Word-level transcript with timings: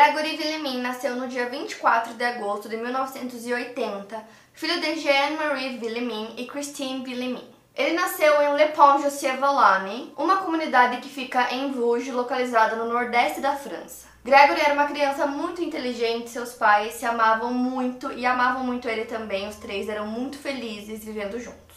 Gregory 0.00 0.34
Villemin 0.34 0.80
nasceu 0.80 1.14
no 1.14 1.28
dia 1.28 1.50
24 1.50 2.14
de 2.14 2.24
agosto 2.24 2.70
de 2.70 2.76
1980, 2.78 4.24
filho 4.54 4.80
de 4.80 4.98
Jeanne-Marie 4.98 5.76
Villemin 5.76 6.36
e 6.38 6.46
Christine 6.46 7.04
Villemin. 7.04 7.46
Ele 7.76 7.92
nasceu 7.92 8.40
em 8.40 8.56
Le 8.56 8.68
Pont 8.68 9.02
Jossier-Vallonne, 9.02 10.14
uma 10.16 10.38
comunidade 10.38 11.02
que 11.02 11.08
fica 11.10 11.52
em 11.52 11.70
Vosges, 11.72 12.14
localizada 12.14 12.76
no 12.76 12.90
nordeste 12.90 13.42
da 13.42 13.54
França. 13.54 14.08
Gregory 14.24 14.62
era 14.62 14.72
uma 14.72 14.86
criança 14.86 15.26
muito 15.26 15.62
inteligente, 15.62 16.30
seus 16.30 16.54
pais 16.54 16.94
se 16.94 17.04
amavam 17.04 17.52
muito 17.52 18.10
e 18.10 18.24
amavam 18.24 18.64
muito 18.64 18.88
ele 18.88 19.04
também, 19.04 19.48
os 19.48 19.56
três 19.56 19.86
eram 19.86 20.06
muito 20.06 20.38
felizes 20.38 21.04
vivendo 21.04 21.38
juntos. 21.38 21.69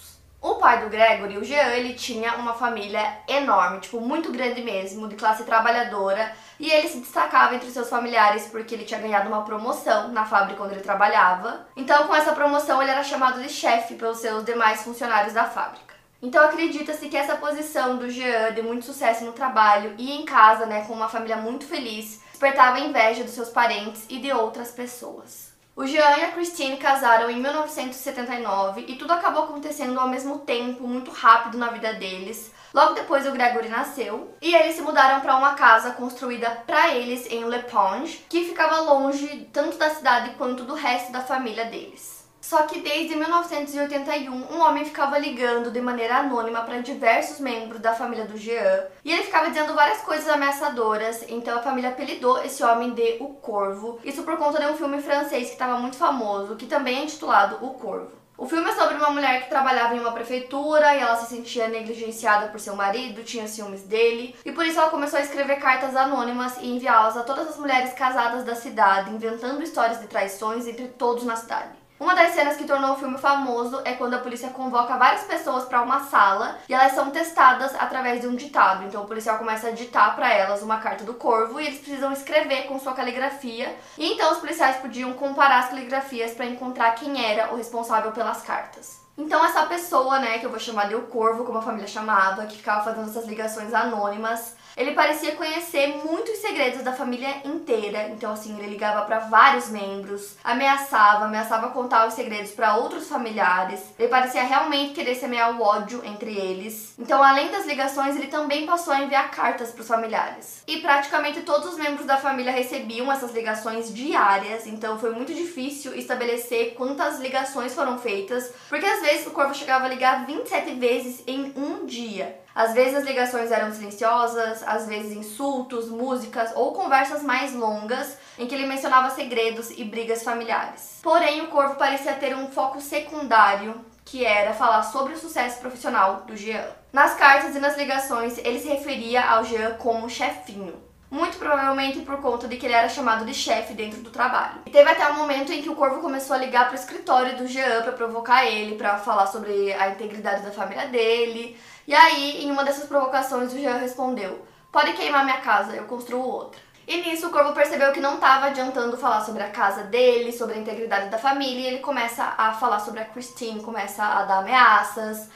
O 0.43 0.55
pai 0.55 0.81
do 0.81 0.89
Gregory, 0.89 1.37
o 1.37 1.43
Jean, 1.45 1.69
ele 1.69 1.93
tinha 1.93 2.35
uma 2.35 2.53
família 2.53 3.19
enorme, 3.29 3.79
tipo, 3.79 4.01
muito 4.01 4.29
grande 4.29 4.61
mesmo, 4.61 5.07
de 5.07 5.15
classe 5.15 5.45
trabalhadora, 5.45 6.35
e 6.59 6.69
ele 6.69 6.89
se 6.89 6.97
destacava 6.97 7.55
entre 7.55 7.71
seus 7.71 7.89
familiares 7.89 8.47
porque 8.47 8.75
ele 8.75 8.83
tinha 8.83 8.99
ganhado 8.99 9.29
uma 9.29 9.45
promoção 9.45 10.09
na 10.09 10.25
fábrica 10.25 10.61
onde 10.61 10.73
ele 10.73 10.83
trabalhava. 10.83 11.65
Então, 11.77 12.07
com 12.07 12.13
essa 12.13 12.33
promoção, 12.33 12.81
ele 12.81 12.91
era 12.91 13.05
chamado 13.05 13.41
de 13.41 13.47
chefe 13.47 13.95
pelos 13.95 14.17
seus 14.17 14.43
demais 14.43 14.83
funcionários 14.83 15.33
da 15.33 15.45
fábrica. 15.45 15.93
Então 16.21 16.43
acredita-se 16.43 17.07
que 17.07 17.15
essa 17.15 17.35
posição 17.35 17.95
do 17.95 18.09
Jean 18.09 18.51
de 18.51 18.61
muito 18.61 18.85
sucesso 18.85 19.23
no 19.23 19.31
trabalho 19.31 19.95
e 19.97 20.11
em 20.11 20.25
casa, 20.25 20.65
né, 20.65 20.83
com 20.85 20.93
uma 20.93 21.07
família 21.07 21.37
muito 21.37 21.65
feliz, 21.65 22.21
despertava 22.31 22.81
inveja 22.81 23.23
dos 23.23 23.33
seus 23.33 23.49
parentes 23.49 24.05
e 24.09 24.19
de 24.19 24.31
outras 24.33 24.71
pessoas. 24.71 25.52
O 25.75 25.87
Jean 25.87 26.17
e 26.17 26.23
a 26.25 26.31
Christine 26.31 26.77
casaram 26.77 27.31
em 27.31 27.41
1979 27.41 28.85
e 28.87 28.95
tudo 28.95 29.11
acabou 29.11 29.45
acontecendo 29.45 29.99
ao 29.99 30.07
mesmo 30.07 30.37
tempo, 30.37 30.87
muito 30.87 31.09
rápido 31.09 31.57
na 31.57 31.69
vida 31.69 31.93
deles. 31.93 32.51
Logo 32.71 32.93
depois 32.93 33.25
o 33.25 33.31
Gregory 33.31 33.69
nasceu 33.69 34.35
e 34.39 34.53
eles 34.53 34.75
se 34.75 34.83
mudaram 34.83 35.19
para 35.21 35.35
uma 35.35 35.55
casa 35.55 35.89
construída 35.93 36.51
para 36.67 36.93
eles 36.93 37.25
em 37.31 37.49
Le 37.49 37.63
Ponge, 37.63 38.23
que 38.29 38.45
ficava 38.45 38.81
longe 38.81 39.49
tanto 39.51 39.75
da 39.77 39.89
cidade 39.89 40.35
quanto 40.37 40.63
do 40.63 40.75
resto 40.75 41.11
da 41.11 41.21
família 41.21 41.65
deles. 41.65 42.22
Só 42.43 42.63
que 42.63 42.81
desde 42.81 43.15
1981, 43.15 44.29
um 44.53 44.59
homem 44.59 44.83
ficava 44.83 45.17
ligando 45.17 45.71
de 45.71 45.79
maneira 45.79 46.17
anônima 46.17 46.61
para 46.63 46.81
diversos 46.81 47.39
membros 47.39 47.79
da 47.79 47.95
família 47.95 48.25
do 48.25 48.37
Jean 48.37 48.83
e 49.03 49.13
ele 49.13 49.23
ficava 49.23 49.47
dizendo 49.47 49.73
várias 49.73 50.01
coisas 50.01 50.27
ameaçadoras. 50.27 51.23
Então 51.29 51.57
a 51.57 51.61
família 51.61 51.91
apelidou 51.91 52.43
esse 52.43 52.61
homem 52.61 52.93
de 52.93 53.15
O 53.21 53.29
Corvo. 53.29 53.97
Isso 54.03 54.23
por 54.23 54.35
conta 54.35 54.59
de 54.59 54.67
um 54.67 54.75
filme 54.75 55.01
francês 55.01 55.47
que 55.47 55.53
estava 55.53 55.79
muito 55.79 55.95
famoso, 55.95 56.57
que 56.57 56.65
também 56.65 56.99
é 56.99 57.03
intitulado 57.05 57.65
O 57.65 57.75
Corvo. 57.75 58.11
O 58.37 58.45
filme 58.45 58.69
é 58.69 58.73
sobre 58.73 58.95
uma 58.95 59.11
mulher 59.11 59.43
que 59.43 59.49
trabalhava 59.49 59.95
em 59.95 59.99
uma 59.99 60.11
prefeitura 60.11 60.93
e 60.95 60.99
ela 60.99 61.15
se 61.15 61.33
sentia 61.33 61.69
negligenciada 61.69 62.49
por 62.49 62.59
seu 62.59 62.75
marido, 62.75 63.23
tinha 63.23 63.47
ciúmes 63.47 63.83
dele, 63.83 64.35
e 64.43 64.51
por 64.51 64.65
isso 64.65 64.79
ela 64.79 64.89
começou 64.89 65.17
a 65.17 65.21
escrever 65.21 65.61
cartas 65.61 65.95
anônimas 65.95 66.57
e 66.59 66.67
enviá-las 66.67 67.15
a 67.15 67.23
todas 67.23 67.47
as 67.47 67.57
mulheres 67.57 67.93
casadas 67.93 68.43
da 68.43 68.53
cidade, 68.53 69.11
inventando 69.11 69.63
histórias 69.63 70.01
de 70.01 70.07
traições 70.07 70.67
entre 70.67 70.89
todos 70.89 71.23
na 71.23 71.37
cidade. 71.37 71.82
Uma 71.99 72.15
das 72.15 72.31
cenas 72.31 72.57
que 72.57 72.65
tornou 72.65 72.93
o 72.93 72.97
filme 72.97 73.17
famoso 73.17 73.81
é 73.85 73.93
quando 73.93 74.15
a 74.15 74.19
polícia 74.19 74.49
convoca 74.49 74.97
várias 74.97 75.23
pessoas 75.23 75.65
para 75.65 75.81
uma 75.81 76.01
sala 76.01 76.57
e 76.67 76.73
elas 76.73 76.93
são 76.93 77.11
testadas 77.11 77.73
através 77.75 78.19
de 78.19 78.27
um 78.27 78.35
ditado. 78.35 78.83
Então 78.83 79.03
o 79.03 79.07
policial 79.07 79.37
começa 79.37 79.67
a 79.67 79.71
ditar 79.71 80.15
para 80.15 80.31
elas 80.31 80.63
uma 80.63 80.79
carta 80.79 81.03
do 81.03 81.13
corvo 81.13 81.59
e 81.59 81.67
eles 81.67 81.79
precisam 81.79 82.11
escrever 82.11 82.63
com 82.63 82.79
sua 82.79 82.93
caligrafia. 82.93 83.75
E 83.97 84.11
então 84.13 84.31
os 84.31 84.39
policiais 84.39 84.77
podiam 84.77 85.13
comparar 85.13 85.59
as 85.59 85.69
caligrafias 85.69 86.31
para 86.31 86.45
encontrar 86.45 86.91
quem 86.95 87.23
era 87.23 87.53
o 87.53 87.57
responsável 87.57 88.11
pelas 88.11 88.41
cartas. 88.41 89.03
Então 89.15 89.45
essa 89.45 89.63
pessoa, 89.67 90.17
né, 90.17 90.39
que 90.39 90.45
eu 90.45 90.49
vou 90.49 90.59
chamar 90.59 90.87
de 90.87 90.95
o 90.95 91.03
Corvo, 91.03 91.43
como 91.43 91.59
a 91.59 91.61
família 91.61 91.87
chamava, 91.87 92.47
que 92.47 92.57
ficava 92.57 92.83
fazendo 92.83 93.09
essas 93.09 93.27
ligações 93.27 93.71
anônimas, 93.71 94.55
ele 94.75 94.91
parecia 94.91 95.35
conhecer 95.35 96.01
muitos 96.03 96.37
segredos 96.37 96.83
da 96.83 96.93
família 96.93 97.41
inteira. 97.45 98.09
Então 98.09 98.31
assim, 98.31 98.57
ele 98.57 98.69
ligava 98.69 99.05
para 99.05 99.19
vários 99.19 99.69
membros, 99.69 100.35
ameaçava, 100.43 101.25
ameaçava 101.25 101.69
contar 101.69 102.07
os 102.07 102.13
segredos 102.13 102.51
para 102.51 102.75
outros 102.75 103.07
familiares. 103.07 103.81
Ele 103.97 104.07
parecia 104.07 104.43
realmente 104.43 104.93
querer 104.93 105.15
semear 105.15 105.55
o 105.55 105.61
ódio 105.61 106.01
entre 106.05 106.35
eles. 106.35 106.93
Então, 106.97 107.23
além 107.23 107.51
das 107.51 107.65
ligações, 107.65 108.15
ele 108.15 108.27
também 108.27 108.65
passou 108.65 108.93
a 108.93 109.01
enviar 109.01 109.31
cartas 109.31 109.71
para 109.71 109.81
os 109.81 109.87
familiares. 109.87 110.63
E 110.67 110.77
praticamente 110.77 111.41
todos 111.41 111.69
os 111.69 111.77
membros 111.77 112.05
da 112.05 112.17
família 112.17 112.51
recebiam 112.51 113.11
essas 113.11 113.33
ligações 113.33 113.93
diárias, 113.93 114.65
então 114.67 114.99
foi 114.99 115.11
muito 115.11 115.33
difícil 115.33 115.95
estabelecer 115.95 116.73
quantas 116.75 117.19
ligações 117.19 117.73
foram 117.73 117.97
feitas, 117.97 118.53
porque 118.69 118.85
às 118.85 119.01
vezes 119.01 119.27
o 119.27 119.31
corvo 119.31 119.53
chegava 119.53 119.85
a 119.85 119.89
ligar 119.89 120.25
27 120.25 120.73
vezes 120.75 121.23
em 121.27 121.53
um 121.55 121.85
dia. 121.85 122.42
Às 122.55 122.73
vezes 122.73 122.95
as 122.95 123.03
ligações 123.03 123.51
eram 123.51 123.73
silenciosas, 123.73 124.63
às 124.65 124.87
vezes 124.87 125.17
insultos, 125.17 125.89
músicas 125.89 126.51
ou 126.55 126.73
conversas 126.73 127.23
mais 127.23 127.53
longas 127.53 128.17
em 128.37 128.45
que 128.45 128.53
ele 128.53 128.67
mencionava 128.67 129.09
segredos 129.09 129.71
e 129.71 129.83
brigas 129.83 130.23
familiares. 130.23 130.99
Porém, 131.01 131.41
o 131.41 131.47
Corvo 131.47 131.75
parecia 131.75 132.13
ter 132.13 132.35
um 132.35 132.47
foco 132.47 132.79
secundário, 132.79 133.83
que 134.05 134.25
era 134.25 134.53
falar 134.53 134.83
sobre 134.83 135.13
o 135.13 135.17
sucesso 135.17 135.59
profissional 135.59 136.23
do 136.27 136.35
Jean. 136.35 136.65
Nas 136.91 137.15
cartas 137.15 137.55
e 137.55 137.59
nas 137.59 137.77
ligações, 137.77 138.37
ele 138.37 138.59
se 138.59 138.67
referia 138.67 139.23
ao 139.23 139.43
Jean 139.43 139.75
como 139.75 140.09
chefinho 140.09 140.93
muito 141.13 141.37
provavelmente 141.37 141.99
por 141.99 142.17
conta 142.17 142.47
de 142.47 142.57
que 142.57 142.65
ele 142.65 142.73
era 142.73 142.89
chamado 142.89 143.23
de 143.23 143.35
chefe 143.35 143.75
dentro 143.75 144.01
do 144.01 144.09
trabalho. 144.09 144.61
E 144.65 144.71
teve 144.71 144.89
até 144.89 145.07
um 145.11 145.15
momento 145.15 145.53
em 145.53 145.61
que 145.61 145.69
o 145.69 145.75
Corvo 145.75 146.01
começou 146.01 146.35
a 146.35 146.39
ligar 146.39 146.65
para 146.65 146.71
o 146.71 146.79
escritório 146.79 147.37
do 147.37 147.45
Jean 147.45 147.83
para 147.83 147.91
provocar 147.91 148.47
ele, 148.47 148.75
para 148.75 148.97
falar 148.97 149.27
sobre 149.27 149.71
a 149.73 149.89
integridade 149.89 150.41
da 150.41 150.49
família 150.49 150.87
dele. 150.87 151.55
E 151.87 151.93
aí, 151.93 152.43
em 152.45 152.51
uma 152.51 152.63
dessas 152.63 152.87
provocações, 152.87 153.53
o 153.53 153.57
Jean 153.57 153.77
respondeu: 153.77 154.45
Pode 154.71 154.93
queimar 154.93 155.25
minha 155.25 155.41
casa, 155.41 155.73
eu 155.73 155.83
construo 155.83 156.21
outra. 156.21 156.59
E 156.85 156.97
nisso 156.97 157.27
o 157.27 157.29
Corvo 157.29 157.53
percebeu 157.53 157.93
que 157.93 158.01
não 158.01 158.15
estava 158.15 158.47
adiantando 158.47 158.97
falar 158.97 159.21
sobre 159.21 159.41
a 159.41 159.49
casa 159.49 159.83
dele, 159.83 160.33
sobre 160.33 160.55
a 160.55 160.57
integridade 160.57 161.09
da 161.09 161.17
família, 161.17 161.61
e 161.61 161.67
ele 161.67 161.79
começa 161.79 162.23
a 162.37 162.53
falar 162.53 162.79
sobre 162.79 162.99
a 162.99 163.05
Christine, 163.05 163.63
começa 163.63 164.03
a 164.03 164.23
dar 164.23 164.39
ameaças. 164.39 165.29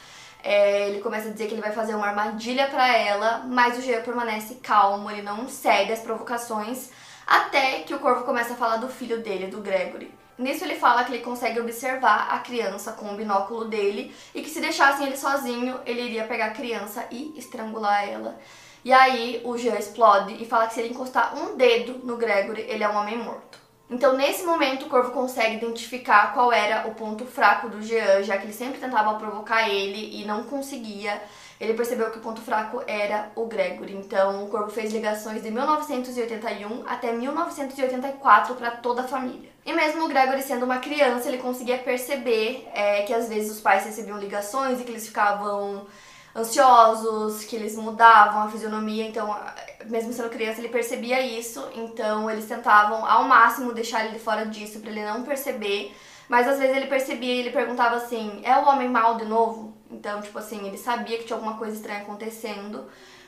É, 0.44 0.90
ele 0.90 1.02
começa 1.02 1.30
a 1.30 1.32
dizer 1.32 1.48
que 1.48 1.54
ele 1.54 1.62
vai 1.62 1.72
fazer 1.72 1.96
uma 1.96 2.08
armadilha 2.08 2.68
para 2.68 2.88
ela, 2.96 3.44
mas 3.48 3.78
o 3.78 3.82
Jean 3.82 4.02
permanece 4.02 4.56
calmo, 4.56 5.10
ele 5.10 5.22
não 5.22 5.48
cede 5.48 5.92
às 5.92 6.00
provocações, 6.00 6.90
até 7.26 7.80
que 7.80 7.94
o 7.94 8.00
Corvo 8.00 8.24
começa 8.24 8.54
a 8.54 8.58
falar 8.58 8.78
do 8.78 8.88
filho 8.88 9.22
dele, 9.22 9.48
do 9.48 9.62
Gregory. 9.62 10.14
Nisso 10.38 10.64
ele 10.64 10.76
fala 10.76 11.04
que 11.04 11.14
ele 11.14 11.24
consegue 11.24 11.60
observar 11.60 12.30
a 12.32 12.40
criança 12.40 12.92
com 12.92 13.12
o 13.12 13.16
binóculo 13.16 13.66
dele 13.66 14.14
e 14.36 14.42
que 14.42 14.50
se 14.50 14.62
deixassem 14.62 15.08
ele 15.08 15.18
sozinho, 15.18 15.80
ele 15.86 16.02
iria 16.02 16.26
pegar 16.26 16.48
a 16.48 16.52
criança 16.52 17.06
e 17.10 17.34
estrangular 17.36 18.08
ela. 18.08 18.40
E 18.86 18.94
aí 18.94 19.42
o 19.44 19.58
Jean 19.58 19.76
explode 19.76 20.42
e 20.42 20.46
fala 20.46 20.68
que 20.68 20.76
se 20.76 20.80
ele 20.80 20.94
encostar 20.94 21.36
um 21.36 21.56
dedo 21.56 22.00
no 22.06 22.18
Gregory, 22.18 22.62
ele 22.70 22.84
é 22.84 22.90
um 22.90 22.96
homem 22.96 23.18
morto. 23.18 23.58
Então, 23.90 24.18
nesse 24.18 24.44
momento, 24.44 24.86
o 24.86 24.90
Corvo 24.90 25.12
consegue 25.12 25.56
identificar 25.56 26.34
qual 26.34 26.52
era 26.52 26.88
o 26.88 26.94
ponto 26.94 27.26
fraco 27.26 27.70
do 27.70 27.82
Jean, 27.82 28.22
já 28.22 28.38
que 28.38 28.44
ele 28.44 28.54
sempre 28.54 28.80
tentava 28.80 29.18
provocar 29.18 29.70
ele 29.70 30.22
e 30.22 30.26
não 30.26 30.44
conseguia. 30.44 31.22
Ele 31.60 31.74
percebeu 31.74 32.12
que 32.12 32.20
o 32.20 32.22
ponto 32.22 32.40
fraco 32.40 32.84
era 32.86 33.32
o 33.36 33.46
Gregory. 33.46 33.96
Então, 33.96 34.46
o 34.46 34.48
Corvo 34.48 34.70
fez 34.70 34.94
ligações 34.94 35.42
de 35.42 35.50
1981 35.50 36.84
até 36.88 37.12
1984 37.12 38.56
para 38.56 38.72
toda 38.72 39.02
a 39.02 39.08
família. 39.08 39.50
E 39.66 39.74
mesmo 39.74 40.06
o 40.06 40.08
Gregory 40.08 40.44
sendo 40.44 40.66
uma 40.66 40.78
criança, 40.78 41.28
ele 41.28 41.40
conseguia 41.40 41.78
perceber 41.80 42.68
é, 42.74 43.02
que 43.02 43.14
às 43.14 43.28
vezes 43.28 43.52
os 43.52 43.60
pais 43.60 43.86
recebiam 43.86 44.20
ligações 44.20 44.80
e 44.80 44.84
que 44.84 44.92
eles 44.92 45.08
ficavam 45.08 45.88
ansiosos, 46.36 47.44
que 47.44 47.56
eles 47.56 47.76
mudavam 47.76 48.44
a 48.44 48.50
fisionomia, 48.50 49.04
então, 49.04 49.36
mesmo 49.88 50.14
sendo 50.14 50.30
criança, 50.30 50.62
ele 50.62 50.70
percebia 50.70 51.20
isso, 51.20 51.68
então 51.74 52.30
eles 52.30 52.46
tentavam 52.46 53.04
ao 53.04 53.24
máximo 53.24 53.74
deixar 53.74 54.06
ele 54.06 54.20
fora 54.20 54.46
disso 54.46 54.80
para 54.80 54.92
ele 54.92 55.04
não 55.04 55.24
perceber. 55.24 55.96
Mas 56.30 56.48
às 56.48 56.60
vezes 56.60 56.76
ele 56.76 56.88
percebia 56.88 57.34
e 57.34 57.40
ele 57.40 57.52
perguntava 57.52 57.96
assim: 57.96 58.42
"É 58.44 58.56
o 58.58 58.68
homem 58.68 58.90
mal 58.90 59.16
de 59.16 59.26
novo?" 59.26 59.77
Então, 59.92 60.22
tipo 60.22 60.38
assim, 60.38 60.66
ele 60.68 60.78
sabia 60.78 61.18
que 61.18 61.26
tinha 61.26 61.38
alguma 61.38 61.58
coisa 61.58 61.76
estranha 61.76 62.02
acontecendo, 62.02 62.86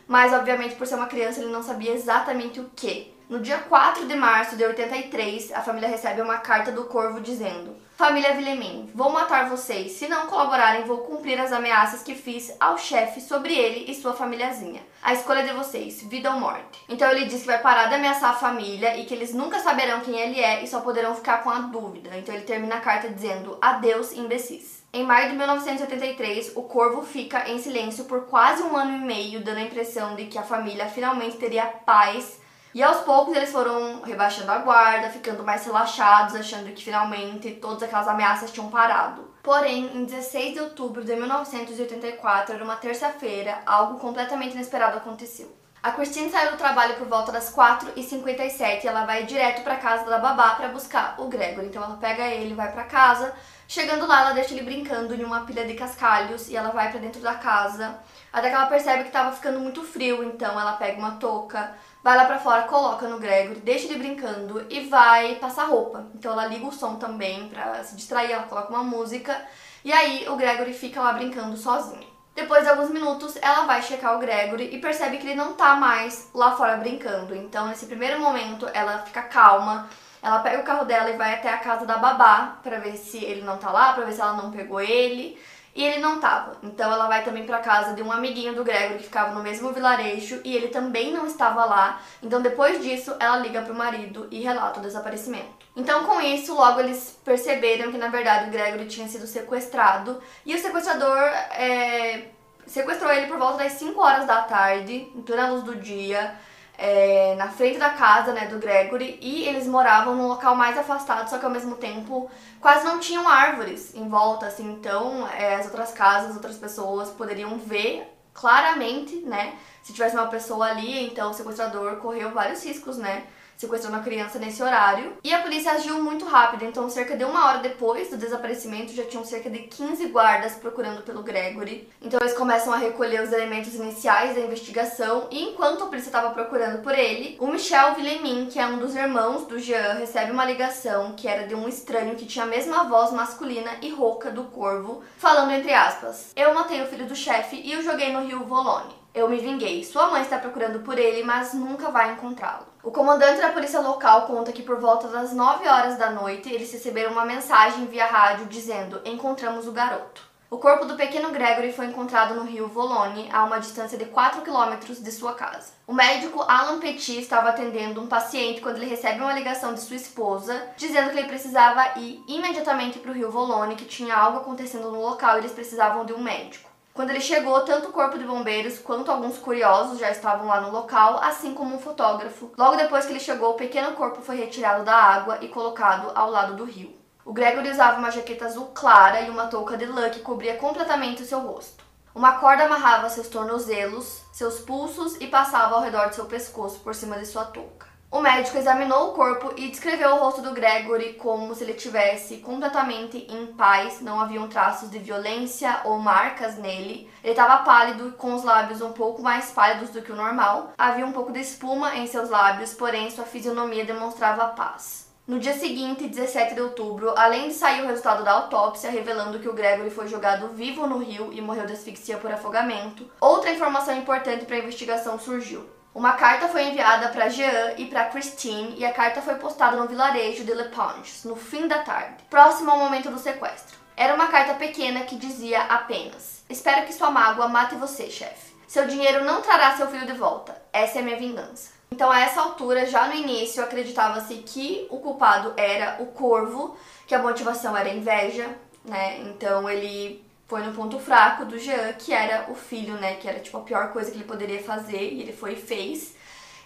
mas 0.08 0.34
obviamente 0.34 0.76
por 0.76 0.88
ser 0.88 0.96
uma 0.96 1.08
criança 1.08 1.40
ele 1.40 1.52
não 1.52 1.64
sabia 1.64 1.94
exatamente 1.94 2.60
o 2.60 2.70
que. 2.76 3.14
No 3.30 3.40
dia 3.40 3.60
4 3.60 4.08
de 4.08 4.16
março 4.16 4.56
de 4.56 4.66
83, 4.66 5.52
a 5.52 5.62
família 5.62 5.88
recebe 5.88 6.20
uma 6.20 6.40
carta 6.40 6.72
do 6.72 6.86
Corvo 6.86 7.22
dizendo: 7.22 7.76
Família 7.96 8.34
Villemin, 8.34 8.90
vou 8.96 9.12
matar 9.12 9.48
vocês. 9.48 9.92
Se 9.92 10.08
não 10.08 10.26
colaborarem, 10.26 10.86
vou 10.86 11.00
cumprir 11.00 11.40
as 11.40 11.52
ameaças 11.52 12.02
que 12.02 12.16
fiz 12.16 12.52
ao 12.60 12.76
chefe 12.76 13.22
sobre 13.22 13.54
ele 13.54 13.92
e 13.92 13.94
sua 13.94 14.14
famíliazinha. 14.14 14.82
A 15.04 15.14
escolha 15.14 15.44
de 15.44 15.54
vocês, 15.54 16.02
vida 16.02 16.32
ou 16.32 16.40
morte. 16.40 16.84
Então 16.90 17.12
ele 17.12 17.26
diz 17.26 17.42
que 17.42 17.48
vai 17.48 17.60
parar 17.60 17.86
de 17.86 17.94
ameaçar 17.94 18.32
a 18.32 18.38
família 18.38 18.98
e 18.98 19.06
que 19.06 19.14
eles 19.14 19.32
nunca 19.32 19.60
saberão 19.60 20.00
quem 20.00 20.18
ele 20.18 20.40
é 20.40 20.64
e 20.64 20.68
só 20.68 20.82
poderão 20.82 21.14
ficar 21.14 21.44
com 21.44 21.52
a 21.52 21.60
dúvida. 21.60 22.18
Então 22.18 22.34
ele 22.34 22.46
termina 22.46 22.78
a 22.78 22.82
carta 22.82 23.10
dizendo: 23.10 23.60
Adeus, 23.62 24.12
imbecis. 24.14 24.79
Em 24.92 25.06
maio 25.06 25.30
de 25.30 25.38
1983, 25.38 26.54
o 26.56 26.64
Corvo 26.64 27.04
fica 27.04 27.48
em 27.48 27.60
silêncio 27.60 28.06
por 28.06 28.26
quase 28.26 28.64
um 28.64 28.76
ano 28.76 28.98
e 28.98 29.00
meio, 29.00 29.44
dando 29.44 29.58
a 29.58 29.62
impressão 29.62 30.16
de 30.16 30.26
que 30.26 30.38
a 30.38 30.42
família 30.42 30.88
finalmente 30.88 31.38
teria 31.38 31.68
paz 31.68 32.40
e 32.74 32.82
aos 32.82 33.02
poucos 33.02 33.36
eles 33.36 33.52
foram 33.52 34.02
rebaixando 34.02 34.52
a 34.52 34.58
guarda, 34.58 35.10
ficando 35.10 35.44
mais 35.44 35.64
relaxados, 35.64 36.34
achando 36.34 36.74
que 36.74 36.84
finalmente 36.84 37.52
todas 37.52 37.84
aquelas 37.84 38.08
ameaças 38.08 38.52
tinham 38.52 38.70
parado. 38.70 39.32
Porém, 39.44 39.96
em 39.96 40.06
16 40.06 40.54
de 40.54 40.60
outubro 40.60 41.04
de 41.04 41.16
1984, 41.16 42.56
era 42.56 42.64
uma 42.64 42.76
terça-feira, 42.76 43.62
algo 43.68 44.00
completamente 44.00 44.56
inesperado 44.56 44.98
aconteceu. 44.98 45.56
A 45.82 45.92
Christine 45.92 46.30
saiu 46.30 46.52
do 46.52 46.58
trabalho 46.58 46.96
por 46.96 47.08
volta 47.08 47.32
das 47.32 47.54
4h57 47.56 48.84
e 48.84 48.88
ela 48.88 49.06
vai 49.06 49.24
direto 49.24 49.64
para 49.64 49.78
casa 49.78 50.04
da 50.10 50.18
babá 50.18 50.56
para 50.56 50.68
buscar 50.68 51.16
o 51.20 51.28
Gregory. 51.28 51.68
Então 51.68 51.82
ela 51.82 51.96
pega 51.96 52.28
ele, 52.28 52.54
vai 52.54 52.72
para 52.72 52.84
casa. 52.84 53.34
Chegando 53.72 54.08
lá, 54.08 54.22
ela 54.22 54.32
deixa 54.32 54.56
ele 54.56 54.64
brincando 54.64 55.14
em 55.14 55.24
uma 55.24 55.42
pilha 55.42 55.64
de 55.64 55.76
cascalhos 55.76 56.50
e 56.50 56.56
ela 56.56 56.72
vai 56.72 56.90
para 56.90 57.00
dentro 57.00 57.22
da 57.22 57.36
casa. 57.36 58.00
Até 58.34 58.50
que 58.50 58.56
ela 58.56 58.66
percebe 58.66 59.04
que 59.04 59.10
estava 59.10 59.32
ficando 59.32 59.60
muito 59.60 59.84
frio, 59.84 60.24
então 60.24 60.60
ela 60.60 60.74
pega 60.74 60.98
uma 60.98 61.18
touca, 61.18 61.76
vai 62.04 62.18
lá 62.18 62.26
pra 62.26 62.40
fora, 62.40 62.64
coloca 62.64 63.08
no 63.08 63.20
Gregory, 63.20 63.60
deixa 63.60 63.86
ele 63.86 64.00
brincando 64.00 64.66
e 64.72 64.88
vai 64.88 65.36
passar 65.36 65.66
roupa. 65.66 66.08
Então 66.16 66.32
ela 66.32 66.48
liga 66.48 66.66
o 66.66 66.72
som 66.72 66.96
também 66.96 67.48
pra 67.50 67.84
se 67.84 67.96
distrair, 67.96 68.32
ela 68.32 68.48
coloca 68.48 68.74
uma 68.74 68.84
música 68.84 69.40
e 69.86 69.94
aí 69.94 70.28
o 70.28 70.36
Gregory 70.36 70.74
fica 70.74 71.00
lá 71.00 71.14
brincando 71.14 71.56
sozinho. 71.56 72.10
Depois 72.34 72.64
de 72.64 72.70
alguns 72.72 72.90
minutos, 72.90 73.38
ela 73.40 73.68
vai 73.68 73.84
checar 73.84 74.16
o 74.16 74.20
Gregory 74.20 74.74
e 74.74 74.82
percebe 74.82 75.20
que 75.20 75.28
ele 75.28 75.36
não 75.36 75.54
tá 75.54 75.76
mais 75.76 76.32
lá 76.34 76.58
fora 76.58 76.76
brincando. 76.78 77.36
Então, 77.36 77.68
nesse 77.68 77.86
primeiro 77.86 78.20
momento, 78.20 78.68
ela 78.74 78.98
fica 79.00 79.22
calma, 79.22 79.88
ela 80.22 80.40
pega 80.40 80.62
o 80.62 80.66
carro 80.66 80.86
dela 80.86 81.10
e 81.10 81.18
vai 81.18 81.34
até 81.34 81.50
a 81.50 81.58
casa 81.58 81.86
da 81.86 81.98
babá 81.98 82.58
para 82.62 82.80
ver 82.80 82.98
se 82.98 83.24
ele 83.24 83.42
não 83.42 83.58
tá 83.58 83.72
lá, 83.72 83.94
para 83.94 84.06
ver 84.06 84.14
se 84.14 84.22
ela 84.22 84.34
não 84.34 84.52
pegou 84.52 84.82
ele 84.82 85.40
e 85.76 85.84
ele 85.84 86.00
não 86.00 86.20
tava. 86.20 86.58
Então 86.62 86.92
ela 86.92 87.08
vai 87.08 87.24
também 87.24 87.46
para 87.46 87.60
casa 87.60 87.94
de 87.94 88.02
um 88.02 88.12
amiguinho 88.12 88.54
do 88.54 88.64
Gregory 88.64 88.98
que 88.98 89.06
ficava 89.06 89.34
no 89.34 89.42
mesmo 89.42 89.72
vilarejo 89.72 90.42
e 90.44 90.56
ele 90.56 90.68
também 90.68 91.14
não 91.14 91.26
estava 91.26 91.64
lá. 91.64 92.02
Então 92.22 92.42
depois 92.42 92.82
disso 92.84 93.16
ela 93.20 93.38
liga 93.38 93.62
pro 93.62 93.74
marido 93.74 94.28
e 94.30 94.42
relata 94.42 94.80
o 94.80 94.84
desaparecimento. 94.84 95.68
Então 95.76 96.04
com 96.04 96.20
isso 96.20 96.54
logo 96.54 96.80
eles 96.82 97.18
perceberam 97.24 97.92
que 97.92 97.98
na 97.98 98.10
verdade 98.10 98.50
o 98.50 98.52
Gregory 98.52 98.88
tinha 98.88 99.08
sido 99.08 99.26
sequestrado 99.26 100.22
e 100.46 100.54
o 100.54 100.60
sequestrador 100.60 101.18
é, 101.18 102.26
sequestrou 102.66 103.12
ele 103.12 103.28
por 103.28 103.38
volta 103.38 103.64
das 103.64 103.74
5 103.74 104.02
horas 104.02 104.26
da 104.26 104.42
tarde, 104.42 105.08
plena 105.26 105.50
luz 105.50 105.64
do 105.64 105.76
dia 105.76 106.36
é, 106.80 107.36
na 107.36 107.50
frente 107.50 107.78
da 107.78 107.90
casa 107.90 108.32
né, 108.32 108.48
do 108.48 108.58
Gregory 108.58 109.20
e 109.22 109.44
eles 109.44 109.68
moravam 109.68 110.16
num 110.16 110.28
local 110.28 110.56
mais 110.56 110.78
afastado, 110.78 111.30
só 111.30 111.38
que 111.38 111.44
ao 111.44 111.52
mesmo 111.52 111.76
tempo 111.76 112.32
quase 112.62 112.86
não 112.86 113.00
tinham 113.00 113.28
árvores 113.28 113.94
em 113.94 114.08
volta, 114.08 114.46
assim, 114.46 114.72
então 114.72 115.28
é, 115.28 115.56
as 115.56 115.66
outras 115.66 115.92
casas, 115.92 116.30
as 116.30 116.36
outras 116.38 116.56
pessoas 116.56 117.10
poderiam 117.10 117.58
ver 117.58 118.08
claramente, 118.34 119.18
né, 119.18 119.56
se 119.84 119.92
tivesse 119.92 120.16
uma 120.16 120.28
pessoa 120.28 120.68
ali, 120.68 121.06
então 121.06 121.32
o 121.32 121.34
sequestrador 121.34 121.98
correu 121.98 122.32
vários 122.32 122.64
riscos, 122.64 122.98
né, 122.98 123.24
sequestrou 123.60 123.94
uma 123.94 124.02
criança 124.02 124.40
nesse 124.40 124.64
horário. 124.64 125.18
E 125.22 125.34
a 125.34 125.42
polícia 125.42 125.74
agiu 125.74 126.02
muito 126.02 126.26
rápido, 126.26 126.64
então 126.64 126.90
cerca 126.90 127.18
de 127.18 127.26
uma 127.26 127.46
hora 127.46 127.60
depois 127.60 128.10
do 128.10 128.18
desaparecimento 128.18 128.94
já 128.94 129.04
tinham 129.04 129.26
cerca 129.26 129.50
de 129.50 129.60
15 129.60 130.08
guardas 130.08 130.56
procurando 130.56 131.04
pelo 131.04 131.22
Gregory. 131.22 131.90
Então 132.02 132.20
eles 132.22 132.34
começam 132.34 132.72
a 132.72 132.78
recolher 132.78 133.22
os 133.22 133.34
elementos 133.34 133.76
iniciais 133.76 134.34
da 134.34 134.42
investigação 134.42 135.28
e 135.30 135.44
enquanto 135.44 135.84
a 135.84 135.88
polícia 135.88 136.08
estava 136.08 136.30
procurando 136.30 136.82
por 136.82 136.98
ele, 136.98 137.36
o 137.38 137.48
Michel 137.48 137.96
Villemin, 137.96 138.46
que 138.46 138.60
é 138.60 138.66
um 138.66 138.80
dos 138.80 138.96
irmãos 138.96 139.46
do 139.46 139.60
Jean, 139.60 139.96
recebe 139.96 140.32
uma 140.32 140.46
ligação 140.46 141.14
que 141.18 141.28
era 141.28 141.46
de 141.46 141.54
um 141.54 141.68
estranho 141.68 142.16
que 142.16 142.26
tinha 142.26 142.46
a 142.46 142.48
mesma 142.48 142.86
voz 142.86 143.12
masculina 143.12 143.72
e 143.82 143.90
rouca 143.90 144.32
do 144.32 144.46
corvo, 144.46 145.04
falando 145.18 145.52
entre 145.52 145.74
aspas: 145.74 146.32
"Eu 146.34 146.54
matei 146.54 146.82
o 146.82 146.88
filho 146.88 147.06
do 147.06 147.16
chefe 147.16 147.62
e 147.62 147.76
o 147.76 147.84
joguei 147.84 148.14
no 148.14 148.24
rio 148.24 148.46
Volone. 148.46 148.99
Eu 149.14 149.28
me 149.28 149.40
vinguei. 149.40 149.84
Sua 149.84 150.10
mãe 150.10 150.22
está 150.22 150.38
procurando 150.38 150.80
por 150.80 150.98
ele, 150.98 151.24
mas 151.24 151.54
nunca 151.54 151.90
vai 151.90 152.14
encontrá-lo. 152.14 152.68
O 152.84 152.92
comandante 152.92 153.42
da 153.42 153.50
polícia 153.50 153.80
local 153.80 154.28
conta 154.28 154.52
que 154.52 154.62
por 154.62 154.80
volta 154.80 155.08
das 155.08 155.34
9 155.34 155.68
horas 155.68 155.98
da 155.98 156.12
noite 156.12 156.50
eles 156.50 156.72
receberam 156.72 157.12
uma 157.12 157.26
mensagem 157.26 157.86
via 157.86 158.06
rádio 158.06 158.46
dizendo: 158.46 159.02
Encontramos 159.04 159.68
o 159.68 159.72
garoto. 159.72 160.30
O 160.52 160.58
corpo 160.58 160.86
do 160.86 160.96
pequeno 160.96 161.30
Gregory 161.30 161.72
foi 161.72 161.86
encontrado 161.86 162.34
no 162.34 162.44
rio 162.44 162.68
Volone, 162.68 163.30
a 163.32 163.44
uma 163.44 163.60
distância 163.60 163.98
de 163.98 164.06
4 164.06 164.42
quilômetros 164.42 165.00
de 165.00 165.12
sua 165.12 165.34
casa. 165.34 165.74
O 165.86 165.94
médico 165.94 166.42
Alan 166.42 166.80
Petit 166.80 167.20
estava 167.20 167.50
atendendo 167.50 168.02
um 168.02 168.08
paciente 168.08 168.60
quando 168.60 168.78
ele 168.78 168.90
recebe 168.90 169.22
uma 169.22 169.34
ligação 169.34 169.76
de 169.76 169.80
sua 169.80 169.96
esposa, 169.96 170.70
dizendo 170.76 171.12
que 171.12 171.20
ele 171.20 171.28
precisava 171.28 172.00
ir 172.00 172.24
imediatamente 172.28 172.98
para 172.98 173.12
o 173.12 173.14
rio 173.14 173.30
Volone, 173.30 173.76
que 173.76 173.86
tinha 173.86 174.16
algo 174.16 174.40
acontecendo 174.40 174.90
no 174.90 175.02
local 175.02 175.36
e 175.36 175.40
eles 175.40 175.52
precisavam 175.52 176.04
de 176.04 176.14
um 176.14 176.20
médico. 176.20 176.69
Quando 177.00 177.12
ele 177.12 177.22
chegou, 177.22 177.62
tanto 177.62 177.88
o 177.88 177.92
corpo 177.94 178.18
de 178.18 178.26
bombeiros 178.26 178.78
quanto 178.78 179.10
alguns 179.10 179.38
curiosos 179.38 180.00
já 180.00 180.12
estavam 180.12 180.48
lá 180.48 180.60
no 180.60 180.70
local, 180.70 181.18
assim 181.24 181.54
como 181.54 181.74
um 181.74 181.80
fotógrafo. 181.80 182.52
Logo 182.58 182.76
depois 182.76 183.06
que 183.06 183.14
ele 183.14 183.22
chegou, 183.22 183.52
o 183.52 183.54
pequeno 183.54 183.94
corpo 183.94 184.22
foi 184.22 184.36
retirado 184.36 184.84
da 184.84 184.96
água 184.96 185.38
e 185.40 185.48
colocado 185.48 186.12
ao 186.14 186.30
lado 186.30 186.58
do 186.58 186.66
rio. 186.66 186.94
O 187.24 187.32
Gregory 187.32 187.70
usava 187.70 188.00
uma 188.00 188.12
jaqueta 188.12 188.48
azul 188.48 188.72
clara 188.74 189.22
e 189.22 189.30
uma 189.30 189.48
touca 189.48 189.78
de 189.78 189.86
lã 189.86 190.10
que 190.10 190.20
cobria 190.20 190.58
completamente 190.58 191.24
o 191.24 191.26
seu 191.26 191.40
rosto. 191.40 191.86
Uma 192.14 192.34
corda 192.34 192.66
amarrava 192.66 193.10
seus 193.10 193.30
tornozelos, 193.30 194.22
seus 194.34 194.60
pulsos 194.60 195.16
e 195.22 195.28
passava 195.28 195.76
ao 195.76 195.82
redor 195.82 196.10
de 196.10 196.16
seu 196.16 196.26
pescoço 196.26 196.82
por 196.82 196.94
cima 196.94 197.18
de 197.18 197.26
sua 197.26 197.46
touca. 197.46 197.89
O 198.12 198.22
médico 198.22 198.58
examinou 198.58 199.10
o 199.10 199.14
corpo 199.14 199.54
e 199.56 199.68
descreveu 199.68 200.10
o 200.10 200.20
rosto 200.20 200.42
do 200.42 200.52
Gregory 200.52 201.14
como 201.14 201.54
se 201.54 201.64
ele 201.64 201.76
tivesse 201.76 202.38
completamente 202.38 203.28
em 203.30 203.46
paz, 203.54 204.02
não 204.02 204.20
haviam 204.20 204.48
traços 204.48 204.90
de 204.90 204.98
violência 204.98 205.82
ou 205.86 206.00
marcas 206.00 206.58
nele. 206.58 207.08
Ele 207.24 207.34
estava 207.34 207.64
pálido, 207.64 208.14
com 208.14 208.34
os 208.34 208.44
lábios 208.44 208.82
um 208.82 208.94
pouco 208.94 209.22
mais 209.22 209.52
pálidos 209.52 209.92
do 209.92 210.02
que 210.02 210.12
o 210.12 210.16
normal. 210.16 210.74
Havia 210.76 211.06
um 211.06 211.12
pouco 211.12 211.32
de 211.32 211.40
espuma 211.40 211.98
em 211.98 212.08
seus 212.08 212.32
lábios, 212.32 212.74
porém 212.74 213.12
sua 213.12 213.26
fisionomia 213.26 213.86
demonstrava 213.86 214.48
paz. 214.48 215.08
No 215.28 215.38
dia 215.38 215.54
seguinte, 215.54 216.08
17 216.08 216.56
de 216.56 216.62
outubro, 216.62 217.14
além 217.16 217.50
de 217.50 217.54
sair 217.54 217.84
o 217.84 217.88
resultado 217.88 218.24
da 218.24 218.32
autópsia 218.32 218.90
revelando 218.90 219.38
que 219.38 219.48
o 219.48 219.54
Gregory 219.54 219.92
foi 219.92 220.08
jogado 220.08 220.48
vivo 220.48 220.88
no 220.88 220.98
rio 220.98 221.32
e 221.32 221.40
morreu 221.40 221.68
de 221.68 221.74
asfixia 221.74 222.18
por 222.18 222.32
afogamento, 222.32 223.08
outra 223.22 223.52
informação 223.52 223.96
importante 223.96 224.46
para 224.46 224.56
a 224.56 224.60
investigação 224.60 225.20
surgiu. 225.20 225.78
Uma 225.94 226.14
carta 226.14 226.48
foi 226.48 226.64
enviada 226.64 227.10
para 227.10 227.30
Jean 227.30 227.74
e 227.78 227.86
para 227.86 228.06
Christine 228.06 228.76
e 228.78 228.86
a 228.86 228.94
carta 228.94 229.22
foi 229.22 229.36
postada 229.36 229.76
no 229.76 229.88
vilarejo 229.88 230.44
de 230.44 230.54
Le 230.54 230.66
Ponges, 230.70 231.24
no 231.26 231.36
fim 231.36 231.68
da 231.68 231.80
tarde, 231.80 232.24
próximo 232.30 232.70
ao 232.70 232.78
momento 232.78 233.10
do 233.10 233.18
sequestro. 233.18 233.78
Era 233.98 234.14
uma 234.14 234.28
carta 234.28 234.54
pequena 234.54 235.02
que 235.02 235.16
dizia 235.16 235.62
apenas: 235.64 236.44
Espero 236.48 236.86
que 236.86 236.94
sua 236.94 237.10
mágoa 237.10 237.48
mate 237.48 237.76
você, 237.76 238.10
chefe. 238.10 238.56
Seu 238.68 238.86
dinheiro 238.86 239.26
não 239.26 239.42
trará 239.42 239.76
seu 239.76 239.88
filho 239.88 240.06
de 240.06 240.14
volta. 240.14 240.56
Essa 240.72 241.00
é 241.00 241.02
minha 241.02 241.18
vingança. 241.18 241.72
Então, 241.92 242.12
a 242.12 242.20
essa 242.20 242.40
altura, 242.40 242.86
já 242.86 243.08
no 243.08 243.16
início, 243.16 243.64
acreditava-se 243.64 244.36
que 244.36 244.86
o 244.92 245.00
culpado 245.00 245.54
era 245.58 245.98
o 246.00 246.06
corvo, 246.06 246.78
que 247.08 247.16
a 247.16 247.22
motivação 247.22 247.76
era 247.76 247.90
inveja, 247.90 248.48
né? 248.86 249.18
Então, 249.22 249.68
ele 249.68 250.24
foi 250.50 250.64
no 250.64 250.74
ponto 250.74 250.98
fraco 251.00 251.46
do 251.46 251.60
Jean, 251.60 251.94
que 251.94 252.12
era 252.12 252.52
o 252.52 252.56
filho, 252.56 252.96
né? 252.96 253.16
Que 253.16 253.30
era 253.30 253.40
tipo 253.40 253.56
a 253.56 253.62
pior 253.62 253.94
coisa 253.94 254.10
que 254.10 254.18
ele 254.18 254.24
poderia 254.24 254.62
fazer, 254.62 255.14
e 255.14 255.22
ele 255.22 255.32
foi 255.32 255.54
e 255.54 255.56
fez. 255.56 256.16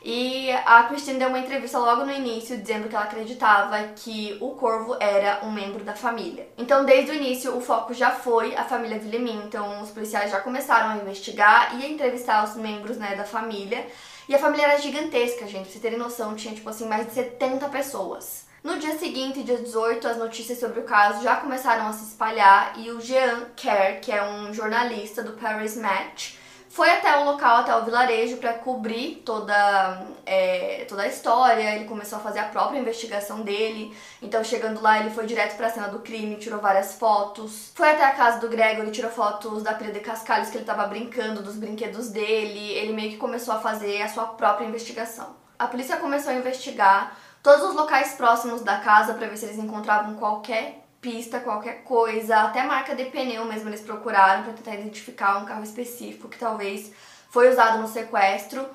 E 0.02 0.52
a 0.66 0.84
Christine 0.84 1.20
deu 1.20 1.28
uma 1.28 1.40
entrevista 1.40 1.78
logo 1.78 2.06
no 2.06 2.12
início 2.12 2.58
dizendo 2.58 2.88
que 2.88 2.96
ela 2.96 3.06
acreditava 3.06 3.78
que 3.96 4.38
o 4.42 4.52
corvo 4.52 4.96
era 5.00 5.42
um 5.44 5.52
membro 5.52 5.84
da 5.84 5.94
família. 5.94 6.48
Então, 6.58 6.86
desde 6.86 7.12
o 7.12 7.16
início, 7.16 7.56
o 7.56 7.62
foco 7.62 7.94
já 7.94 8.12
foi 8.12 8.56
a 8.56 8.64
família 8.64 9.00
Villemin. 9.00 9.44
Então, 9.46 9.82
os 9.82 9.92
policiais 9.92 10.32
já 10.32 10.40
começaram 10.40 10.90
a 10.90 10.98
investigar 10.98 11.78
e 11.78 11.86
a 11.86 11.90
entrevistar 11.90 12.44
os 12.46 12.56
membros 12.56 12.98
né, 12.98 13.16
da 13.16 13.26
família. 13.26 13.86
E 14.30 14.36
a 14.36 14.40
família 14.40 14.66
era 14.66 14.80
gigantesca, 14.80 15.46
gente. 15.46 15.64
Pra 15.64 15.72
vocês 15.72 15.82
terem 15.82 16.00
noção, 16.00 16.36
tinha 16.36 16.54
tipo 16.56 16.70
assim 16.70 16.88
mais 16.88 17.06
de 17.06 17.14
70 17.14 17.68
pessoas. 17.70 18.46
No 18.64 18.80
dia 18.80 18.98
seguinte, 18.98 19.44
dia 19.44 19.58
18, 19.58 20.08
as 20.08 20.18
notícias 20.18 20.58
sobre 20.58 20.80
o 20.80 20.84
caso 20.84 21.22
já 21.22 21.36
começaram 21.36 21.86
a 21.86 21.92
se 21.92 22.06
espalhar 22.06 22.80
e 22.80 22.92
o 22.92 23.02
Jean 23.02 23.48
Kerr, 23.58 24.00
que 24.00 24.10
é 24.10 24.24
um 24.24 24.54
jornalista 24.54 25.22
do 25.22 25.34
Paris 25.34 25.76
Match, 25.76 26.36
foi 26.70 26.90
até 26.90 27.18
o 27.18 27.26
local, 27.26 27.58
até 27.58 27.76
o 27.76 27.84
vilarejo, 27.84 28.38
para 28.38 28.54
cobrir 28.54 29.22
toda, 29.26 30.08
é, 30.26 30.86
toda 30.88 31.04
a 31.04 31.08
história. 31.08 31.76
Ele 31.76 31.86
começou 31.86 32.18
a 32.18 32.22
fazer 32.22 32.40
a 32.40 32.46
própria 32.46 32.80
investigação 32.80 33.42
dele. 33.42 33.96
Então, 34.22 34.44
chegando 34.44 34.82
lá, 34.82 35.00
ele 35.00 35.12
foi 35.12 35.26
direto 35.28 35.56
para 35.58 35.68
a 35.68 35.70
cena 35.70 35.90
do 35.90 36.00
crime, 36.00 36.38
tirou 36.38 36.60
várias 36.60 36.96
fotos. 36.96 37.72
Foi 37.76 37.92
até 37.92 38.06
a 38.06 38.14
casa 38.14 38.40
do 38.40 38.48
Gregory, 38.48 38.90
tirou 38.92 39.12
fotos 39.12 39.62
da 39.62 39.74
pilha 39.76 39.92
de 39.92 40.00
cascalhos 40.00 40.50
que 40.50 40.56
ele 40.56 40.64
estava 40.64 40.88
brincando, 40.88 41.44
dos 41.44 41.58
brinquedos 41.58 42.10
dele. 42.10 42.72
Ele 42.72 42.94
meio 42.94 43.12
que 43.12 43.18
começou 43.18 43.54
a 43.54 43.60
fazer 43.60 44.02
a 44.02 44.08
sua 44.08 44.26
própria 44.26 44.66
investigação. 44.66 45.36
A 45.60 45.68
polícia 45.68 45.98
começou 45.98 46.32
a 46.32 46.36
investigar 46.36 47.16
todos 47.44 47.70
os 47.70 47.76
locais 47.76 48.14
próximos 48.14 48.62
da 48.62 48.78
casa 48.78 49.14
para 49.14 49.28
ver 49.28 49.38
se 49.38 49.46
eles 49.46 49.58
encontravam 49.58 50.16
qualquer 50.16 50.84
pista, 51.02 51.42
qualquer 51.42 51.84
coisa, 51.84 52.38
até 52.38 52.64
marca 52.64 52.96
de 52.96 53.04
pneu 53.06 53.44
mesmo 53.44 53.70
eles 53.70 53.82
procuraram 53.82 54.44
para 54.44 54.54
tentar 54.54 54.76
identificar 54.76 55.38
um 55.38 55.46
carro 55.46 55.62
específico 55.62 56.30
que 56.30 56.38
talvez 56.38 56.94
foi 57.30 57.50
usado 57.50 57.80
no 57.80 57.88
sequestro. 57.88 58.66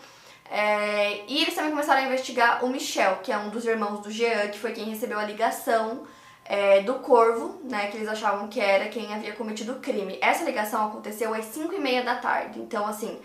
É, 0.50 1.25
e 1.26 1.42
eles 1.42 1.54
também 1.54 1.70
começaram 1.70 2.02
a 2.02 2.04
investigar 2.04 2.64
o 2.64 2.68
Michel, 2.68 3.16
que 3.22 3.32
é 3.32 3.38
um 3.38 3.48
dos 3.50 3.64
irmãos 3.64 4.00
do 4.00 4.10
Jean, 4.10 4.48
que 4.48 4.58
foi 4.58 4.72
quem 4.72 4.84
recebeu 4.84 5.18
a 5.18 5.25
ligação 5.25 6.06
é, 6.44 6.80
do 6.82 6.94
Corvo, 6.96 7.60
né, 7.64 7.88
que 7.88 7.98
eles 7.98 8.08
achavam 8.08 8.48
que 8.48 8.58
era 8.60 8.88
quem 8.88 9.12
havia 9.14 9.34
cometido 9.34 9.72
o 9.72 9.80
crime. 9.80 10.18
Essa 10.20 10.44
ligação 10.44 10.87
aconteceu 10.87 11.34
às 11.34 11.44
5 11.46 11.75
e 11.75 11.78
meia 11.78 12.02
da 12.02 12.16
tarde, 12.16 12.60
então 12.60 12.87
assim, 12.87 13.20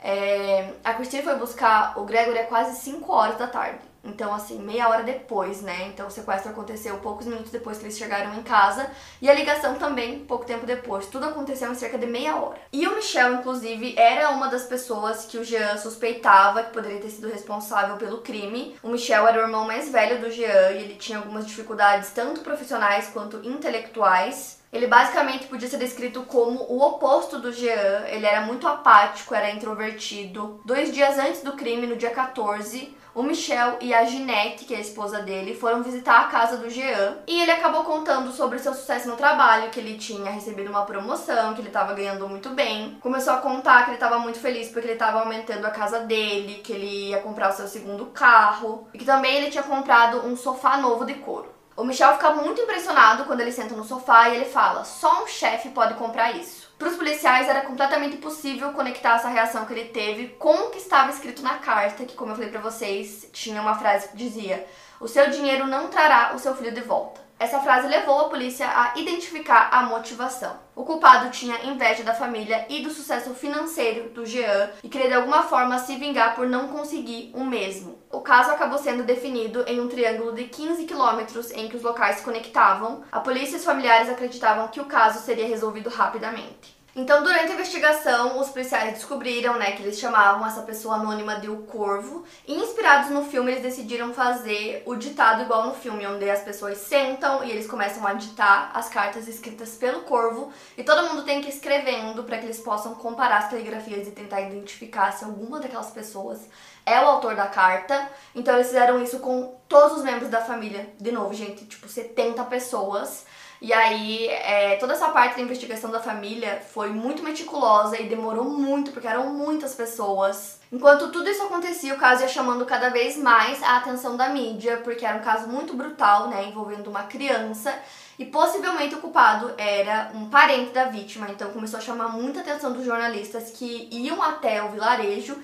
é, 0.00 0.72
a 0.84 0.94
Christine 0.94 1.22
foi 1.22 1.34
buscar 1.36 1.98
o 1.98 2.04
Gregory 2.04 2.38
às 2.38 2.48
quase 2.48 2.80
5 2.80 3.12
horas 3.12 3.36
da 3.36 3.48
tarde. 3.48 3.87
Então, 4.04 4.32
assim, 4.32 4.58
meia 4.60 4.88
hora 4.88 5.02
depois, 5.02 5.60
né? 5.60 5.88
Então, 5.88 6.06
o 6.06 6.10
sequestro 6.10 6.50
aconteceu 6.50 6.96
poucos 6.98 7.26
minutos 7.26 7.50
depois 7.50 7.78
que 7.78 7.84
eles 7.84 7.98
chegaram 7.98 8.34
em 8.34 8.42
casa. 8.42 8.90
E 9.20 9.28
a 9.28 9.34
ligação 9.34 9.74
também, 9.74 10.20
pouco 10.20 10.44
tempo 10.44 10.64
depois. 10.64 11.06
Tudo 11.06 11.26
aconteceu 11.26 11.70
em 11.70 11.74
cerca 11.74 11.98
de 11.98 12.06
meia 12.06 12.36
hora. 12.36 12.58
E 12.72 12.86
o 12.86 12.96
Michel, 12.96 13.34
inclusive, 13.34 13.94
era 13.98 14.30
uma 14.30 14.48
das 14.48 14.64
pessoas 14.64 15.24
que 15.26 15.38
o 15.38 15.44
Jean 15.44 15.76
suspeitava 15.76 16.62
que 16.62 16.72
poderia 16.72 17.00
ter 17.00 17.10
sido 17.10 17.28
responsável 17.28 17.96
pelo 17.96 18.18
crime. 18.18 18.76
O 18.82 18.88
Michel 18.88 19.26
era 19.26 19.38
o 19.38 19.42
irmão 19.42 19.66
mais 19.66 19.90
velho 19.90 20.20
do 20.20 20.30
Jean 20.30 20.70
e 20.72 20.82
ele 20.82 20.94
tinha 20.94 21.18
algumas 21.18 21.46
dificuldades, 21.46 22.10
tanto 22.10 22.40
profissionais 22.40 23.08
quanto 23.08 23.46
intelectuais. 23.46 24.58
Ele 24.72 24.86
basicamente 24.86 25.46
podia 25.46 25.68
ser 25.68 25.78
descrito 25.78 26.22
como 26.24 26.60
o 26.64 26.82
oposto 26.82 27.38
do 27.38 27.52
Jean. 27.52 28.04
Ele 28.06 28.26
era 28.26 28.42
muito 28.42 28.68
apático, 28.68 29.34
era 29.34 29.50
introvertido. 29.50 30.60
Dois 30.64 30.92
dias 30.92 31.18
antes 31.18 31.42
do 31.42 31.52
crime, 31.52 31.86
no 31.86 31.96
dia 31.96 32.10
14, 32.10 32.94
o 33.18 33.22
Michel 33.24 33.78
e 33.80 33.92
a 33.92 34.04
Ginette, 34.04 34.64
que 34.64 34.72
é 34.72 34.76
a 34.76 34.80
esposa 34.80 35.18
dele, 35.18 35.52
foram 35.52 35.82
visitar 35.82 36.20
a 36.20 36.24
casa 36.28 36.56
do 36.56 36.70
Jean 36.70 37.16
e 37.26 37.42
ele 37.42 37.50
acabou 37.50 37.82
contando 37.82 38.30
sobre 38.30 38.60
seu 38.60 38.72
sucesso 38.72 39.08
no 39.08 39.16
trabalho, 39.16 39.70
que 39.70 39.80
ele 39.80 39.98
tinha 39.98 40.30
recebido 40.30 40.70
uma 40.70 40.84
promoção, 40.84 41.52
que 41.52 41.60
ele 41.60 41.66
estava 41.66 41.94
ganhando 41.94 42.28
muito 42.28 42.50
bem. 42.50 42.96
Começou 43.00 43.32
a 43.32 43.38
contar 43.38 43.82
que 43.82 43.90
ele 43.90 43.96
estava 43.96 44.20
muito 44.20 44.38
feliz 44.38 44.68
porque 44.68 44.86
ele 44.86 44.92
estava 44.92 45.18
aumentando 45.18 45.66
a 45.66 45.70
casa 45.72 45.98
dele, 45.98 46.60
que 46.62 46.72
ele 46.72 47.08
ia 47.08 47.18
comprar 47.18 47.50
o 47.50 47.56
seu 47.56 47.66
segundo 47.66 48.06
carro 48.06 48.86
e 48.94 48.98
que 48.98 49.04
também 49.04 49.34
ele 49.34 49.50
tinha 49.50 49.64
comprado 49.64 50.24
um 50.24 50.36
sofá 50.36 50.76
novo 50.76 51.04
de 51.04 51.14
couro. 51.14 51.58
O 51.78 51.84
Michel 51.84 52.14
fica 52.14 52.30
muito 52.34 52.60
impressionado 52.60 53.24
quando 53.24 53.40
ele 53.40 53.52
senta 53.52 53.72
no 53.72 53.84
sofá 53.84 54.28
e 54.28 54.34
ele 54.34 54.44
fala: 54.46 54.82
só 54.84 55.22
um 55.22 55.28
chefe 55.28 55.68
pode 55.68 55.94
comprar 55.94 56.36
isso. 56.36 56.57
Para 56.78 56.88
os 56.90 56.96
policiais 56.96 57.48
era 57.48 57.62
completamente 57.62 58.16
impossível 58.16 58.72
conectar 58.72 59.16
essa 59.16 59.28
reação 59.28 59.66
que 59.66 59.72
ele 59.72 59.86
teve 59.86 60.28
com 60.38 60.54
o 60.54 60.70
que 60.70 60.78
estava 60.78 61.10
escrito 61.10 61.42
na 61.42 61.58
carta, 61.58 62.04
que 62.04 62.14
como 62.14 62.30
eu 62.30 62.36
falei 62.36 62.50
para 62.50 62.60
vocês, 62.60 63.28
tinha 63.32 63.60
uma 63.60 63.74
frase 63.74 64.08
que 64.08 64.16
dizia: 64.16 64.64
"O 65.00 65.08
seu 65.08 65.28
dinheiro 65.28 65.66
não 65.66 65.88
trará 65.88 66.32
o 66.36 66.38
seu 66.38 66.54
filho 66.54 66.72
de 66.72 66.80
volta". 66.80 67.27
Essa 67.38 67.60
frase 67.60 67.86
levou 67.86 68.18
a 68.18 68.28
polícia 68.28 68.66
a 68.66 68.98
identificar 68.98 69.68
a 69.70 69.84
motivação. 69.84 70.56
O 70.74 70.82
culpado 70.84 71.30
tinha 71.30 71.64
inveja 71.66 72.02
da 72.02 72.12
família 72.12 72.66
e 72.68 72.82
do 72.82 72.90
sucesso 72.90 73.32
financeiro 73.32 74.10
do 74.10 74.26
Jean 74.26 74.70
e 74.82 74.88
queria 74.88 75.06
de 75.06 75.14
alguma 75.14 75.44
forma 75.44 75.78
se 75.78 75.94
vingar 75.94 76.34
por 76.34 76.48
não 76.48 76.66
conseguir 76.66 77.30
o 77.34 77.44
mesmo. 77.44 77.96
O 78.10 78.20
caso 78.20 78.50
acabou 78.50 78.78
sendo 78.78 79.04
definido 79.04 79.64
em 79.68 79.80
um 79.80 79.88
triângulo 79.88 80.32
de 80.32 80.44
15 80.44 80.84
quilômetros 80.84 81.52
em 81.52 81.68
que 81.68 81.76
os 81.76 81.82
locais 81.82 82.16
se 82.16 82.24
conectavam. 82.24 83.04
A 83.12 83.20
polícia 83.20 83.54
e 83.54 83.58
os 83.58 83.64
familiares 83.64 84.08
acreditavam 84.08 84.66
que 84.68 84.80
o 84.80 84.86
caso 84.86 85.20
seria 85.20 85.46
resolvido 85.46 85.88
rapidamente. 85.88 86.77
Então, 86.98 87.22
durante 87.22 87.52
a 87.52 87.54
investigação, 87.54 88.40
os 88.40 88.48
policiais 88.48 88.92
descobriram, 88.92 89.56
né, 89.56 89.70
que 89.70 89.84
eles 89.84 90.00
chamavam 90.00 90.44
essa 90.44 90.62
pessoa 90.62 90.96
anônima 90.96 91.36
de 91.36 91.48
o 91.48 91.58
Corvo. 91.58 92.24
E 92.44 92.56
inspirados 92.56 93.10
no 93.10 93.24
filme, 93.24 93.52
eles 93.52 93.62
decidiram 93.62 94.12
fazer 94.12 94.82
o 94.84 94.96
ditado 94.96 95.42
igual 95.42 95.66
no 95.66 95.74
filme, 95.74 96.04
onde 96.08 96.28
as 96.28 96.42
pessoas 96.42 96.78
sentam 96.78 97.44
e 97.44 97.52
eles 97.52 97.68
começam 97.68 98.04
a 98.04 98.14
ditar 98.14 98.72
as 98.74 98.88
cartas 98.88 99.28
escritas 99.28 99.76
pelo 99.76 100.00
Corvo 100.00 100.52
e 100.76 100.82
todo 100.82 101.08
mundo 101.08 101.22
tem 101.22 101.40
que 101.40 101.46
ir 101.46 101.54
escrevendo 101.54 102.24
para 102.24 102.36
que 102.36 102.46
eles 102.46 102.58
possam 102.58 102.96
comparar 102.96 103.38
as 103.38 103.50
caligrafias 103.50 104.08
e 104.08 104.10
tentar 104.10 104.40
identificar 104.40 105.12
se 105.12 105.24
alguma 105.24 105.60
daquelas 105.60 105.92
pessoas 105.92 106.48
é 106.84 107.00
o 107.00 107.06
autor 107.06 107.36
da 107.36 107.46
carta. 107.46 108.10
Então, 108.34 108.54
eles 108.54 108.66
fizeram 108.66 109.00
isso 109.00 109.20
com 109.20 109.56
todos 109.68 109.98
os 109.98 110.04
membros 110.04 110.30
da 110.30 110.40
família. 110.40 110.88
De 110.98 111.12
novo, 111.12 111.32
gente, 111.32 111.64
tipo 111.64 111.86
70 111.86 112.42
pessoas. 112.46 113.24
E 113.60 113.72
aí, 113.72 114.28
é, 114.28 114.76
toda 114.76 114.92
essa 114.92 115.08
parte 115.08 115.36
da 115.36 115.42
investigação 115.42 115.90
da 115.90 116.00
família 116.00 116.62
foi 116.72 116.90
muito 116.90 117.22
meticulosa 117.22 118.00
e 118.00 118.08
demorou 118.08 118.44
muito, 118.44 118.92
porque 118.92 119.08
eram 119.08 119.32
muitas 119.34 119.74
pessoas. 119.74 120.60
Enquanto 120.70 121.10
tudo 121.10 121.28
isso 121.28 121.42
acontecia, 121.42 121.94
o 121.94 121.98
caso 121.98 122.22
ia 122.22 122.28
chamando 122.28 122.64
cada 122.64 122.88
vez 122.90 123.16
mais 123.16 123.60
a 123.62 123.78
atenção 123.78 124.16
da 124.16 124.28
mídia, 124.28 124.76
porque 124.78 125.04
era 125.04 125.18
um 125.18 125.22
caso 125.22 125.48
muito 125.48 125.74
brutal, 125.74 126.28
né, 126.28 126.44
envolvendo 126.46 126.88
uma 126.88 127.04
criança. 127.04 127.76
E 128.16 128.24
possivelmente 128.24 128.94
o 128.94 128.98
culpado 128.98 129.52
era 129.56 130.10
um 130.14 130.28
parente 130.28 130.72
da 130.72 130.84
vítima, 130.84 131.28
então 131.30 131.50
começou 131.52 131.78
a 131.78 131.82
chamar 131.82 132.08
muita 132.08 132.40
atenção 132.40 132.72
dos 132.72 132.84
jornalistas 132.84 133.50
que 133.50 133.88
iam 133.90 134.22
até 134.22 134.62
o 134.62 134.70
vilarejo 134.70 135.36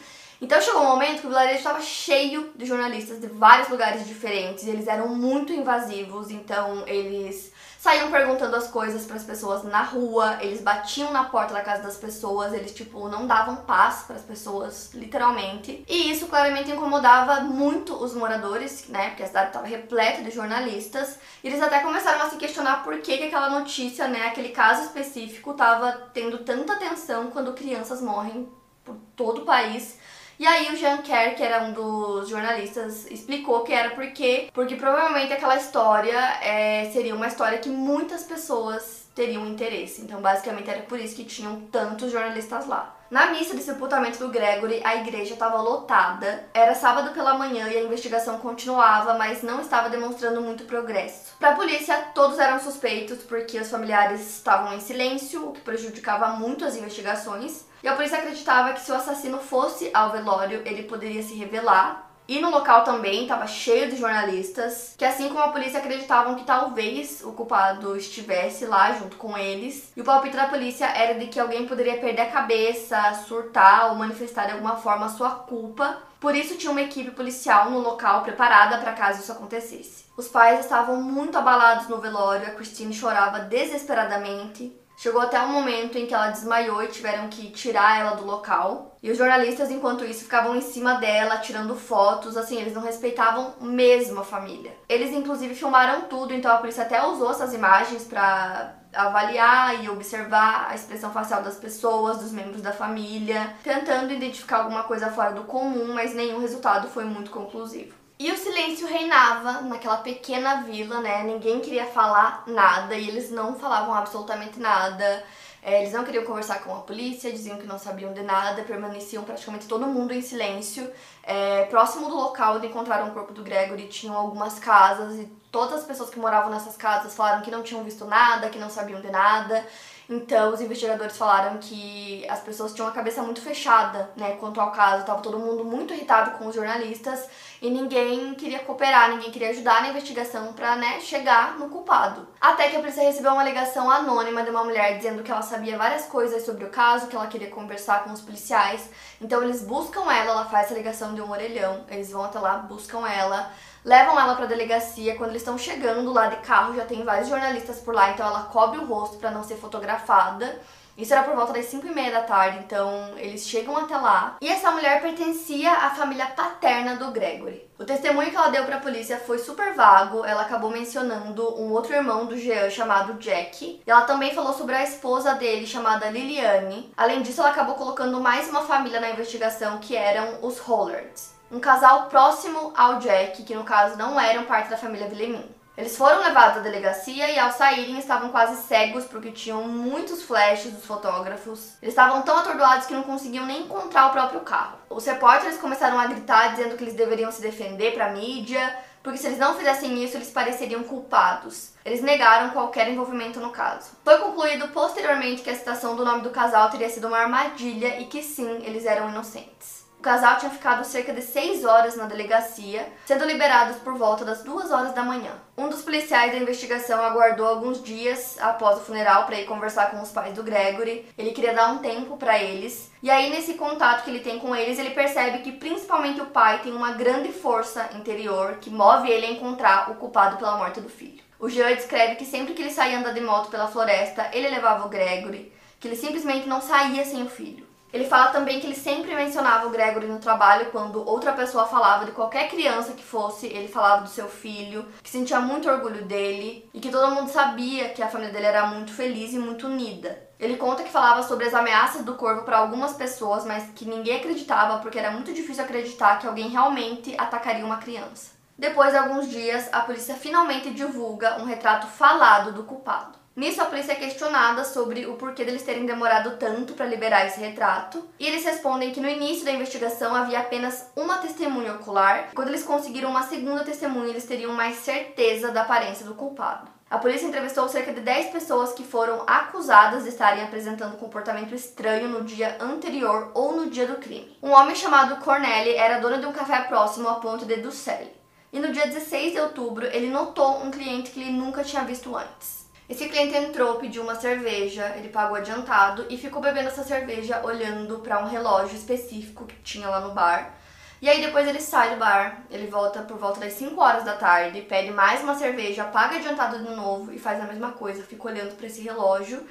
então 0.45 0.61
chegou 0.61 0.83
um 0.83 0.89
momento 0.89 1.21
que 1.21 1.27
o 1.27 1.31
vilarejo 1.31 1.57
estava 1.57 1.81
cheio 1.81 2.53
de 2.55 2.67
jornalistas 2.67 3.19
de 3.19 3.27
vários 3.29 3.71
lugares 3.71 4.07
diferentes, 4.07 4.65
e 4.65 4.69
eles 4.69 4.87
eram 4.87 5.09
muito 5.09 5.55
invasivos, 5.55 6.31
então 6.31 6.87
eles 6.87 7.51
saíam 7.85 8.11
perguntando 8.11 8.57
as 8.57 8.67
coisas 8.67 9.05
para 9.05 9.17
as 9.17 9.25
pessoas 9.25 9.63
na 9.63 9.83
rua, 9.83 10.39
eles 10.41 10.63
batiam 10.63 11.13
na 11.13 11.25
porta 11.25 11.53
da 11.53 11.61
casa 11.61 11.83
das 11.83 11.99
pessoas, 11.99 12.55
eles 12.55 12.73
tipo 12.73 13.11
não 13.11 13.27
davam 13.27 13.57
paz 13.57 14.05
para 14.07 14.17
as 14.17 14.23
pessoas, 14.23 14.89
literalmente. 14.95 15.85
E 15.87 16.11
isso 16.11 16.27
claramente 16.27 16.71
incomodava 16.71 17.43
muito 17.43 17.93
os 18.03 18.15
moradores, 18.15 18.89
né? 18.89 19.11
Porque 19.11 19.25
a 19.25 19.27
cidade 19.27 19.49
estava 19.49 19.67
repleta 19.67 20.23
de 20.23 20.31
jornalistas. 20.31 21.19
E 21.43 21.49
eles 21.49 21.61
até 21.61 21.81
começaram 21.81 22.23
a 22.23 22.31
se 22.31 22.37
questionar 22.37 22.83
por 22.83 22.97
que, 23.01 23.19
que 23.19 23.25
aquela 23.25 23.51
notícia, 23.51 24.09
né, 24.09 24.29
aquele 24.29 24.49
caso 24.49 24.85
específico 24.85 25.51
estava 25.51 25.93
tendo 26.15 26.39
tanta 26.39 26.73
atenção 26.73 27.27
quando 27.31 27.53
crianças 27.53 28.01
morrem 28.01 28.49
por 28.83 28.97
todo 29.15 29.43
o 29.43 29.45
país 29.45 29.99
e 30.39 30.47
aí 30.47 30.73
o 30.73 30.77
Jean 30.77 30.99
Kerr, 30.99 31.35
que 31.35 31.43
era 31.43 31.63
um 31.63 31.73
dos 31.73 32.29
jornalistas, 32.29 33.11
explicou 33.11 33.63
que 33.63 33.73
era 33.73 33.91
porque, 33.91 34.49
porque 34.53 34.77
provavelmente 34.77 35.33
aquela 35.33 35.57
história 35.57 36.19
é, 36.43 36.91
seria 36.93 37.15
uma 37.15 37.29
história 37.29 37.59
que 37.59 37.69
muitas 37.69 38.25
pessoas 38.25 39.04
teriam 39.15 39.47
interesse. 39.47 40.03
Então, 40.03 40.21
basicamente, 40.21 40.69
era 40.69 40.83
por 40.83 40.99
isso 40.99 41.17
que 41.17 41.25
tinham 41.25 41.61
tantos 41.73 42.11
jornalistas 42.11 42.67
lá. 42.67 42.95
Na 43.11 43.27
missa 43.27 43.55
de 43.55 43.63
sepultamento 43.63 44.19
do 44.19 44.29
Gregory, 44.29 44.81
a 44.83 44.97
igreja 44.97 45.35
estava 45.35 45.61
lotada. 45.61 46.49
Era 46.53 46.75
sábado 46.75 47.13
pela 47.13 47.35
manhã 47.35 47.69
e 47.69 47.77
a 47.77 47.83
investigação 47.83 48.39
continuava, 48.39 49.15
mas 49.15 49.43
não 49.43 49.61
estava 49.61 49.89
demonstrando 49.89 50.41
muito 50.41 50.65
progresso. 50.65 51.37
Para 51.39 51.51
a 51.51 51.55
polícia, 51.55 51.97
todos 52.15 52.39
eram 52.39 52.59
suspeitos 52.59 53.19
porque 53.19 53.61
os 53.61 53.71
familiares 53.71 54.21
estavam 54.21 54.75
em 54.75 54.81
silêncio, 54.81 55.49
o 55.49 55.53
que 55.53 55.61
prejudicava 55.61 56.29
muito 56.29 56.65
as 56.65 56.77
investigações. 56.77 57.67
E 57.85 57.89
a 57.89 57.95
polícia 57.95 58.19
acreditava 58.19 58.73
que 58.73 58.81
se 58.81 58.91
o 58.91 58.95
assassino 58.95 59.39
fosse 59.39 59.91
ao 59.93 60.11
velório, 60.11 60.63
ele 60.65 60.85
poderia 60.85 61.23
se 61.23 61.35
revelar. 61.35 62.04
E 62.27 62.41
no 62.41 62.51
local 62.51 62.85
também 62.85 63.23
estava 63.23 63.47
cheio 63.47 63.91
de 63.91 63.97
jornalistas, 63.97 64.95
que 64.97 65.05
assim 65.05 65.29
como 65.29 65.41
a 65.41 65.49
polícia 65.49 65.79
acreditavam 65.79 66.37
que 66.37 66.45
talvez 66.45 67.23
o 67.23 67.33
culpado 67.33 67.95
estivesse 67.97 68.65
lá 68.65 68.93
junto 68.93 69.17
com 69.17 69.37
eles. 69.37 69.93
E 69.95 70.01
o 70.01 70.05
palpite 70.05 70.35
da 70.35 70.47
polícia 70.47 70.87
era 70.87 71.19
de 71.19 71.27
que 71.27 71.39
alguém 71.39 71.67
poderia 71.67 71.99
perder 71.99 72.23
a 72.23 72.31
cabeça, 72.31 73.13
surtar 73.27 73.91
ou 73.91 73.97
manifestar 73.97 74.47
de 74.47 74.53
alguma 74.53 74.77
forma 74.77 75.11
sua 75.11 75.31
culpa. 75.31 75.99
Por 76.19 76.35
isso 76.35 76.57
tinha 76.57 76.73
uma 76.73 76.81
equipe 76.81 77.11
policial 77.11 77.71
no 77.71 77.81
local 77.81 78.23
preparada 78.23 78.79
para 78.79 78.95
caso 78.95 79.21
isso 79.21 79.33
acontecesse. 79.33 80.07
Os 80.17 80.27
pais 80.27 80.61
estavam 80.61 81.03
muito 81.03 81.37
abalados 81.37 81.89
no 81.89 81.99
velório, 81.99 82.47
a 82.47 82.53
Christine 82.53 82.95
chorava 82.95 83.41
desesperadamente. 83.41 84.73
Chegou 84.97 85.21
até 85.21 85.41
um 85.41 85.49
momento 85.49 85.99
em 85.99 86.07
que 86.07 86.15
ela 86.15 86.31
desmaiou 86.31 86.83
e 86.83 86.89
tiveram 86.89 87.29
que 87.29 87.51
tirar 87.51 88.01
ela 88.01 88.15
do 88.15 88.25
local. 88.25 88.97
E 89.03 89.11
os 89.11 89.19
jornalistas, 89.19 89.71
enquanto 89.71 90.05
isso, 90.05 90.25
ficavam 90.25 90.57
em 90.57 90.61
cima 90.61 90.95
dela, 90.95 91.39
tirando 91.39 91.75
fotos, 91.75 92.37
assim, 92.37 92.61
eles 92.61 92.73
não 92.73 92.83
respeitavam 92.83 93.55
mesmo 93.61 94.21
a 94.21 94.25
família. 94.25 94.75
Eles, 94.89 95.11
inclusive, 95.13 95.55
filmaram 95.55 96.03
tudo, 96.03 96.33
então 96.33 96.51
a 96.51 96.59
polícia 96.59 96.85
até 96.85 97.05
usou 97.05 97.31
essas 97.31 97.53
imagens 97.53 98.05
para 98.05 98.75
avaliar 98.95 99.83
e 99.83 99.91
observar 99.91 100.69
a 100.71 100.75
expressão 100.75 101.13
facial 101.13 101.43
das 101.43 101.57
pessoas, 101.57 102.19
dos 102.19 102.31
membros 102.31 102.63
da 102.63 102.73
família, 102.73 103.55
tentando 103.63 104.13
identificar 104.13 104.59
alguma 104.59 104.85
coisa 104.85 105.11
fora 105.11 105.33
do 105.33 105.45
comum, 105.45 105.93
mas 105.93 106.15
nenhum 106.15 106.41
resultado 106.41 106.89
foi 106.89 107.05
muito 107.05 107.31
conclusivo. 107.31 108.04
E 108.17 108.31
o 108.31 108.37
silêncio 108.37 108.87
reinava 108.87 109.61
naquela 109.63 109.97
pequena 109.97 110.63
vila, 110.63 111.01
né? 111.01 111.25
Ninguém 111.25 111.61
queria 111.61 111.87
falar 111.87 112.45
nada 112.47 112.95
e 112.95 113.09
eles 113.09 113.31
não 113.31 113.59
falavam 113.59 113.93
absolutamente 113.93 114.61
nada. 114.61 115.25
É, 115.61 115.81
eles 115.81 115.93
não 115.93 116.05
queriam 116.05 116.25
conversar 116.25 116.63
com 116.63 116.75
a 116.77 116.81
polícia, 116.81 117.33
diziam 117.33 117.59
que 117.59 117.67
não 117.67 117.79
sabiam 117.79 118.13
de 118.13 118.23
nada, 118.23 118.63
permaneciam 118.63 119.25
praticamente 119.25 119.67
todo 119.67 119.87
mundo 119.87 120.13
em 120.13 120.21
silêncio. 120.21 120.89
É, 121.23 121.65
próximo 121.65 122.09
do 122.09 122.15
local 122.15 122.57
onde 122.57 122.67
encontraram 122.67 123.09
o 123.09 123.13
corpo 123.13 123.33
do 123.33 123.43
Gregory 123.43 123.89
tinham 123.89 124.15
algumas 124.15 124.59
casas 124.59 125.19
e 125.19 125.25
todas 125.51 125.81
as 125.81 125.87
pessoas 125.87 126.11
que 126.11 126.19
moravam 126.19 126.51
nessas 126.51 126.77
casas 126.77 127.17
falaram 127.17 127.43
que 127.43 127.51
não 127.51 127.63
tinham 127.63 127.83
visto 127.83 128.05
nada, 128.05 128.51
que 128.51 128.59
não 128.59 128.71
sabiam 128.71 129.01
de 129.01 129.11
nada. 129.11 129.67
Então, 130.09 130.53
os 130.53 130.61
investigadores 130.61 131.17
falaram 131.17 131.59
que 131.59 132.27
as 132.29 132.41
pessoas 132.41 132.75
tinham 132.75 132.89
a 132.89 132.93
cabeça 132.93 133.23
muito 133.23 133.41
fechada, 133.41 134.11
né, 134.17 134.37
quanto 134.39 134.61
ao 134.61 134.71
caso. 134.71 135.05
Tava 135.05 135.23
todo 135.23 135.39
mundo 135.39 135.65
muito 135.65 135.95
irritado 135.95 136.33
com 136.33 136.47
os 136.47 136.55
jornalistas 136.55 137.27
e 137.63 137.71
ninguém 137.71 138.35
queria 138.35 138.59
cooperar, 138.59 139.11
ninguém 139.11 139.31
queria 139.31 139.51
ajudar 139.51 139.81
na 139.81 139.89
investigação 139.89 140.53
para, 140.53 140.77
né, 140.77 141.01
chegar 141.01 141.59
no 141.59 141.71
culpado. 141.71 142.29
Até 142.41 142.69
que 142.69 142.77
a 142.77 142.81
polícia 142.81 143.03
recebeu 143.03 143.33
uma 143.33 143.45
ligação 143.45 143.91
anônima 143.91 144.43
de 144.43 144.51
uma 144.51 144.65
mulher 144.65 144.97
dizendo 144.99 145.23
que 145.23 145.31
ela 145.31 145.43
sabia 145.43 145.79
várias 145.79 146.05
coisas 146.05 146.45
sobre 146.45 146.65
o 146.65 146.71
caso, 146.71 147.07
que 147.07 147.17
ela 147.17 147.27
queria 147.27 147.51
conversar 147.51 148.05
com 148.05 148.13
os 148.13 148.21
policiais. 148.21 148.91
Então, 149.21 149.43
eles 149.43 149.63
buscam 149.63 150.03
ela, 150.13 150.33
ela 150.33 150.45
faz 150.45 150.67
essa 150.67 150.75
ligação 150.75 151.15
de 151.15 151.23
um 151.23 151.31
orelhão. 151.31 151.85
Eles 151.89 152.11
vão 152.11 152.25
até 152.25 152.39
lá, 152.39 152.59
buscam 152.59 153.09
ela 153.09 153.51
levam 153.85 154.19
ela 154.19 154.35
para 154.35 154.47
delegacia. 154.47 155.17
Quando 155.17 155.31
eles 155.31 155.43
estão 155.43 155.59
chegando 155.59 156.13
lá 156.13 156.29
de 156.29 156.37
carro, 156.37 156.75
já 156.75 156.85
tem 156.85 157.05
vários 157.05 157.29
jornalistas 157.29 157.81
por 157.81 157.95
lá, 157.95 158.11
então 158.11 158.27
ela 158.27 158.45
cobre 158.45 158.79
o 158.79 158.87
rosto 158.87 159.19
para 159.19 159.31
não 159.31 159.45
ser 159.45 159.57
fotografada. 159.57 160.59
Isso 160.97 161.13
era 161.13 161.25
por 161.25 161.35
volta 161.35 161.53
das 161.53 161.65
5 161.67 161.89
e 161.89 161.91
meia 161.91 162.13
da 162.13 162.21
tarde, 162.21 162.61
então 162.65 163.15
eles 163.17 163.49
chegam 163.49 163.77
até 163.77 163.97
lá. 163.97 164.37
E 164.41 164.49
essa 164.49 164.71
mulher 164.71 165.03
pertencia 165.03 165.73
à 165.73 165.91
família 165.91 166.27
paterna 166.27 166.95
do 166.95 167.11
Gregory. 167.11 167.69
O 167.77 167.85
testemunho 167.85 168.31
que 168.31 168.37
ela 168.37 168.51
deu 168.51 168.65
para 168.65 168.77
a 168.77 168.81
polícia 168.81 169.19
foi 169.19 169.39
super 169.39 169.75
vago. 169.75 170.25
Ela 170.25 170.43
acabou 170.43 170.71
mencionando 170.71 171.61
um 171.61 171.73
outro 171.73 171.93
irmão 171.93 172.27
do 172.27 172.39
Jean 172.39 172.71
chamado 172.71 173.15
Jack. 173.15 173.83
E 173.85 173.91
ela 173.91 174.03
também 174.03 174.33
falou 174.33 174.53
sobre 174.53 174.77
a 174.77 174.85
esposa 174.85 175.35
dele 175.35 175.67
chamada 175.67 176.09
Liliane. 176.09 176.93
Além 176.97 177.23
disso, 177.23 177.41
ela 177.41 177.51
acabou 177.51 177.75
colocando 177.75 178.21
mais 178.21 178.49
uma 178.49 178.63
família 178.63 179.01
na 179.01 179.11
investigação 179.11 179.79
que 179.79 179.97
eram 179.97 180.39
os 180.43 180.61
Hollards 180.61 181.34
um 181.51 181.61
casal 181.61 182.07
próximo 182.07 182.73
ao 182.77 182.99
Jack, 182.99 183.43
que 183.43 183.55
no 183.55 183.65
caso 183.65 183.97
não 183.97 184.19
eram 184.19 184.45
parte 184.45 184.71
da 184.71 184.77
família 184.77 185.09
Villemin. 185.09 185.45
Eles 185.77 185.97
foram 185.97 186.21
levados 186.21 186.59
à 186.59 186.61
delegacia 186.61 187.29
e 187.31 187.39
ao 187.39 187.51
saírem 187.51 187.99
estavam 187.99 188.29
quase 188.29 188.63
cegos 188.63 189.07
porque 189.07 189.33
tinham 189.33 189.67
muitos 189.67 190.23
flashes 190.23 190.73
dos 190.73 190.85
fotógrafos. 190.85 191.73
Eles 191.83 191.93
estavam 191.93 192.23
tão 192.23 192.39
atordoados 192.39 192.87
que 192.87 192.95
não 192.95 193.03
conseguiam 193.03 193.45
nem 193.45 193.63
encontrar 193.63 194.07
o 194.07 194.13
próprio 194.13 194.41
carro. 194.41 194.79
Os 194.89 195.05
repórteres 195.05 195.59
começaram 195.59 195.99
a 195.99 196.07
gritar 196.07 196.51
dizendo 196.51 196.77
que 196.77 196.85
eles 196.85 196.95
deveriam 196.95 197.33
se 197.33 197.43
defender 197.43 197.93
para 197.93 198.07
a 198.07 198.13
mídia, 198.13 198.79
porque 199.03 199.19
se 199.19 199.27
eles 199.27 199.39
não 199.39 199.57
fizessem 199.57 200.03
isso, 200.03 200.17
eles 200.17 200.31
pareceriam 200.31 200.85
culpados. 200.85 201.73
Eles 201.85 202.01
negaram 202.01 202.51
qualquer 202.51 202.89
envolvimento 202.89 203.41
no 203.41 203.51
caso. 203.51 203.91
Foi 204.05 204.17
concluído 204.19 204.69
posteriormente 204.69 205.43
que 205.43 205.51
a 205.51 205.57
citação 205.57 205.97
do 205.97 206.05
nome 206.05 206.23
do 206.23 206.31
casal 206.31 206.71
teria 206.71 206.89
sido 206.89 207.09
uma 207.09 207.19
armadilha 207.19 208.01
e 208.01 208.07
que 208.07 208.23
sim, 208.23 208.63
eles 208.65 208.87
eram 208.87 209.11
inocentes. 209.11 209.84
O 210.05 210.13
casal 210.13 210.37
tinha 210.37 210.51
ficado 210.51 210.85
cerca 210.85 211.15
de 211.15 211.23
6 211.23 211.65
horas 211.65 211.97
na 211.97 212.05
delegacia, 212.05 212.87
sendo 213.07 213.25
liberados 213.25 213.79
por 213.79 213.95
volta 213.95 214.23
das 214.23 214.43
2 214.43 214.71
horas 214.71 214.93
da 214.93 215.03
manhã. 215.03 215.33
Um 215.57 215.71
dos 215.71 215.81
policiais 215.81 216.31
da 216.31 216.37
investigação 216.37 217.03
aguardou 217.03 217.47
alguns 217.47 217.83
dias 217.83 218.37
após 218.39 218.77
o 218.77 218.83
funeral 218.83 219.25
para 219.25 219.41
ir 219.41 219.47
conversar 219.47 219.91
com 219.91 220.03
os 220.03 220.11
pais 220.11 220.35
do 220.35 220.43
Gregory. 220.43 221.09
Ele 221.17 221.31
queria 221.31 221.55
dar 221.55 221.73
um 221.73 221.79
tempo 221.79 222.19
para 222.19 222.39
eles. 222.39 222.93
E 223.03 223.09
aí, 223.11 223.31
nesse 223.31 223.55
contato 223.55 224.05
que 224.05 224.11
ele 224.11 224.21
tem 224.21 224.39
com 224.39 224.55
eles, 224.55 224.79
ele 224.79 224.91
percebe 224.91 225.39
que 225.39 225.53
principalmente 225.53 226.21
o 226.21 226.27
pai 226.27 226.59
tem 226.59 226.75
uma 226.75 226.93
grande 226.93 227.33
força 227.33 227.89
interior 227.95 228.59
que 228.61 228.69
move 228.69 229.11
ele 229.11 229.25
a 229.25 229.31
encontrar 229.31 229.91
o 229.91 229.95
culpado 229.95 230.37
pela 230.37 230.59
morte 230.59 230.83
do 230.83 230.91
filho. 230.91 231.25
O 231.41 231.49
Jean 231.49 231.75
descreve 231.75 232.17
que 232.17 232.27
sempre 232.27 232.53
que 232.53 232.61
ele 232.61 232.71
saía 232.71 232.99
andando 232.99 233.15
de 233.15 233.23
moto 233.23 233.49
pela 233.49 233.69
floresta, 233.69 234.29
ele 234.35 234.51
levava 234.51 234.85
o 234.85 234.91
Gregory, 234.91 235.51
que 235.81 235.89
ele 235.89 235.97
simplesmente 235.97 236.47
não 236.47 236.61
saía 236.61 237.07
sem 237.07 237.23
o 237.23 237.27
filho. 237.31 237.64
Ele 237.95 238.07
fala 238.07 238.33
também 238.33 238.59
que 238.59 238.67
ele 238.67 238.75
sempre 238.75 239.15
mencionava 239.15 239.69
o 239.69 239.71
Gregory 239.71 240.09
no 240.09 240.19
trabalho 240.19 240.73
quando 240.73 241.09
outra 241.09 241.33
pessoa 241.33 241.65
falava 241.65 242.05
de 242.05 242.11
qualquer 242.11 242.49
criança 242.49 242.93
que 242.93 243.05
fosse, 243.05 243.47
ele 243.47 243.69
falava 243.69 244.03
do 244.03 244.09
seu 244.09 244.29
filho, 244.29 244.85
que 245.01 245.09
sentia 245.09 245.39
muito 245.39 245.71
orgulho 245.71 246.05
dele 246.05 246.69
e 246.75 246.81
que 246.81 246.91
todo 246.91 247.15
mundo 247.15 247.31
sabia 247.31 247.91
que 247.91 248.03
a 248.03 248.09
família 248.09 248.33
dele 248.33 248.47
era 248.47 248.67
muito 248.67 248.93
feliz 248.93 249.33
e 249.33 249.39
muito 249.39 249.69
unida. 249.69 250.19
Ele 250.41 250.57
conta 250.57 250.83
que 250.83 250.91
falava 250.91 251.23
sobre 251.23 251.47
as 251.47 251.55
ameaças 251.55 252.05
do 252.05 252.15
corvo 252.15 252.43
para 252.43 252.59
algumas 252.59 252.95
pessoas, 252.95 253.45
mas 253.45 253.71
que 253.77 253.85
ninguém 253.85 254.17
acreditava 254.17 254.81
porque 254.81 254.99
era 254.99 255.13
muito 255.13 255.33
difícil 255.33 255.63
acreditar 255.63 256.19
que 256.19 256.27
alguém 256.27 256.49
realmente 256.49 257.15
atacaria 257.17 257.65
uma 257.65 257.77
criança. 257.77 258.33
Depois 258.59 258.91
de 258.91 258.99
alguns 258.99 259.31
dias, 259.31 259.69
a 259.71 259.83
polícia 259.83 260.17
finalmente 260.17 260.71
divulga 260.71 261.41
um 261.41 261.45
retrato 261.45 261.87
falado 261.87 262.51
do 262.51 262.65
culpado. 262.65 263.24
Nisso, 263.37 263.61
a 263.61 263.65
polícia 263.65 263.93
é 263.93 263.97
questionada 263.97 264.65
sobre 264.65 265.07
o 265.07 265.15
porquê 265.15 265.45
deles 265.45 265.65
terem 265.65 265.85
demorado 265.85 266.37
tanto 266.37 266.75
para 266.75 266.87
liberar 266.87 267.27
esse 267.27 267.41
retrato, 267.41 268.09
e 268.17 268.29
eles 268.29 268.45
respondem 268.45 268.93
que 268.93 269.01
no 269.01 269.09
início 269.09 269.45
da 269.45 269.51
investigação 269.51 270.15
havia 270.15 270.39
apenas 270.39 270.87
uma 270.95 271.19
testemunha 271.19 271.75
ocular. 271.75 272.31
Quando 272.33 272.49
eles 272.49 272.63
conseguiram 272.63 273.11
uma 273.11 273.25
segunda 273.25 273.65
testemunha, 273.65 274.11
eles 274.11 274.25
teriam 274.25 274.53
mais 274.53 274.77
certeza 274.77 275.51
da 275.51 275.63
aparência 275.63 276.07
do 276.07 276.15
culpado. 276.15 276.71
A 276.89 276.99
polícia 276.99 277.27
entrevistou 277.27 277.69
cerca 277.69 277.93
de 277.93 278.03
10 278.03 278.31
pessoas 278.31 278.73
que 278.73 278.85
foram 278.85 279.25
acusadas 279.27 280.05
de 280.05 280.11
estarem 280.11 280.45
apresentando 280.45 280.97
comportamento 280.97 281.53
estranho 281.53 282.09
no 282.09 282.23
dia 282.23 282.57
anterior 282.61 283.33
ou 283.35 283.57
no 283.57 283.69
dia 283.69 283.85
do 283.89 283.97
crime. 283.97 284.39
Um 284.41 284.53
homem 284.53 284.77
chamado 284.77 285.17
Corneli 285.17 285.75
era 285.75 285.99
dono 285.99 286.21
de 286.21 286.27
um 286.27 286.33
café 286.33 286.61
próximo 286.63 287.09
à 287.09 287.15
ponte 287.15 287.47
de 287.47 287.57
Ducelli. 287.57 288.13
E 288.53 288.61
no 288.61 288.71
dia 288.71 288.87
16 288.87 289.33
de 289.33 289.41
outubro, 289.41 289.87
ele 289.87 290.09
notou 290.09 290.63
um 290.63 290.71
cliente 290.71 291.11
que 291.11 291.21
ele 291.21 291.33
nunca 291.33 291.65
tinha 291.65 291.83
visto 291.83 292.15
antes. 292.15 292.64
Esse 292.87 293.09
cliente 293.09 293.35
entrou, 293.35 293.77
pediu 293.77 294.03
uma 294.03 294.15
cerveja, 294.15 294.95
ele 294.97 295.09
pagou 295.09 295.37
adiantado 295.37 296.05
e 296.11 296.19
ficou 296.19 296.43
bebendo 296.43 296.69
essa 296.69 296.85
cerveja 296.85 297.41
olhando 297.43 298.01
para 298.01 298.23
um 298.23 298.29
relógio 298.29 298.77
específico 298.77 299.47
que 299.47 299.57
tinha 299.63 299.89
lá 299.89 300.01
no 300.01 300.13
bar. 300.13 300.55
E 301.01 301.09
aí 301.09 301.21
depois 301.21 301.49
ele 301.49 301.61
sai 301.61 301.91
do 301.91 301.97
bar, 301.97 302.45
ele 302.51 302.67
volta 302.67 303.03
por 303.03 303.17
volta 303.17 303.41
das 303.41 303.55
5 303.55 303.81
horas 303.81 304.05
da 304.05 304.15
tarde, 304.15 304.61
pede 304.63 304.91
mais 304.91 305.23
uma 305.23 305.35
cerveja, 305.35 305.85
paga 305.85 306.17
adiantado 306.17 306.59
de 306.59 306.71
novo 306.75 307.11
e 307.11 307.19
faz 307.19 307.41
a 307.41 307.47
mesma 307.47 307.73
coisa, 307.73 308.03
fica 308.03 308.29
olhando 308.29 308.55
para 308.55 308.67
esse 308.67 308.83
relógio 308.83 309.47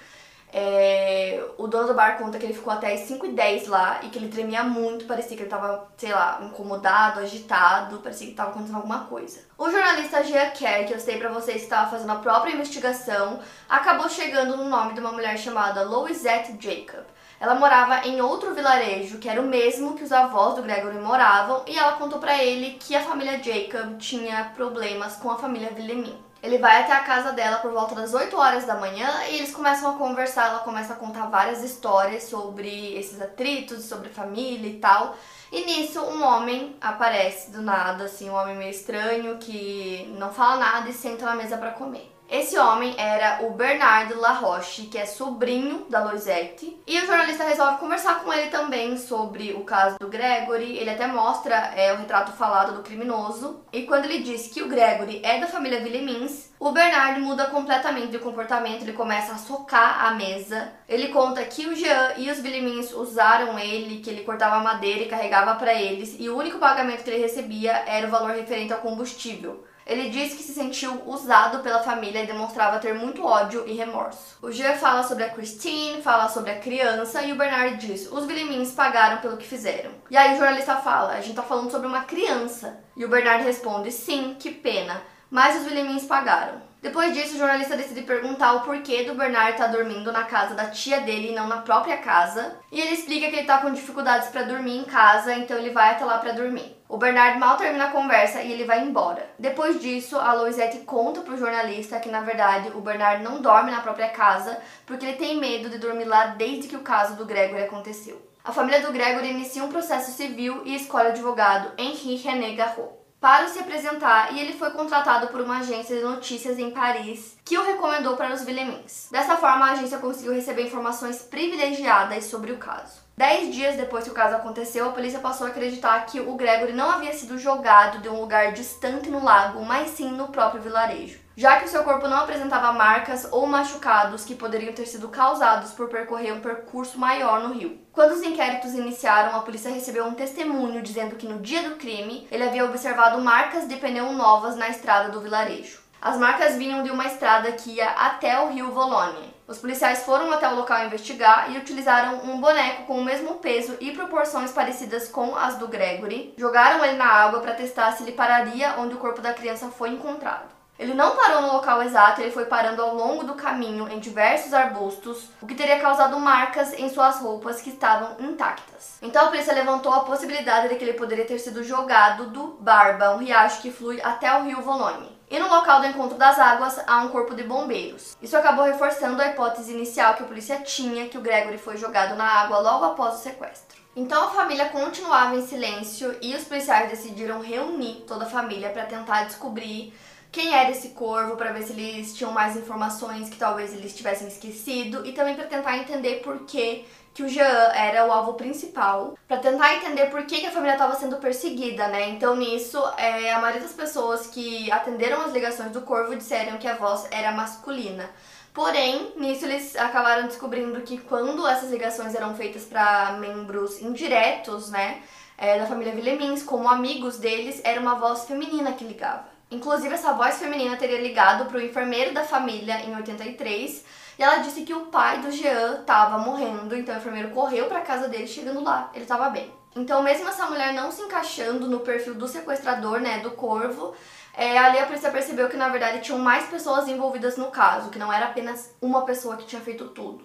é, 0.56 1.44
o 1.58 1.66
dono 1.66 1.88
do 1.88 1.94
bar 1.96 2.20
conta 2.20 2.38
que 2.38 2.46
ele 2.46 2.54
ficou 2.54 2.72
até 2.72 2.94
as 2.94 3.00
5 3.02 3.26
e 3.26 3.32
10 3.32 3.68
lá 3.68 4.02
e 4.04 4.10
que 4.10 4.20
ele 4.20 4.28
tremia 4.28 4.63
muito, 4.63 5.06
parecia 5.06 5.36
que 5.36 5.42
ele 5.42 5.50
tava, 5.50 5.88
sei 5.98 6.12
lá, 6.12 6.39
incomodado, 6.44 7.22
agitado, 7.22 7.98
parecia 7.98 8.28
que 8.28 8.36
tava 8.36 8.52
acontecendo 8.52 8.76
alguma 8.76 9.06
coisa. 9.06 9.42
O 9.58 9.72
jornalista 9.72 10.24
Gia 10.24 10.52
Kerr, 10.52 10.86
que 10.86 10.94
eu 10.94 11.00
sei 11.00 11.18
pra 11.18 11.30
vocês 11.30 11.58
que 11.58 11.63
estava 11.63 11.89
fazendo 11.89 12.12
a 12.12 12.18
própria 12.18 12.54
investigação, 12.54 13.39
acabou 13.68 14.08
chegando 14.08 14.56
no 14.56 14.66
nome 14.66 14.94
de 14.94 15.00
uma 15.00 15.12
mulher 15.12 15.39
chamada 15.39 15.82
Louisette 15.82 16.56
Jacob. 16.60 17.04
Ela 17.39 17.56
morava 17.56 18.08
em 18.08 18.22
outro 18.22 18.54
vilarejo, 18.54 19.18
que 19.18 19.28
era 19.28 19.42
o 19.42 19.46
mesmo 19.46 19.96
que 19.96 20.04
os 20.04 20.12
avós 20.12 20.54
do 20.54 20.62
Gregory 20.62 21.00
moravam, 21.00 21.63
e 21.66 21.78
ela 21.78 21.94
contou 21.94 22.20
para 22.20 22.42
ele 22.44 22.78
que 22.80 22.96
a 22.96 23.02
família 23.02 23.42
Jacob 23.42 23.98
tinha 23.98 24.52
problemas 24.56 25.16
com 25.16 25.32
a 25.32 25.38
família 25.38 25.72
Villemin. 25.72 26.16
Ele 26.44 26.58
vai 26.58 26.82
até 26.82 26.92
a 26.92 27.00
casa 27.06 27.32
dela 27.32 27.60
por 27.60 27.72
volta 27.72 27.96
das 27.96 28.14
8 28.14 28.38
horas 28.38 28.66
da 28.66 28.76
manhã 28.76 29.10
e 29.30 29.38
eles 29.38 29.56
começam 29.56 29.90
a 29.90 29.98
conversar. 29.98 30.50
Ela 30.50 30.60
começa 30.60 30.92
a 30.92 30.98
contar 30.98 31.28
várias 31.28 31.64
histórias 31.64 32.24
sobre 32.24 32.94
esses 32.96 33.22
atritos, 33.22 33.86
sobre 33.86 34.10
família 34.10 34.70
e 34.70 34.78
tal. 34.78 35.16
E 35.50 35.66
nisso 35.66 36.02
um 36.02 36.22
homem 36.22 36.76
aparece 36.82 37.50
do 37.50 37.62
nada, 37.62 38.04
assim, 38.04 38.30
um 38.30 38.36
homem 38.36 38.58
meio 38.58 38.72
estranho 38.72 39.38
que 39.38 40.14
não 40.20 40.34
fala 40.34 40.58
nada 40.58 40.90
e 40.90 40.94
senta 40.94 41.26
na 41.26 41.36
mesa 41.36 41.58
para 41.58 41.72
comer. 41.72 42.12
Esse 42.30 42.58
homem 42.58 42.96
era 42.98 43.46
o 43.46 43.52
Bernardo 43.52 44.20
Laroche, 44.20 44.84
que 44.84 44.98
é 44.98 45.06
sobrinho 45.06 45.86
da 45.90 46.04
Loisette. 46.04 46.82
E 46.88 47.00
o 47.00 47.06
jornalista 47.06 47.44
resolve 47.44 47.78
conversar 47.78 48.24
com 48.24 48.34
ele 48.34 48.50
também 48.50 48.98
sobre 48.98 49.54
o 49.54 49.64
caso 49.64 49.98
do 50.00 50.08
Gregory. 50.08 50.78
Ele 50.78 50.90
até 50.90 51.06
mostra 51.06 51.56
é, 51.76 51.94
o 51.94 51.98
retrato 51.98 52.32
falado 52.32 52.76
do 52.76 52.84
criminoso. 52.84 53.62
E 53.72 53.84
quando 53.84 54.06
ele 54.06 54.20
diz 54.20 54.48
que 54.48 54.64
o 54.64 54.68
Gregory 54.68 55.22
é 55.24 55.40
da 55.40 55.48
família 55.48 55.82
Willemins, 55.82 56.52
o 56.60 56.72
Bernardo 56.72 57.20
muda 57.20 57.46
completamente 57.48 58.12
de 58.12 58.20
comportamento. 58.20 58.82
Ele 58.82 58.94
começa 58.94 59.34
a 59.34 59.38
socar 59.38 60.06
a 60.06 60.12
mesa. 60.12 60.72
Ele 60.88 61.10
conta 61.10 61.44
que 61.44 61.68
o 61.68 61.76
Jean 61.76 62.14
e 62.18 62.32
os 62.32 62.40
Willemins 62.40 62.94
usaram 62.94 63.60
ele, 63.60 64.02
que 64.02 64.10
ele 64.10 64.24
cortava 64.24 64.64
madeira 64.64 65.04
e 65.04 65.10
carregava 65.10 65.56
para 65.56 65.74
eles. 65.74 66.16
E 66.20 66.30
o 66.30 66.38
único 66.38 66.58
pagamento 66.58 67.04
que 67.04 67.10
ele 67.10 67.22
recebia 67.22 67.84
era 67.86 68.08
o 68.08 68.12
valor 68.12 68.32
referente 68.32 68.74
ao 68.74 68.80
combustível. 68.80 69.64
Ele 69.86 70.10
diz 70.10 70.34
que 70.34 70.43
se 70.43 70.54
sentiu 70.54 71.04
usado 71.06 71.60
pela 71.60 71.84
família 71.84 72.24
e 72.24 72.28
demonstrava 72.28 72.80
ter 72.80 72.93
muito 72.93 73.26
ódio 73.26 73.67
e 73.67 73.74
remorso. 73.74 74.38
O 74.41 74.52
Jean 74.52 74.76
fala 74.76 75.04
sobre 75.04 75.26
a 75.26 75.30
Christine, 75.30 76.02
fala 76.02 76.30
sobre 76.30 76.52
a 76.52 76.60
criança 76.60 77.22
e 77.22 77.32
o 77.32 77.36
Bernard 77.36 77.76
diz: 77.78 78.10
os 78.12 78.26
Willemins 78.26 78.72
pagaram 78.72 79.17
pelo 79.17 79.38
que 79.38 79.48
fizeram. 79.48 79.91
E 80.10 80.15
aí 80.15 80.34
o 80.34 80.38
jornalista 80.38 80.78
fala: 80.78 81.13
a 81.13 81.22
gente 81.22 81.36
tá 81.36 81.43
falando 81.43 81.72
sobre 81.72 81.88
uma 81.88 82.04
criança. 82.04 82.80
E 82.96 83.04
o 83.04 83.10
Bernard 83.10 83.43
responde: 83.43 83.91
sim, 83.91 84.36
que 84.39 84.52
pena, 84.52 85.02
mas 85.30 85.62
os 85.62 85.67
Willemins 85.67 86.06
pagaram. 86.06 86.73
Depois 86.84 87.13
disso, 87.13 87.36
o 87.36 87.38
jornalista 87.38 87.78
decide 87.78 88.02
perguntar 88.02 88.56
o 88.56 88.60
porquê 88.60 89.06
do 89.06 89.15
Bernard 89.15 89.54
estar 89.54 89.67
tá 89.67 89.72
dormindo 89.72 90.12
na 90.12 90.26
casa 90.26 90.54
da 90.54 90.65
tia 90.65 91.00
dele 91.00 91.30
e 91.30 91.34
não 91.34 91.48
na 91.48 91.62
própria 91.62 91.96
casa. 91.96 92.58
E 92.69 92.82
ele 92.82 92.93
explica 92.93 93.30
que 93.30 93.36
ele 93.36 93.43
está 93.43 93.60
com 93.60 93.72
dificuldades 93.72 94.28
para 94.28 94.43
dormir 94.43 94.80
em 94.80 94.84
casa, 94.84 95.34
então 95.34 95.58
ele 95.58 95.69
vai 95.69 95.91
até 95.91 96.04
lá 96.04 96.17
para 96.17 96.34
dormir. 96.34 96.76
O 96.89 96.98
Bernard 96.98 97.39
mal 97.39 97.56
termina 97.56 97.86
a 97.86 97.91
conversa 97.91 98.41
e 98.41 98.52
ele 98.52 98.65
vai 98.65 98.82
embora. 98.82 99.26
Depois 99.39 99.80
disso, 99.80 100.17
a 100.17 100.34
Loisette 100.34 100.80
conta 100.80 101.22
pro 101.22 101.38
jornalista 101.38 102.02
que 102.02 102.10
na 102.10 102.19
verdade 102.19 102.69
o 102.76 102.82
Bernard 102.82 103.24
não 103.24 103.41
dorme 103.41 103.72
na 103.72 103.80
própria 103.80 104.10
casa 104.10 104.60
porque 104.86 105.06
ele 105.06 105.17
tem 105.17 105.39
medo 105.39 105.69
de 105.69 105.78
dormir 105.78 106.04
lá 106.04 106.28
desde 106.28 106.67
que 106.67 106.76
o 106.76 106.82
caso 106.82 107.15
do 107.15 107.26
Gregory 107.26 107.63
aconteceu. 107.63 108.22
A 108.43 108.52
família 108.52 108.82
do 108.82 108.91
Gregory 108.91 109.30
inicia 109.30 109.63
um 109.63 109.69
processo 109.69 110.12
civil 110.12 110.63
e 110.65 110.76
escolhe 110.76 111.08
o 111.08 111.12
advogado 111.12 111.72
Henri 111.78 112.17
René 112.17 112.56
Garrot. 112.56 113.03
Para 113.24 113.48
se 113.48 113.58
apresentar 113.58 114.34
e 114.34 114.40
ele 114.42 114.52
foi 114.52 114.72
contratado 114.72 115.28
por 115.28 115.40
uma 115.40 115.60
agência 115.60 115.96
de 115.96 116.04
notícias 116.04 116.60
em 116.60 116.72
Paris 116.72 117.38
que 117.46 117.58
o 117.58 117.64
recomendou 117.64 118.18
para 118.18 118.34
os 118.34 118.44
Villemins. 118.44 119.08
Dessa 119.10 119.38
forma, 119.38 119.66
a 119.66 119.72
agência 119.72 119.98
conseguiu 119.98 120.34
receber 120.34 120.64
informações 120.64 121.22
privilegiadas 121.22 122.26
sobre 122.26 122.52
o 122.52 122.58
caso. 122.58 123.02
Dez 123.16 123.56
dias 123.56 123.78
depois 123.78 124.04
que 124.04 124.10
o 124.10 124.14
caso 124.14 124.36
aconteceu, 124.36 124.90
a 124.90 124.92
polícia 124.92 125.20
passou 125.20 125.48
a 125.48 125.52
acreditar 125.52 126.06
que 126.06 126.20
o 126.20 126.36
Gregory 126.36 126.74
não 126.74 126.92
havia 126.92 127.14
sido 127.14 127.40
jogado 127.40 128.00
de 128.00 128.10
um 128.10 128.20
lugar 128.20 128.52
distante 128.52 129.10
no 129.10 129.24
lago, 129.24 129.64
mas 129.64 129.92
sim 129.92 130.12
no 130.12 130.28
próprio 130.28 130.62
vilarejo, 130.62 131.22
já 131.36 131.58
que 131.58 131.65
o 131.65 131.67
seu 131.67 131.84
corpo 131.84 132.08
não 132.08 132.17
apresentava 132.17 132.72
marcas 132.74 133.28
ou 133.32 133.48
machucados 133.48 134.24
que 134.24 134.36
poderiam 134.36 134.74
ter 134.74 134.86
sido 134.86 135.08
causados 135.08 135.72
por 135.72 135.89
percorrer 135.89 136.32
um 136.32 136.41
percurso 136.41 137.00
maior 137.00 137.41
no 137.41 137.54
rio. 137.54 137.80
Quando 137.91 138.12
os 138.12 138.22
inquéritos 138.22 138.74
iniciaram, 138.74 139.36
a 139.36 139.41
polícia 139.41 139.72
recebeu 139.72 140.06
um 140.06 140.13
testemunho 140.13 140.82
dizendo 140.82 141.15
que 141.15 141.28
no 141.28 141.39
dia 141.39 141.67
do 141.69 141.76
crime 141.76 142.28
ele 142.32 142.43
havia 142.43 142.65
observado 142.65 143.22
marcas 143.22 143.67
de 143.67 143.76
pneu 143.78 144.13
novas 144.13 144.56
na 144.56 144.69
estrada 144.69 145.10
do 145.10 145.22
vilarejo. 145.22 145.82
As 146.02 146.17
marcas 146.17 146.56
vinham 146.56 146.84
de 146.84 146.91
uma 146.91 147.08
estrada 147.08 147.50
que 147.54 147.76
ia 147.76 147.89
até 147.91 148.38
o 148.41 148.50
rio 148.50 148.72
Volônia. 148.72 149.34
Os 149.48 149.58
policiais 149.58 150.04
foram 150.04 150.32
até 150.34 150.50
o 150.50 150.56
local 150.56 150.86
investigar 150.86 151.50
e 151.50 151.58
utilizaram 151.58 152.26
um 152.26 152.41
boneco 152.41 152.84
com 152.84 153.00
o 153.00 153.04
mesmo 153.04 153.36
peso 153.36 153.78
e 153.80 153.91
proporções 153.91 154.52
parecidas 154.52 155.08
com 155.08 155.36
as 155.36 155.58
do 155.58 155.67
Gregory. 155.67 156.34
Jogaram 156.38 156.84
ele 156.84 156.98
na 156.98 157.06
água 157.06 157.39
para 157.39 157.54
testar 157.54 157.93
se 157.93 158.04
ele 158.04 158.12
pararia 158.12 158.76
onde 158.80 158.96
o 158.96 158.98
corpo 158.98 159.22
da 159.22 159.34
criança 159.34 159.69
foi 159.69 159.89
encontrado. 159.89 160.53
Ele 160.78 160.96
não 160.96 161.16
parou 161.16 161.44
no 161.44 161.54
local 161.54 161.84
exato, 161.84 162.20
ele 162.20 162.32
foi 162.32 162.46
parando 162.46 162.82
ao 162.82 162.96
longo 162.96 163.24
do 163.24 163.36
caminho 163.36 163.88
em 163.90 164.00
diversos 164.00 164.54
arbustos, 164.54 165.30
o 165.40 165.46
que 165.46 165.54
teria 165.54 165.80
causado 165.80 166.20
marcas 166.20 166.74
em 166.74 166.90
suas 166.90 167.20
roupas 167.20 167.62
que 167.62 167.70
estavam 167.70 168.16
intactas. 168.20 168.98
Então 169.02 169.26
a 169.26 169.28
polícia 169.28 169.54
levantou 169.54 169.94
a 169.94 170.04
possibilidade 170.04 170.70
de 170.70 170.76
que 170.76 170.84
ele 170.84 170.94
poderia 170.94 171.26
ter 171.26 171.38
sido 171.38 171.64
jogado 171.64 172.28
do 172.32 172.58
Barba, 172.60 173.12
um 173.12 173.20
riacho 173.20 173.62
que 173.62 173.72
flui 173.72 174.02
até 174.02 174.36
o 174.36 174.44
rio 174.44 174.62
Volone. 174.62 175.14
E 175.30 175.40
no 175.40 175.48
local 175.48 175.80
do 175.80 175.88
encontro 175.88 176.18
das 176.18 176.40
águas 176.40 176.80
há 176.88 176.98
um 176.98 177.10
corpo 177.10 177.36
de 177.36 177.44
bombeiros. 177.44 178.18
Isso 178.22 178.36
acabou 178.36 178.66
reforçando 178.66 179.22
a 179.22 179.28
hipótese 179.28 179.74
inicial 179.74 180.16
que 180.16 180.24
a 180.24 180.28
polícia 180.28 180.62
tinha 180.62 181.08
que 181.08 181.18
o 181.18 181.22
Gregory 181.22 181.58
foi 181.58 181.78
jogado 181.78 182.16
na 182.16 182.26
água 182.26 182.60
logo 182.60 182.86
após 182.86 183.16
o 183.16 183.20
sequestro. 183.20 183.82
Então 183.96 184.24
a 184.26 184.32
família 184.32 184.70
continuava 184.70 185.36
em 185.36 185.46
silêncio 185.46 186.16
e 186.20 186.36
os 186.36 186.44
policiais 186.44 186.90
decidiram 186.90 187.42
reunir 187.42 188.04
toda 188.08 188.26
a 188.26 188.30
família 188.30 188.70
para 188.70 188.86
tentar 188.86 189.26
descobrir 189.26 189.94
quem 190.34 190.52
era 190.54 190.72
esse 190.72 190.89
corvo, 190.89 191.38
para 191.38 191.54
ver 191.54 191.62
se 191.62 191.74
eles 191.74 192.15
tinham 192.15 192.32
mais 192.32 192.58
informações 192.58 193.30
que 193.30 193.38
talvez 193.38 193.72
eles 193.72 193.96
tivessem 193.96 194.28
esquecido 194.28 195.06
e 195.06 195.13
também 195.13 195.36
para 195.36 195.46
tentar 195.46 195.78
entender 195.78 196.22
por 196.24 196.39
que 196.39 196.84
que 197.13 197.22
o 197.22 197.30
Jean 197.30 197.43
era 197.76 198.08
o 198.08 198.12
alvo 198.12 198.34
principal, 198.34 199.15
para 199.28 199.38
tentar 199.38 199.76
entender 199.76 200.08
por 200.08 200.24
que, 200.26 200.41
que 200.41 200.48
a 200.48 200.52
família 200.52 200.74
estava 200.74 200.96
sendo 200.96 201.17
perseguida, 201.17 201.88
né? 201.88 202.10
Então 202.10 202.36
nisso, 202.36 202.82
é, 202.98 203.32
a 203.32 203.39
maioria 203.39 203.62
das 203.62 203.74
pessoas 203.74 204.26
que 204.26 204.72
atenderam 204.72 205.22
as 205.22 205.32
ligações 205.32 205.72
do 205.72 205.82
corvo 205.82 206.15
disseram 206.15 206.58
que 206.58 206.67
a 206.67 206.74
voz 206.74 207.08
era 207.12 207.32
masculina. 207.32 208.10
Porém, 208.52 209.13
nisso 209.15 209.46
eles 209.46 209.76
acabaram 209.76 210.26
descobrindo 210.26 210.82
que 210.82 210.98
quando 210.98 211.48
essas 211.48 211.69
ligações 211.69 212.15
eram 212.15 212.34
feitas 212.36 212.63
para 212.63 213.17
membros 213.19 213.80
indiretos, 213.80 214.72
né, 214.72 215.04
é, 215.38 215.60
da 215.60 215.67
família 215.67 215.93
Villemins, 215.93 216.41
como 216.41 216.67
amigos 216.67 217.19
deles, 217.19 217.62
era 217.63 217.80
uma 217.80 217.93
voz 217.93 218.26
feminina 218.26 218.74
que 218.74 218.84
ligava. 218.84 219.33
Inclusive, 219.54 219.94
essa 219.94 220.13
voz 220.13 220.38
feminina 220.39 220.76
teria 220.76 221.00
ligado 221.00 221.46
para 221.46 221.58
o 221.58 221.62
enfermeiro 221.62 222.12
da 222.12 222.24
família 222.24 222.82
em 222.82 222.96
83 222.96 223.86
e 224.18 224.24
ela 224.24 224.38
disse 224.38 224.63
que 224.63 224.74
o 224.74 224.88
pai 224.88 225.20
do 225.20 225.32
Jean 225.32 225.82
estava 225.82 226.18
morrendo, 226.18 226.76
então 226.76 226.94
o 226.94 226.98
enfermeiro 226.98 227.30
correu 227.30 227.68
para 227.68 227.82
casa 227.82 228.08
dele, 228.08 228.28
chegando 228.28 228.63
lá, 228.63 228.89
ele 228.94 229.04
estava 229.04 229.30
bem. 229.30 229.54
Então, 229.76 230.02
mesmo 230.02 230.28
essa 230.28 230.48
mulher 230.48 230.74
não 230.74 230.92
se 230.92 231.02
encaixando 231.02 231.68
no 231.68 231.80
perfil 231.82 232.16
do 232.16 232.28
sequestrador, 232.28 233.00
né, 233.00 233.20
do 233.20 233.32
corvo, 233.32 233.94
é, 234.36 234.58
ali 234.58 234.80
a 234.80 234.86
polícia 234.88 235.12
percebeu 235.12 235.48
que 235.48 235.58
na 235.58 235.70
verdade 235.70 236.02
tinham 236.02 236.20
mais 236.20 236.46
pessoas 236.46 236.88
envolvidas 236.88 237.38
no 237.38 237.52
caso, 237.52 237.89
que 237.89 238.00
não 238.00 238.12
era 238.12 238.26
apenas 238.26 238.76
uma 238.82 239.04
pessoa 239.04 239.38
que 239.38 239.46
tinha 239.46 239.62
feito 239.62 239.89
tudo. 239.89 240.24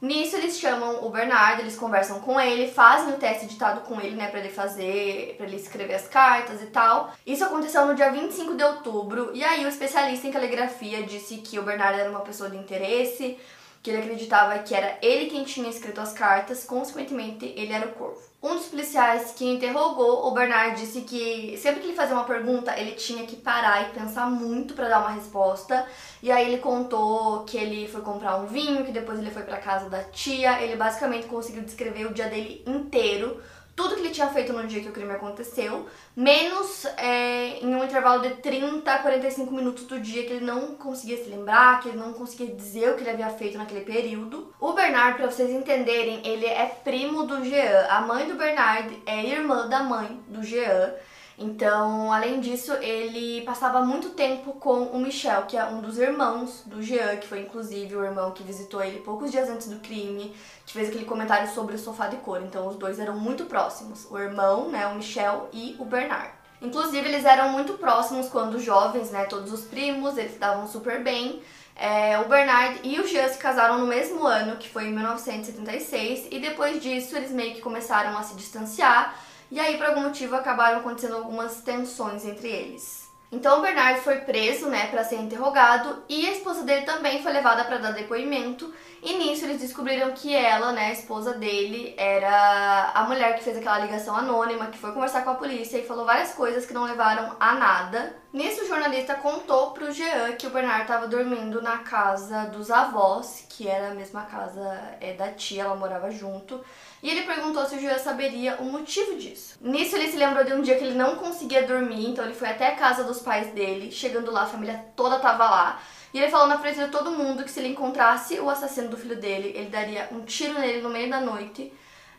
Nisso 0.00 0.36
eles 0.36 0.58
chamam 0.60 1.04
o 1.04 1.10
Bernardo, 1.10 1.60
eles 1.60 1.74
conversam 1.74 2.20
com 2.20 2.40
ele, 2.40 2.70
fazem 2.70 3.12
o 3.12 3.16
teste 3.16 3.46
ditado 3.46 3.80
com 3.80 4.00
ele, 4.00 4.14
né, 4.14 4.28
para 4.28 4.38
ele 4.38 4.48
fazer, 4.48 5.34
para 5.36 5.46
ele 5.46 5.56
escrever 5.56 5.94
as 5.94 6.06
cartas 6.06 6.62
e 6.62 6.66
tal. 6.66 7.12
Isso 7.26 7.44
aconteceu 7.44 7.84
no 7.84 7.96
dia 7.96 8.12
25 8.12 8.54
de 8.54 8.62
outubro, 8.62 9.32
e 9.34 9.42
aí 9.42 9.64
o 9.64 9.68
especialista 9.68 10.28
em 10.28 10.32
caligrafia 10.32 11.02
disse 11.02 11.38
que 11.38 11.58
o 11.58 11.64
Bernardo 11.64 11.98
era 11.98 12.10
uma 12.10 12.20
pessoa 12.20 12.48
de 12.48 12.56
interesse, 12.56 13.36
que 13.82 13.90
ele 13.90 13.98
acreditava 13.98 14.60
que 14.60 14.72
era 14.72 14.98
ele 15.02 15.30
quem 15.30 15.42
tinha 15.42 15.68
escrito 15.68 16.00
as 16.00 16.12
cartas, 16.12 16.64
consequentemente 16.64 17.52
ele 17.56 17.72
era 17.72 17.86
o 17.86 17.92
corvo. 17.92 18.27
Um 18.40 18.54
dos 18.54 18.66
policiais 18.66 19.32
que 19.36 19.44
interrogou 19.44 20.28
o 20.28 20.30
Bernard 20.30 20.80
disse 20.80 21.00
que 21.00 21.56
sempre 21.58 21.80
que 21.80 21.86
ele 21.88 21.96
fazia 21.96 22.14
uma 22.14 22.22
pergunta, 22.22 22.78
ele 22.78 22.92
tinha 22.92 23.26
que 23.26 23.34
parar 23.34 23.82
e 23.82 23.92
pensar 23.92 24.30
muito 24.30 24.74
para 24.74 24.88
dar 24.88 25.00
uma 25.00 25.10
resposta. 25.10 25.84
E 26.22 26.30
aí 26.30 26.46
ele 26.46 26.58
contou 26.58 27.42
que 27.42 27.56
ele 27.56 27.88
foi 27.88 28.00
comprar 28.00 28.36
um 28.36 28.46
vinho, 28.46 28.84
que 28.84 28.92
depois 28.92 29.18
ele 29.18 29.32
foi 29.32 29.42
para 29.42 29.56
casa 29.56 29.90
da 29.90 30.04
tia. 30.04 30.62
Ele 30.62 30.76
basicamente 30.76 31.26
conseguiu 31.26 31.64
descrever 31.64 32.06
o 32.06 32.14
dia 32.14 32.28
dele 32.28 32.62
inteiro 32.64 33.42
tudo 33.78 33.94
que 33.94 34.00
ele 34.00 34.10
tinha 34.10 34.26
feito 34.26 34.52
no 34.52 34.66
dia 34.66 34.80
que 34.80 34.88
o 34.88 34.92
crime 34.92 35.12
aconteceu, 35.12 35.86
menos 36.16 36.84
é, 36.96 37.60
em 37.60 37.72
um 37.76 37.84
intervalo 37.84 38.20
de 38.22 38.30
30 38.30 38.92
a 38.92 38.98
45 38.98 39.54
minutos 39.54 39.84
do 39.84 40.00
dia 40.00 40.26
que 40.26 40.32
ele 40.32 40.44
não 40.44 40.74
conseguia 40.74 41.16
se 41.16 41.30
lembrar, 41.30 41.80
que 41.80 41.88
ele 41.88 41.96
não 41.96 42.12
conseguia 42.12 42.52
dizer 42.52 42.90
o 42.90 42.96
que 42.96 43.02
ele 43.02 43.10
havia 43.10 43.30
feito 43.30 43.56
naquele 43.56 43.82
período. 43.82 44.52
O 44.58 44.72
Bernard, 44.72 45.16
para 45.16 45.30
vocês 45.30 45.48
entenderem, 45.48 46.26
ele 46.26 46.44
é 46.44 46.66
primo 46.82 47.22
do 47.22 47.44
Jean. 47.44 47.86
A 47.88 48.00
mãe 48.00 48.26
do 48.26 48.34
Bernard 48.34 49.00
é 49.06 49.24
irmã 49.24 49.68
da 49.68 49.84
mãe 49.84 50.20
do 50.26 50.42
Jean. 50.42 50.94
Então, 51.40 52.12
além 52.12 52.40
disso, 52.40 52.72
ele 52.82 53.42
passava 53.42 53.80
muito 53.80 54.10
tempo 54.10 54.54
com 54.54 54.82
o 54.86 54.98
Michel, 54.98 55.46
que 55.46 55.56
é 55.56 55.64
um 55.64 55.80
dos 55.80 55.96
irmãos 55.96 56.64
do 56.66 56.82
Jean, 56.82 57.16
que 57.16 57.28
foi 57.28 57.42
inclusive 57.42 57.94
o 57.94 58.04
irmão 58.04 58.32
que 58.32 58.42
visitou 58.42 58.82
ele 58.82 58.98
poucos 58.98 59.30
dias 59.30 59.48
antes 59.48 59.68
do 59.68 59.78
crime, 59.78 60.34
que 60.66 60.72
fez 60.72 60.88
aquele 60.88 61.04
comentário 61.04 61.48
sobre 61.54 61.76
o 61.76 61.78
sofá 61.78 62.08
de 62.08 62.16
cor. 62.16 62.42
Então, 62.42 62.66
os 62.66 62.74
dois 62.74 62.98
eram 62.98 63.16
muito 63.16 63.44
próximos, 63.44 64.04
o 64.10 64.18
irmão, 64.18 64.68
né, 64.68 64.88
o 64.88 64.96
Michel 64.96 65.48
e 65.52 65.76
o 65.78 65.84
Bernard. 65.84 66.32
Inclusive, 66.60 67.08
eles 67.08 67.24
eram 67.24 67.50
muito 67.50 67.74
próximos 67.74 68.28
quando 68.28 68.58
jovens, 68.58 69.12
né, 69.12 69.24
todos 69.26 69.52
os 69.52 69.60
primos, 69.60 70.18
eles 70.18 70.36
davam 70.38 70.66
super 70.66 71.04
bem. 71.04 71.40
É, 71.76 72.18
o 72.18 72.28
Bernard 72.28 72.80
e 72.82 72.98
o 72.98 73.06
Jean 73.06 73.28
se 73.28 73.38
casaram 73.38 73.78
no 73.78 73.86
mesmo 73.86 74.26
ano, 74.26 74.56
que 74.56 74.68
foi 74.68 74.86
em 74.86 74.92
1976, 74.92 76.26
e 76.32 76.40
depois 76.40 76.82
disso 76.82 77.16
eles 77.16 77.30
meio 77.30 77.54
que 77.54 77.60
começaram 77.60 78.18
a 78.18 78.24
se 78.24 78.34
distanciar 78.34 79.27
e 79.50 79.58
aí, 79.58 79.76
por 79.76 79.86
algum 79.86 80.02
motivo, 80.02 80.36
acabaram 80.36 80.78
acontecendo 80.78 81.16
algumas 81.16 81.60
tensões 81.62 82.24
entre 82.24 82.48
eles. 82.48 83.08
Então, 83.30 83.58
o 83.58 83.62
Bernard 83.62 84.00
foi 84.00 84.16
preso, 84.20 84.68
né, 84.68 84.86
para 84.86 85.04
ser 85.04 85.16
interrogado 85.16 86.02
e 86.08 86.26
a 86.26 86.32
esposa 86.32 86.62
dele 86.62 86.86
também 86.86 87.22
foi 87.22 87.30
levada 87.30 87.62
para 87.62 87.76
dar 87.76 87.90
depoimento. 87.92 88.72
E 89.02 89.18
nisso 89.18 89.44
eles 89.44 89.60
descobriram 89.60 90.12
que 90.12 90.34
ela, 90.34 90.72
né, 90.72 90.86
a 90.86 90.92
esposa 90.92 91.34
dele, 91.34 91.94
era 91.98 92.90
a 92.94 93.04
mulher 93.04 93.36
que 93.36 93.44
fez 93.44 93.58
aquela 93.58 93.80
ligação 93.80 94.16
anônima, 94.16 94.68
que 94.68 94.78
foi 94.78 94.92
conversar 94.92 95.24
com 95.24 95.30
a 95.30 95.34
polícia 95.34 95.76
e 95.76 95.86
falou 95.86 96.06
várias 96.06 96.32
coisas 96.32 96.64
que 96.64 96.72
não 96.72 96.84
levaram 96.84 97.36
a 97.38 97.54
nada. 97.54 98.16
Nisso, 98.32 98.64
o 98.64 98.66
jornalista 98.66 99.14
contou 99.14 99.72
pro 99.72 99.92
Jean 99.92 100.32
que 100.32 100.46
o 100.46 100.50
Bernard 100.50 100.82
estava 100.82 101.06
dormindo 101.06 101.60
na 101.60 101.78
casa 101.78 102.46
dos 102.46 102.70
avós, 102.70 103.44
que 103.50 103.68
era 103.68 103.90
a 103.90 103.94
mesma 103.94 104.22
casa 104.22 104.96
é, 105.02 105.12
da 105.12 105.30
tia, 105.32 105.64
ela 105.64 105.76
morava 105.76 106.10
junto. 106.10 106.64
E 107.02 107.10
ele 107.10 107.22
perguntou 107.22 107.64
se 107.64 107.76
o 107.76 107.80
Jean 107.80 107.98
saberia 107.98 108.56
o 108.56 108.64
motivo 108.64 109.16
disso. 109.16 109.56
Nisso, 109.60 109.96
ele 109.96 110.10
se 110.10 110.16
lembrou 110.16 110.44
de 110.44 110.52
um 110.52 110.62
dia 110.62 110.76
que 110.76 110.84
ele 110.84 110.96
não 110.96 111.16
conseguia 111.16 111.66
dormir, 111.66 112.08
então 112.08 112.24
ele 112.24 112.34
foi 112.34 112.48
até 112.48 112.68
a 112.68 112.76
casa 112.76 113.04
dos 113.04 113.20
pais 113.20 113.48
dele. 113.52 113.92
Chegando 113.92 114.32
lá, 114.32 114.42
a 114.42 114.46
família 114.46 114.84
toda 114.96 115.18
tava 115.18 115.48
lá. 115.48 115.80
E 116.12 116.18
ele 116.18 116.30
falou 116.30 116.48
na 116.48 116.58
frente 116.58 116.78
de 116.78 116.88
todo 116.88 117.10
mundo 117.10 117.44
que 117.44 117.50
se 117.50 117.60
ele 117.60 117.68
encontrasse 117.68 118.40
o 118.40 118.50
assassino 118.50 118.88
do 118.88 118.96
filho 118.96 119.16
dele, 119.16 119.52
ele 119.54 119.68
daria 119.68 120.08
um 120.10 120.22
tiro 120.22 120.58
nele 120.58 120.80
no 120.80 120.88
meio 120.88 121.08
da 121.08 121.20
noite. 121.20 121.72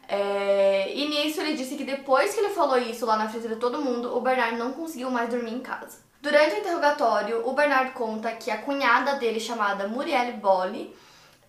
É... 0.07 0.91
E 0.93 1.07
nisso 1.09 1.41
ele 1.41 1.55
disse 1.55 1.75
que 1.75 1.83
depois 1.83 2.33
que 2.33 2.39
ele 2.39 2.49
falou 2.49 2.77
isso 2.77 3.05
lá 3.05 3.17
na 3.17 3.27
frente 3.27 3.47
de 3.47 3.55
todo 3.57 3.81
mundo, 3.81 4.15
o 4.15 4.21
Bernard 4.21 4.57
não 4.57 4.71
conseguiu 4.71 5.11
mais 5.11 5.29
dormir 5.29 5.53
em 5.53 5.59
casa. 5.59 5.99
Durante 6.21 6.55
o 6.55 6.59
interrogatório, 6.59 7.47
o 7.47 7.53
Bernard 7.53 7.91
conta 7.91 8.31
que 8.31 8.51
a 8.51 8.57
cunhada 8.57 9.15
dele, 9.15 9.39
chamada 9.39 9.87
Murielle 9.87 10.33
Bolli, 10.33 10.93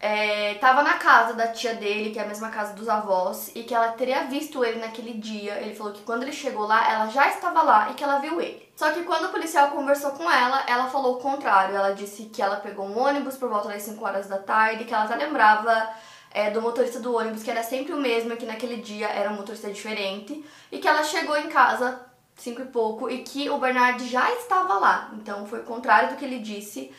é, 0.03 0.55
tava 0.55 0.83
na 0.83 0.95
casa 0.95 1.35
da 1.35 1.49
tia 1.49 1.75
dele, 1.75 2.11
que 2.11 2.19
é 2.19 2.23
a 2.23 2.27
mesma 2.27 2.49
casa 2.49 2.73
dos 2.73 2.89
avós, 2.89 3.53
e 3.55 3.63
que 3.63 3.75
ela 3.75 3.93
teria 3.93 4.25
visto 4.25 4.65
ele 4.65 4.81
naquele 4.81 5.13
dia. 5.13 5.61
Ele 5.61 5.75
falou 5.75 5.93
que 5.93 6.03
quando 6.03 6.23
ele 6.23 6.33
chegou 6.33 6.67
lá, 6.67 6.91
ela 6.91 7.07
já 7.09 7.29
estava 7.29 7.63
lá 7.63 7.91
e 7.91 7.95
que 7.95 8.03
ela 8.03 8.19
viu 8.19 8.41
ele. 8.41 8.67
Só 8.75 8.91
que 8.93 9.03
quando 9.03 9.27
o 9.27 9.29
policial 9.29 9.71
conversou 9.73 10.13
com 10.13 10.31
ela, 10.31 10.65
ela 10.67 10.89
falou 10.89 11.17
o 11.17 11.21
contrário. 11.21 11.77
Ela 11.77 11.91
disse 11.91 12.25
que 12.25 12.41
ela 12.41 12.57
pegou 12.57 12.87
um 12.87 12.99
ônibus 12.99 13.37
por 13.37 13.51
volta 13.51 13.69
das 13.69 13.83
5 13.83 14.03
horas 14.03 14.27
da 14.27 14.39
tarde, 14.39 14.87
que 14.87 14.95
ela 14.95 15.05
até 15.05 15.17
lembrava 15.17 15.91
é, 16.31 16.51
do 16.51 16.63
motorista 16.63 16.99
do 16.99 17.15
ônibus, 17.15 17.43
que 17.43 17.51
era 17.51 17.63
sempre 17.63 17.93
o 17.93 17.99
mesmo, 17.99 18.33
e 18.33 18.37
que 18.39 18.47
naquele 18.47 18.79
dia 18.79 19.07
era 19.07 19.29
um 19.29 19.35
motorista 19.35 19.71
diferente, 19.71 20.43
e 20.73 20.79
que 20.79 20.89
ela 20.89 21.05
chegou 21.05 21.37
em 21.37 21.49
casa 21.49 22.07
cinco 22.41 22.63
e 22.63 22.67
pouco 22.67 23.11
e 23.11 23.19
que 23.19 23.51
o 23.51 23.59
Bernard 23.59 24.03
já 24.09 24.33
estava 24.33 24.79
lá. 24.79 25.11
Então 25.15 25.47
foi 25.47 25.61
o 25.61 25.65
contrário 25.65 26.09
do 26.09 26.17
que 26.17 26.25
ele 26.25 26.39
disse. 26.39 26.91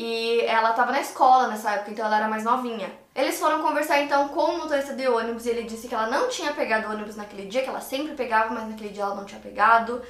E 0.00 0.42
ela 0.42 0.70
estava 0.70 0.92
na 0.92 1.00
escola 1.00 1.48
nessa 1.48 1.72
época, 1.72 1.90
então 1.90 2.06
ela 2.06 2.18
era 2.18 2.28
mais 2.28 2.44
novinha. 2.44 2.88
Eles 3.16 3.36
foram 3.40 3.60
conversar 3.60 4.00
então 4.00 4.28
com 4.28 4.44
o 4.44 4.58
motorista 4.58 4.94
de 4.94 5.08
ônibus 5.08 5.44
e 5.44 5.50
ele 5.50 5.64
disse 5.64 5.88
que 5.88 5.94
ela 5.94 6.06
não 6.06 6.28
tinha 6.28 6.52
pegado 6.52 6.88
ônibus 6.88 7.16
naquele 7.16 7.46
dia, 7.46 7.62
que 7.62 7.68
ela 7.68 7.80
sempre 7.80 8.14
pegava, 8.14 8.54
mas 8.54 8.68
naquele 8.68 8.90
dia 8.90 9.02
ela 9.02 9.16
não 9.16 9.24
tinha 9.24 9.40
pegado. 9.40 10.00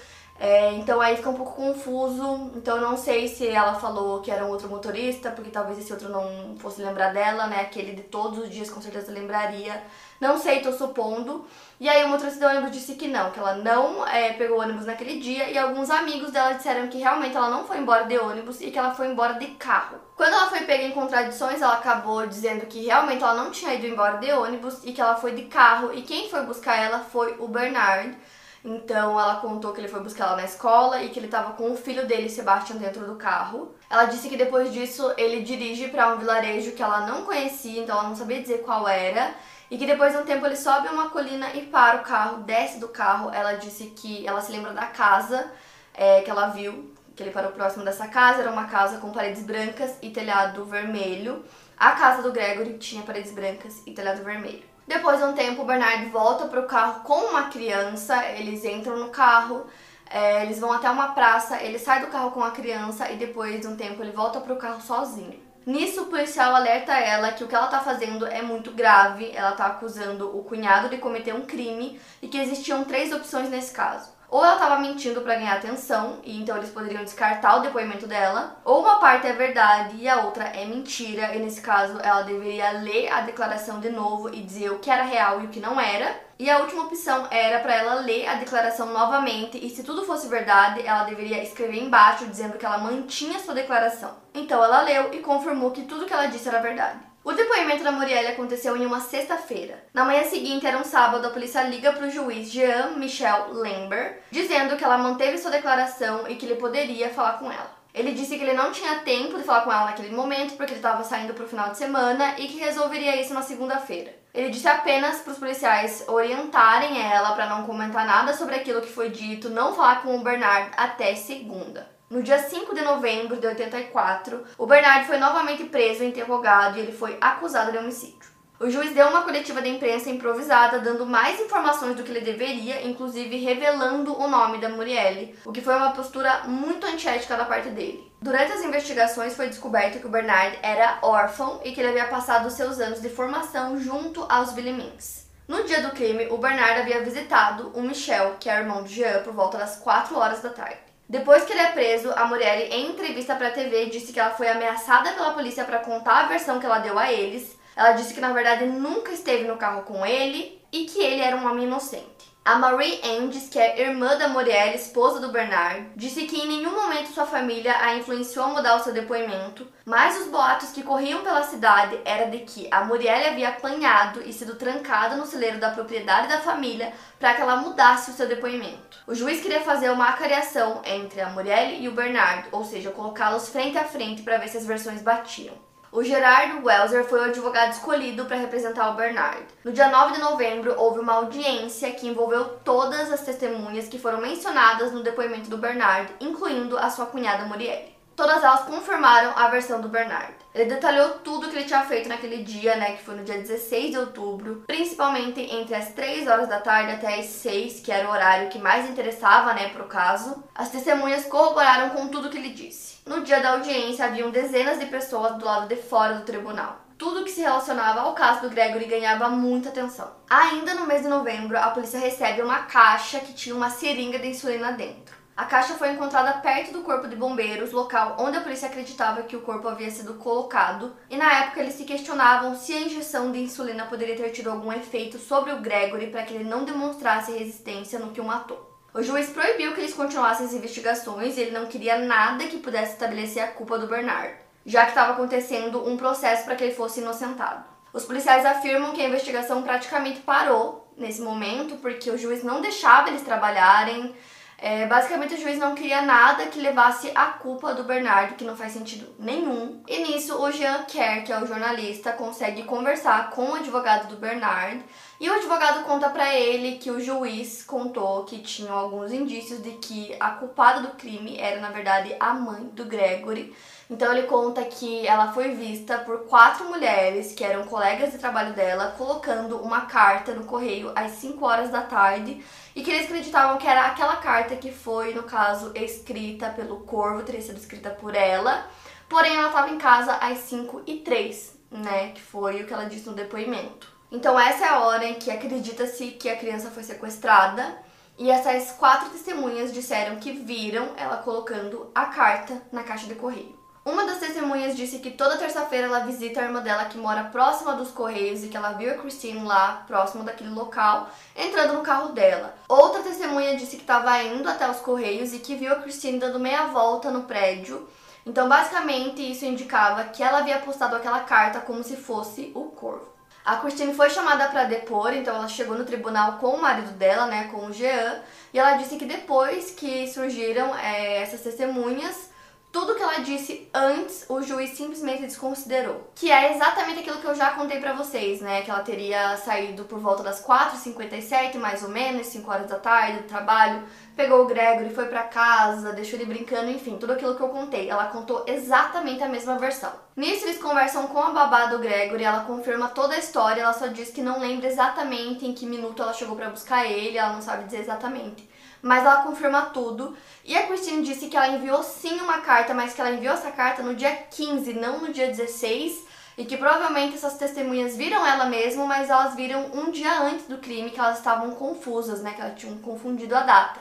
É, 0.40 0.72
então 0.74 1.00
aí 1.00 1.16
fica 1.16 1.30
um 1.30 1.34
pouco 1.34 1.56
confuso. 1.56 2.52
Então 2.54 2.76
eu 2.76 2.82
não 2.82 2.96
sei 2.96 3.26
se 3.26 3.48
ela 3.48 3.74
falou 3.74 4.20
que 4.20 4.30
era 4.30 4.44
um 4.44 4.50
outro 4.50 4.68
motorista, 4.68 5.30
porque 5.32 5.50
talvez 5.50 5.78
esse 5.78 5.92
outro 5.92 6.08
não 6.08 6.56
fosse 6.58 6.80
lembrar 6.80 7.12
dela, 7.12 7.48
né? 7.48 7.60
Aquele 7.60 7.92
de 7.92 8.02
todos 8.02 8.38
os 8.38 8.50
dias 8.50 8.70
com 8.70 8.80
certeza 8.80 9.10
lembraria. 9.10 9.82
Não 10.20 10.38
sei, 10.38 10.60
tô 10.60 10.72
supondo. 10.72 11.44
E 11.80 11.88
aí 11.88 12.04
o 12.04 12.08
motorista 12.08 12.40
do 12.40 12.50
ônibus 12.50 12.72
disse 12.72 12.94
que 12.94 13.06
não, 13.08 13.30
que 13.30 13.38
ela 13.38 13.54
não 13.54 14.06
é, 14.06 14.32
pegou 14.32 14.60
ônibus 14.60 14.86
naquele 14.86 15.20
dia. 15.20 15.48
E 15.50 15.58
alguns 15.58 15.90
amigos 15.90 16.30
dela 16.30 16.52
disseram 16.54 16.88
que 16.88 16.98
realmente 16.98 17.36
ela 17.36 17.50
não 17.50 17.64
foi 17.64 17.78
embora 17.78 18.04
de 18.04 18.18
ônibus 18.18 18.60
e 18.60 18.70
que 18.70 18.78
ela 18.78 18.94
foi 18.94 19.08
embora 19.08 19.34
de 19.34 19.46
carro. 19.48 19.98
Quando 20.16 20.32
ela 20.34 20.48
foi 20.48 20.60
pega 20.62 20.84
em 20.84 20.92
contradições, 20.92 21.62
ela 21.62 21.74
acabou 21.74 22.26
dizendo 22.26 22.66
que 22.66 22.84
realmente 22.86 23.22
ela 23.22 23.34
não 23.34 23.50
tinha 23.50 23.74
ido 23.74 23.86
embora 23.86 24.18
de 24.18 24.30
ônibus 24.32 24.80
e 24.84 24.92
que 24.92 25.00
ela 25.00 25.16
foi 25.16 25.32
de 25.32 25.42
carro. 25.42 25.92
E 25.92 26.02
quem 26.02 26.28
foi 26.28 26.42
buscar 26.42 26.76
ela 26.76 27.00
foi 27.00 27.36
o 27.38 27.48
Bernard. 27.48 28.16
Então 28.64 29.18
ela 29.18 29.36
contou 29.36 29.72
que 29.72 29.80
ele 29.80 29.88
foi 29.88 30.00
buscar 30.00 30.26
ela 30.26 30.36
na 30.36 30.44
escola 30.44 31.02
e 31.02 31.10
que 31.10 31.18
ele 31.18 31.26
estava 31.26 31.52
com 31.52 31.72
o 31.72 31.76
filho 31.76 32.06
dele, 32.06 32.28
Sebastian, 32.28 32.76
dentro 32.76 33.06
do 33.06 33.16
carro. 33.16 33.74
Ela 33.88 34.06
disse 34.06 34.28
que 34.28 34.36
depois 34.36 34.72
disso 34.72 35.12
ele 35.16 35.42
dirige 35.42 35.88
para 35.88 36.12
um 36.14 36.18
vilarejo 36.18 36.72
que 36.72 36.82
ela 36.82 37.06
não 37.06 37.24
conhecia, 37.24 37.82
então 37.82 37.98
ela 37.98 38.08
não 38.08 38.16
sabia 38.16 38.42
dizer 38.42 38.62
qual 38.62 38.88
era. 38.88 39.34
E 39.70 39.76
que 39.76 39.86
depois 39.86 40.12
de 40.12 40.18
um 40.18 40.24
tempo 40.24 40.46
ele 40.46 40.56
sobe 40.56 40.88
uma 40.88 41.10
colina 41.10 41.50
e 41.54 41.66
para 41.66 41.98
o 41.98 42.02
carro, 42.02 42.42
desce 42.42 42.80
do 42.80 42.88
carro. 42.88 43.30
Ela 43.32 43.54
disse 43.54 43.86
que 43.88 44.26
ela 44.26 44.40
se 44.40 44.50
lembra 44.50 44.72
da 44.72 44.86
casa 44.86 45.50
é, 45.94 46.22
que 46.22 46.30
ela 46.30 46.48
viu, 46.48 46.94
que 47.14 47.22
ele 47.22 47.30
parou 47.30 47.52
próximo 47.52 47.84
dessa 47.84 48.08
casa. 48.08 48.40
Era 48.40 48.50
uma 48.50 48.64
casa 48.64 48.98
com 48.98 49.12
paredes 49.12 49.42
brancas 49.42 49.96
e 50.00 50.10
telhado 50.10 50.64
vermelho. 50.64 51.44
A 51.76 51.92
casa 51.92 52.22
do 52.22 52.32
Gregory 52.32 52.78
tinha 52.78 53.02
paredes 53.02 53.30
brancas 53.32 53.82
e 53.86 53.92
telhado 53.92 54.24
vermelho. 54.24 54.62
Depois 54.88 55.18
de 55.18 55.24
um 55.26 55.34
tempo, 55.34 55.60
o 55.60 55.64
Bernard 55.66 56.06
volta 56.06 56.46
para 56.46 56.60
o 56.60 56.66
carro 56.66 57.02
com 57.02 57.26
uma 57.26 57.50
criança. 57.50 58.24
Eles 58.24 58.64
entram 58.64 58.96
no 58.96 59.10
carro, 59.10 59.66
é, 60.08 60.42
eles 60.42 60.58
vão 60.58 60.72
até 60.72 60.88
uma 60.88 61.08
praça. 61.08 61.62
Ele 61.62 61.78
sai 61.78 62.00
do 62.00 62.06
carro 62.06 62.30
com 62.30 62.42
a 62.42 62.52
criança 62.52 63.10
e 63.10 63.16
depois 63.16 63.60
de 63.60 63.66
um 63.66 63.76
tempo 63.76 64.02
ele 64.02 64.12
volta 64.12 64.40
para 64.40 64.54
o 64.54 64.56
carro 64.56 64.80
sozinho. 64.80 65.38
Nisso, 65.66 66.04
o 66.04 66.06
policial 66.06 66.54
alerta 66.54 66.94
ela 66.94 67.32
que 67.32 67.44
o 67.44 67.46
que 67.46 67.54
ela 67.54 67.66
tá 67.66 67.80
fazendo 67.80 68.26
é 68.26 68.40
muito 68.40 68.70
grave. 68.72 69.30
Ela 69.34 69.52
tá 69.52 69.66
acusando 69.66 70.34
o 70.34 70.42
cunhado 70.42 70.88
de 70.88 70.96
cometer 70.96 71.34
um 71.34 71.44
crime 71.44 72.00
e 72.22 72.28
que 72.28 72.38
existiam 72.38 72.82
três 72.82 73.12
opções 73.12 73.50
nesse 73.50 73.74
caso. 73.74 74.17
Ou 74.30 74.44
ela 74.44 74.54
estava 74.54 74.78
mentindo 74.78 75.22
para 75.22 75.36
ganhar 75.36 75.54
atenção, 75.54 76.18
e 76.22 76.38
então 76.38 76.56
eles 76.58 76.68
poderiam 76.68 77.02
descartar 77.02 77.56
o 77.56 77.60
depoimento 77.60 78.06
dela, 78.06 78.56
ou 78.62 78.80
uma 78.80 79.00
parte 79.00 79.26
é 79.26 79.32
verdade 79.32 79.96
e 79.96 80.06
a 80.06 80.18
outra 80.18 80.44
é 80.44 80.66
mentira, 80.66 81.34
e 81.34 81.38
nesse 81.38 81.62
caso 81.62 81.98
ela 82.02 82.22
deveria 82.22 82.72
ler 82.72 83.08
a 83.08 83.22
declaração 83.22 83.80
de 83.80 83.88
novo 83.88 84.28
e 84.28 84.42
dizer 84.42 84.70
o 84.70 84.80
que 84.80 84.90
era 84.90 85.02
real 85.02 85.40
e 85.40 85.46
o 85.46 85.48
que 85.48 85.60
não 85.60 85.80
era. 85.80 86.14
E 86.38 86.48
a 86.48 86.58
última 86.58 86.84
opção 86.84 87.26
era 87.30 87.58
para 87.60 87.74
ela 87.74 87.94
ler 87.94 88.28
a 88.28 88.34
declaração 88.34 88.92
novamente, 88.92 89.58
e 89.64 89.70
se 89.70 89.82
tudo 89.82 90.04
fosse 90.04 90.28
verdade, 90.28 90.86
ela 90.86 91.04
deveria 91.04 91.42
escrever 91.42 91.82
embaixo 91.82 92.26
dizendo 92.26 92.58
que 92.58 92.66
ela 92.66 92.78
mantinha 92.78 93.38
sua 93.38 93.54
declaração. 93.54 94.14
Então 94.34 94.62
ela 94.62 94.82
leu 94.82 95.12
e 95.14 95.20
confirmou 95.20 95.70
que 95.70 95.82
tudo 95.82 96.04
que 96.04 96.12
ela 96.12 96.26
disse 96.26 96.48
era 96.48 96.60
verdade. 96.60 97.07
O 97.28 97.34
depoimento 97.34 97.84
da 97.84 97.92
Murielle 97.92 98.28
aconteceu 98.28 98.74
em 98.74 98.86
uma 98.86 99.00
sexta-feira. 99.00 99.84
Na 99.92 100.02
manhã 100.02 100.24
seguinte, 100.24 100.66
era 100.66 100.78
um 100.78 100.82
sábado, 100.82 101.26
a 101.26 101.30
polícia 101.30 101.62
liga 101.62 101.92
para 101.92 102.06
o 102.06 102.10
juiz 102.10 102.50
Jean-Michel 102.50 103.52
Lambert, 103.52 104.20
dizendo 104.30 104.78
que 104.78 104.82
ela 104.82 104.96
manteve 104.96 105.36
sua 105.36 105.50
declaração 105.50 106.26
e 106.26 106.36
que 106.36 106.46
ele 106.46 106.54
poderia 106.54 107.10
falar 107.10 107.34
com 107.34 107.52
ela. 107.52 107.70
Ele 107.92 108.12
disse 108.12 108.38
que 108.38 108.42
ele 108.42 108.54
não 108.54 108.72
tinha 108.72 109.00
tempo 109.00 109.36
de 109.36 109.44
falar 109.44 109.60
com 109.60 109.70
ela 109.70 109.84
naquele 109.84 110.08
momento 110.08 110.56
porque 110.56 110.72
ele 110.72 110.78
estava 110.78 111.04
saindo 111.04 111.34
para 111.34 111.44
o 111.44 111.48
final 111.48 111.68
de 111.68 111.76
semana 111.76 112.32
e 112.38 112.48
que 112.48 112.60
resolveria 112.60 113.20
isso 113.20 113.34
na 113.34 113.42
segunda-feira. 113.42 114.10
Ele 114.32 114.48
disse 114.48 114.66
apenas 114.66 115.20
para 115.20 115.34
os 115.34 115.38
policiais 115.38 116.06
orientarem 116.08 116.98
ela 116.98 117.32
para 117.32 117.46
não 117.46 117.64
comentar 117.64 118.06
nada 118.06 118.32
sobre 118.32 118.54
aquilo 118.54 118.80
que 118.80 118.88
foi 118.88 119.10
dito, 119.10 119.50
não 119.50 119.74
falar 119.74 120.00
com 120.00 120.16
o 120.16 120.22
Bernard 120.22 120.70
até 120.78 121.14
segunda. 121.14 121.97
No 122.10 122.22
dia 122.22 122.38
5 122.38 122.74
de 122.74 122.80
novembro 122.80 123.36
de 123.36 123.46
84, 123.46 124.42
o 124.56 124.66
Bernard 124.66 125.06
foi 125.06 125.18
novamente 125.18 125.64
preso 125.64 126.02
e 126.02 126.06
interrogado 126.06 126.78
e 126.78 126.80
ele 126.80 126.92
foi 126.92 127.18
acusado 127.20 127.70
de 127.70 127.76
homicídio. 127.76 128.30
O 128.58 128.70
juiz 128.70 128.94
deu 128.94 129.08
uma 129.08 129.24
coletiva 129.24 129.60
de 129.60 129.68
imprensa 129.68 130.08
improvisada, 130.08 130.78
dando 130.78 131.04
mais 131.04 131.38
informações 131.38 131.94
do 131.94 132.02
que 132.02 132.10
ele 132.10 132.22
deveria, 132.22 132.82
inclusive 132.86 133.36
revelando 133.36 134.18
o 134.18 134.26
nome 134.26 134.56
da 134.56 134.70
Murielle, 134.70 135.38
o 135.44 135.52
que 135.52 135.60
foi 135.60 135.76
uma 135.76 135.92
postura 135.92 136.44
muito 136.44 136.86
antiética 136.86 137.36
da 137.36 137.44
parte 137.44 137.68
dele. 137.68 138.10
Durante 138.22 138.52
as 138.52 138.64
investigações 138.64 139.36
foi 139.36 139.48
descoberto 139.48 140.00
que 140.00 140.06
o 140.06 140.10
Bernard 140.10 140.58
era 140.62 140.98
órfão 141.02 141.60
e 141.62 141.72
que 141.72 141.80
ele 141.80 141.90
havia 141.90 142.06
passado 142.06 142.50
seus 142.50 142.80
anos 142.80 143.02
de 143.02 143.10
formação 143.10 143.78
junto 143.78 144.24
aos 144.30 144.54
Willemins. 144.54 145.28
No 145.46 145.62
dia 145.64 145.82
do 145.82 145.90
crime, 145.90 146.26
o 146.30 146.38
Bernard 146.38 146.80
havia 146.80 147.04
visitado 147.04 147.70
o 147.74 147.82
Michel, 147.82 148.36
que 148.40 148.48
é 148.48 148.56
irmão 148.56 148.82
de 148.82 148.94
Jean, 148.94 149.22
por 149.22 149.34
volta 149.34 149.58
das 149.58 149.76
4 149.76 150.16
horas 150.16 150.40
da 150.40 150.48
tarde. 150.48 150.87
Depois 151.08 151.42
que 151.44 151.52
ele 151.52 151.62
é 151.62 151.72
preso, 151.72 152.12
a 152.14 152.26
Murielle, 152.26 152.64
em 152.64 152.90
entrevista 152.90 153.34
para 153.34 153.48
a 153.48 153.52
TV, 153.52 153.86
disse 153.86 154.12
que 154.12 154.20
ela 154.20 154.34
foi 154.34 154.46
ameaçada 154.46 155.12
pela 155.12 155.32
polícia 155.32 155.64
para 155.64 155.78
contar 155.78 156.24
a 156.24 156.28
versão 156.28 156.60
que 156.60 156.66
ela 156.66 156.80
deu 156.80 156.98
a 156.98 157.10
eles. 157.10 157.58
Ela 157.74 157.92
disse 157.92 158.12
que 158.12 158.20
na 158.20 158.32
verdade 158.34 158.66
nunca 158.66 159.10
esteve 159.10 159.48
no 159.48 159.56
carro 159.56 159.84
com 159.84 160.04
ele 160.04 160.60
e 160.70 160.84
que 160.84 161.00
ele 161.00 161.22
era 161.22 161.34
um 161.34 161.50
homem 161.50 161.64
inocente. 161.64 162.27
A 162.48 162.56
Marie 162.56 162.98
Andes, 163.04 163.46
que 163.50 163.58
é 163.58 163.78
irmã 163.78 164.16
da 164.16 164.26
Muriel, 164.26 164.74
esposa 164.74 165.20
do 165.20 165.30
Bernard, 165.30 165.90
disse 165.94 166.24
que 166.24 166.40
em 166.40 166.48
nenhum 166.48 166.74
momento 166.74 167.12
sua 167.12 167.26
família 167.26 167.76
a 167.78 167.94
influenciou 167.96 168.46
a 168.46 168.48
mudar 168.48 168.76
o 168.76 168.82
seu 168.82 168.94
depoimento, 168.94 169.66
mas 169.84 170.18
os 170.18 170.28
boatos 170.28 170.70
que 170.70 170.82
corriam 170.82 171.22
pela 171.22 171.42
cidade 171.42 172.00
era 172.06 172.30
de 172.30 172.38
que 172.38 172.66
a 172.70 172.86
Muriel 172.86 173.32
havia 173.32 173.50
apanhado 173.50 174.22
e 174.22 174.32
sido 174.32 174.54
trancada 174.54 175.14
no 175.14 175.26
celeiro 175.26 175.58
da 175.58 175.72
propriedade 175.72 176.28
da 176.28 176.40
família 176.40 176.90
para 177.20 177.34
que 177.34 177.42
ela 177.42 177.56
mudasse 177.56 178.12
o 178.12 178.14
seu 178.14 178.26
depoimento. 178.26 178.96
O 179.06 179.14
juiz 179.14 179.42
queria 179.42 179.60
fazer 179.60 179.90
uma 179.90 180.08
acariação 180.08 180.80
entre 180.86 181.20
a 181.20 181.28
Muriel 181.28 181.72
e 181.78 181.86
o 181.86 181.92
Bernard, 181.92 182.48
ou 182.50 182.64
seja, 182.64 182.90
colocá-los 182.90 183.50
frente 183.50 183.76
a 183.76 183.84
frente 183.84 184.22
para 184.22 184.38
ver 184.38 184.48
se 184.48 184.56
as 184.56 184.64
versões 184.64 185.02
batiam. 185.02 185.67
O 185.90 186.02
Gerardo 186.02 186.66
Welser 186.66 187.04
foi 187.04 187.18
o 187.18 187.24
advogado 187.24 187.72
escolhido 187.72 188.26
para 188.26 188.36
representar 188.36 188.90
o 188.90 188.94
Bernard. 188.94 189.42
No 189.64 189.72
dia 189.72 189.88
9 189.88 190.14
de 190.14 190.20
novembro, 190.20 190.74
houve 190.76 191.00
uma 191.00 191.14
audiência 191.14 191.90
que 191.92 192.06
envolveu 192.06 192.44
todas 192.62 193.10
as 193.10 193.22
testemunhas 193.22 193.88
que 193.88 193.98
foram 193.98 194.20
mencionadas 194.20 194.92
no 194.92 195.02
depoimento 195.02 195.48
do 195.48 195.56
Bernard, 195.56 196.12
incluindo 196.20 196.76
a 196.76 196.90
sua 196.90 197.06
cunhada 197.06 197.46
Murielle. 197.46 197.97
Todas 198.18 198.42
elas 198.42 198.62
confirmaram 198.62 199.32
a 199.36 199.46
versão 199.46 199.80
do 199.80 199.88
Bernard. 199.88 200.34
Ele 200.52 200.64
detalhou 200.64 201.20
tudo 201.20 201.48
que 201.48 201.54
ele 201.54 201.66
tinha 201.66 201.84
feito 201.84 202.08
naquele 202.08 202.42
dia, 202.42 202.74
né, 202.74 202.96
que 202.96 203.04
foi 203.04 203.14
no 203.14 203.22
dia 203.22 203.38
16 203.38 203.92
de 203.92 203.96
outubro, 203.96 204.64
principalmente 204.66 205.40
entre 205.40 205.76
as 205.76 205.90
3 205.92 206.26
horas 206.26 206.48
da 206.48 206.58
tarde 206.58 206.94
até 206.94 207.20
as 207.20 207.26
6, 207.26 207.78
que 207.78 207.92
era 207.92 208.08
o 208.08 208.10
horário 208.10 208.48
que 208.48 208.58
mais 208.58 208.90
interessava, 208.90 209.54
né, 209.54 209.68
pro 209.68 209.84
caso. 209.84 210.42
As 210.52 210.68
testemunhas 210.68 211.26
corroboraram 211.26 211.90
com 211.90 212.08
tudo 212.08 212.28
que 212.28 212.38
ele 212.38 212.48
disse. 212.48 212.96
No 213.06 213.20
dia 213.20 213.38
da 213.38 213.50
audiência, 213.50 214.06
haviam 214.06 214.30
dezenas 214.30 214.80
de 214.80 214.86
pessoas 214.86 215.36
do 215.36 215.44
lado 215.44 215.68
de 215.68 215.76
fora 215.76 216.14
do 216.14 216.24
tribunal. 216.24 216.76
Tudo 216.98 217.22
que 217.22 217.30
se 217.30 217.42
relacionava 217.42 218.00
ao 218.00 218.14
caso 218.14 218.40
do 218.40 218.50
Gregory 218.50 218.86
ganhava 218.86 219.28
muita 219.28 219.68
atenção. 219.68 220.10
Ainda 220.28 220.74
no 220.74 220.86
mês 220.88 221.02
de 221.02 221.08
novembro, 221.08 221.56
a 221.56 221.70
polícia 221.70 222.00
recebe 222.00 222.42
uma 222.42 222.64
caixa 222.64 223.20
que 223.20 223.32
tinha 223.32 223.54
uma 223.54 223.70
seringa 223.70 224.18
de 224.18 224.26
insulina 224.26 224.72
dentro. 224.72 225.17
A 225.38 225.44
caixa 225.44 225.74
foi 225.74 225.92
encontrada 225.92 226.40
perto 226.40 226.72
do 226.72 226.82
corpo 226.82 227.06
de 227.06 227.14
bombeiros, 227.14 227.70
local 227.70 228.16
onde 228.18 228.36
a 228.36 228.40
polícia 228.40 228.66
acreditava 228.66 229.22
que 229.22 229.36
o 229.36 229.40
corpo 229.40 229.68
havia 229.68 229.88
sido 229.88 230.14
colocado, 230.14 230.96
e 231.08 231.16
na 231.16 231.32
época 231.32 231.60
eles 231.60 231.74
se 231.74 231.84
questionavam 231.84 232.56
se 232.56 232.72
a 232.72 232.80
injeção 232.80 233.30
de 233.30 233.38
insulina 233.38 233.86
poderia 233.86 234.16
ter 234.16 234.30
tido 234.30 234.50
algum 234.50 234.72
efeito 234.72 235.16
sobre 235.16 235.52
o 235.52 235.60
Gregory 235.60 236.08
para 236.08 236.24
que 236.24 236.34
ele 236.34 236.42
não 236.42 236.64
demonstrasse 236.64 237.30
resistência 237.30 238.00
no 238.00 238.10
que 238.10 238.20
o 238.20 238.24
matou. 238.24 238.76
O 238.92 239.00
juiz 239.00 239.30
proibiu 239.30 239.72
que 239.74 239.80
eles 239.80 239.94
continuassem 239.94 240.44
as 240.44 240.52
investigações 240.52 241.36
e 241.36 241.42
ele 241.42 241.52
não 241.52 241.66
queria 241.66 241.98
nada 241.98 242.48
que 242.48 242.58
pudesse 242.58 242.94
estabelecer 242.94 243.44
a 243.44 243.52
culpa 243.52 243.78
do 243.78 243.86
Bernard, 243.86 244.34
já 244.66 244.86
que 244.86 244.90
estava 244.90 245.12
acontecendo 245.12 245.88
um 245.88 245.96
processo 245.96 246.46
para 246.46 246.56
que 246.56 246.64
ele 246.64 246.74
fosse 246.74 246.98
inocentado. 246.98 247.62
Os 247.92 248.04
policiais 248.04 248.44
afirmam 248.44 248.92
que 248.92 249.00
a 249.00 249.06
investigação 249.06 249.62
praticamente 249.62 250.18
parou 250.18 250.92
nesse 250.96 251.22
momento 251.22 251.76
porque 251.76 252.10
o 252.10 252.18
juiz 252.18 252.42
não 252.42 252.60
deixava 252.60 253.08
eles 253.08 253.22
trabalharem, 253.22 254.12
é, 254.60 254.86
basicamente, 254.86 255.34
o 255.34 255.40
juiz 255.40 255.56
não 255.56 255.72
queria 255.72 256.02
nada 256.02 256.46
que 256.46 256.58
levasse 256.58 257.12
a 257.14 257.26
culpa 257.26 257.74
do 257.74 257.84
Bernardo, 257.84 258.34
que 258.34 258.44
não 258.44 258.56
faz 258.56 258.72
sentido 258.72 259.14
nenhum. 259.16 259.80
E 259.86 259.98
nisso, 259.98 260.36
o 260.36 260.50
Jean 260.50 260.82
Kerr, 260.82 261.24
que 261.24 261.32
é 261.32 261.40
o 261.40 261.46
jornalista, 261.46 262.12
consegue 262.12 262.64
conversar 262.64 263.30
com 263.30 263.50
o 263.50 263.54
advogado 263.54 264.08
do 264.08 264.16
Bernard. 264.16 264.82
E 265.20 265.30
o 265.30 265.32
advogado 265.32 265.84
conta 265.84 266.10
para 266.10 266.34
ele 266.34 266.78
que 266.78 266.90
o 266.90 267.00
juiz 267.00 267.62
contou 267.62 268.24
que 268.24 268.38
tinham 268.38 268.76
alguns 268.76 269.12
indícios 269.12 269.62
de 269.62 269.70
que 269.72 270.16
a 270.18 270.30
culpada 270.30 270.80
do 270.80 270.96
crime 270.96 271.38
era, 271.38 271.60
na 271.60 271.70
verdade, 271.70 272.16
a 272.18 272.34
mãe 272.34 272.64
do 272.72 272.84
Gregory. 272.84 273.54
Então 273.90 274.12
ele 274.12 274.26
conta 274.26 274.62
que 274.64 275.06
ela 275.06 275.32
foi 275.32 275.54
vista 275.54 275.98
por 275.98 276.26
quatro 276.26 276.66
mulheres 276.68 277.32
que 277.32 277.42
eram 277.42 277.64
colegas 277.64 278.12
de 278.12 278.18
trabalho 278.18 278.52
dela, 278.54 278.94
colocando 278.98 279.56
uma 279.58 279.82
carta 279.86 280.34
no 280.34 280.44
correio 280.44 280.92
às 280.94 281.12
5 281.12 281.44
horas 281.44 281.70
da 281.70 281.82
tarde 281.82 282.44
e 282.76 282.82
que 282.82 282.90
eles 282.90 283.06
acreditavam 283.06 283.56
que 283.58 283.66
era 283.66 283.86
aquela 283.86 284.16
carta 284.16 284.56
que 284.56 284.70
foi, 284.70 285.14
no 285.14 285.22
caso, 285.22 285.72
escrita 285.74 286.50
pelo 286.50 286.80
Corvo, 286.80 287.22
teria 287.22 287.40
sido 287.40 287.56
escrita 287.58 287.90
por 287.90 288.14
ela. 288.14 288.66
Porém, 289.08 289.34
ela 289.34 289.48
estava 289.48 289.70
em 289.70 289.78
casa 289.78 290.14
às 290.16 290.38
5 290.40 290.82
e 290.86 290.98
3, 290.98 291.58
né? 291.70 292.12
Que 292.12 292.20
foi 292.20 292.62
o 292.62 292.66
que 292.66 292.72
ela 292.74 292.84
disse 292.84 293.08
no 293.08 293.14
depoimento. 293.14 293.90
Então, 294.12 294.38
essa 294.38 294.64
é 294.66 294.68
a 294.68 294.80
hora 294.80 295.04
em 295.06 295.14
que 295.14 295.30
acredita-se 295.30 296.12
que 296.12 296.28
a 296.28 296.36
criança 296.36 296.70
foi 296.70 296.82
sequestrada 296.82 297.78
E 298.18 298.30
essas 298.30 298.72
quatro 298.72 299.10
testemunhas 299.10 299.72
disseram 299.72 300.16
que 300.16 300.32
viram 300.32 300.92
ela 300.96 301.18
colocando 301.18 301.90
a 301.94 302.06
carta 302.06 302.60
na 302.72 302.82
caixa 302.82 303.06
de 303.06 303.14
correio. 303.14 303.57
Uma 303.88 304.04
das 304.04 304.18
testemunhas 304.18 304.76
disse 304.76 304.98
que 304.98 305.12
toda 305.12 305.38
terça-feira 305.38 305.86
ela 305.86 306.00
visita 306.00 306.42
a 306.42 306.44
irmã 306.44 306.60
dela 306.60 306.84
que 306.84 306.98
mora 306.98 307.24
próxima 307.24 307.72
dos 307.72 307.90
Correios 307.90 308.44
e 308.44 308.48
que 308.48 308.56
ela 308.56 308.72
viu 308.72 308.92
a 308.92 308.98
Christine 308.98 309.42
lá, 309.42 309.82
próximo 309.86 310.22
daquele 310.22 310.50
local, 310.50 311.08
entrando 311.34 311.72
no 311.72 311.80
carro 311.80 312.10
dela. 312.10 312.54
Outra 312.68 313.02
testemunha 313.02 313.56
disse 313.56 313.76
que 313.76 313.82
estava 313.82 314.22
indo 314.22 314.46
até 314.46 314.70
os 314.70 314.76
Correios 314.80 315.32
e 315.32 315.38
que 315.38 315.56
viu 315.56 315.72
a 315.72 315.76
Christine 315.76 316.18
dando 316.18 316.38
meia 316.38 316.66
volta 316.66 317.10
no 317.10 317.22
prédio. 317.22 317.88
Então, 318.26 318.46
basicamente, 318.46 319.22
isso 319.22 319.46
indicava 319.46 320.04
que 320.04 320.22
ela 320.22 320.40
havia 320.40 320.58
postado 320.58 320.94
aquela 320.94 321.20
carta 321.20 321.60
como 321.60 321.82
se 321.82 321.96
fosse 321.96 322.52
o 322.54 322.64
corvo. 322.64 323.08
A 323.42 323.56
Christine 323.56 323.94
foi 323.94 324.10
chamada 324.10 324.48
para 324.48 324.64
depor, 324.64 325.14
então 325.14 325.34
ela 325.34 325.48
chegou 325.48 325.78
no 325.78 325.86
tribunal 325.86 326.32
com 326.32 326.48
o 326.48 326.60
marido 326.60 326.90
dela, 326.90 327.24
né, 327.24 327.48
com 327.50 327.64
o 327.64 327.72
Jean, 327.72 328.20
e 328.52 328.58
ela 328.58 328.74
disse 328.74 328.98
que 328.98 329.06
depois 329.06 329.70
que 329.70 330.06
surgiram 330.08 330.76
é, 330.76 331.22
essas 331.22 331.40
testemunhas, 331.40 332.36
tudo 332.70 332.94
que 332.94 333.02
ela 333.02 333.20
disse 333.20 333.68
antes, 333.72 334.26
o 334.28 334.42
juiz 334.42 334.70
simplesmente 334.70 335.22
desconsiderou. 335.22 336.10
Que 336.14 336.30
é 336.30 336.54
exatamente 336.54 337.00
aquilo 337.00 337.18
que 337.18 337.26
eu 337.26 337.34
já 337.34 337.52
contei 337.52 337.80
pra 337.80 337.94
vocês, 337.94 338.40
né? 338.40 338.62
Que 338.62 338.70
ela 338.70 338.80
teria 338.80 339.36
saído 339.38 339.84
por 339.84 339.98
volta 339.98 340.22
das 340.22 340.44
4h57, 340.44 341.56
mais 341.56 341.82
ou 341.82 341.88
menos, 341.88 342.26
5 342.26 342.50
horas 342.50 342.68
da 342.68 342.78
tarde 342.78 343.18
do 343.18 343.28
trabalho, 343.28 343.82
pegou 344.14 344.42
o 344.42 344.46
Gregory, 344.46 344.94
foi 344.94 345.06
pra 345.06 345.22
casa, 345.22 345.92
deixou 345.92 346.18
ele 346.18 346.26
brincando, 346.26 346.70
enfim, 346.70 346.98
tudo 346.98 347.14
aquilo 347.14 347.36
que 347.36 347.42
eu 347.42 347.48
contei. 347.48 347.88
Ela 347.88 348.06
contou 348.06 348.44
exatamente 348.46 349.22
a 349.22 349.28
mesma 349.28 349.58
versão. 349.58 349.92
Nisso, 350.14 350.44
eles 350.44 350.58
conversam 350.58 351.06
com 351.06 351.20
a 351.20 351.30
babá 351.30 351.66
do 351.66 351.78
Gregory, 351.78 352.24
ela 352.24 352.44
confirma 352.44 352.88
toda 352.88 353.14
a 353.14 353.18
história, 353.18 353.62
ela 353.62 353.72
só 353.72 353.86
diz 353.86 354.10
que 354.10 354.20
não 354.20 354.40
lembra 354.40 354.66
exatamente 354.66 355.46
em 355.46 355.54
que 355.54 355.64
minuto 355.64 356.02
ela 356.02 356.12
chegou 356.12 356.36
para 356.36 356.50
buscar 356.50 356.84
ele, 356.84 357.16
ela 357.16 357.32
não 357.32 357.42
sabe 357.42 357.64
dizer 357.64 357.80
exatamente 357.80 358.47
mas 358.82 359.04
ela 359.04 359.22
confirma 359.22 359.66
tudo. 359.66 360.16
E 360.44 360.56
a 360.56 360.66
Christine 360.66 361.02
disse 361.02 361.28
que 361.28 361.36
ela 361.36 361.48
enviou 361.48 361.82
sim 361.82 362.20
uma 362.20 362.38
carta, 362.38 362.74
mas 362.74 362.94
que 362.94 363.00
ela 363.00 363.10
enviou 363.10 363.34
essa 363.34 363.50
carta 363.50 363.82
no 363.82 363.94
dia 363.94 364.14
15, 364.30 364.72
não 364.74 365.00
no 365.00 365.12
dia 365.12 365.28
16, 365.28 366.06
e 366.38 366.44
que 366.44 366.56
provavelmente 366.56 367.16
essas 367.16 367.36
testemunhas 367.36 367.96
viram 367.96 368.24
ela 368.24 368.46
mesmo, 368.46 368.86
mas 368.86 369.10
elas 369.10 369.34
viram 369.34 369.70
um 369.74 369.90
dia 369.90 370.20
antes 370.20 370.46
do 370.46 370.58
crime 370.58 370.90
que 370.90 371.00
elas 371.00 371.18
estavam 371.18 371.50
confusas, 371.50 372.22
né, 372.22 372.32
que 372.32 372.40
elas 372.40 372.58
tinham 372.58 372.78
confundido 372.78 373.34
a 373.34 373.42
data. 373.42 373.80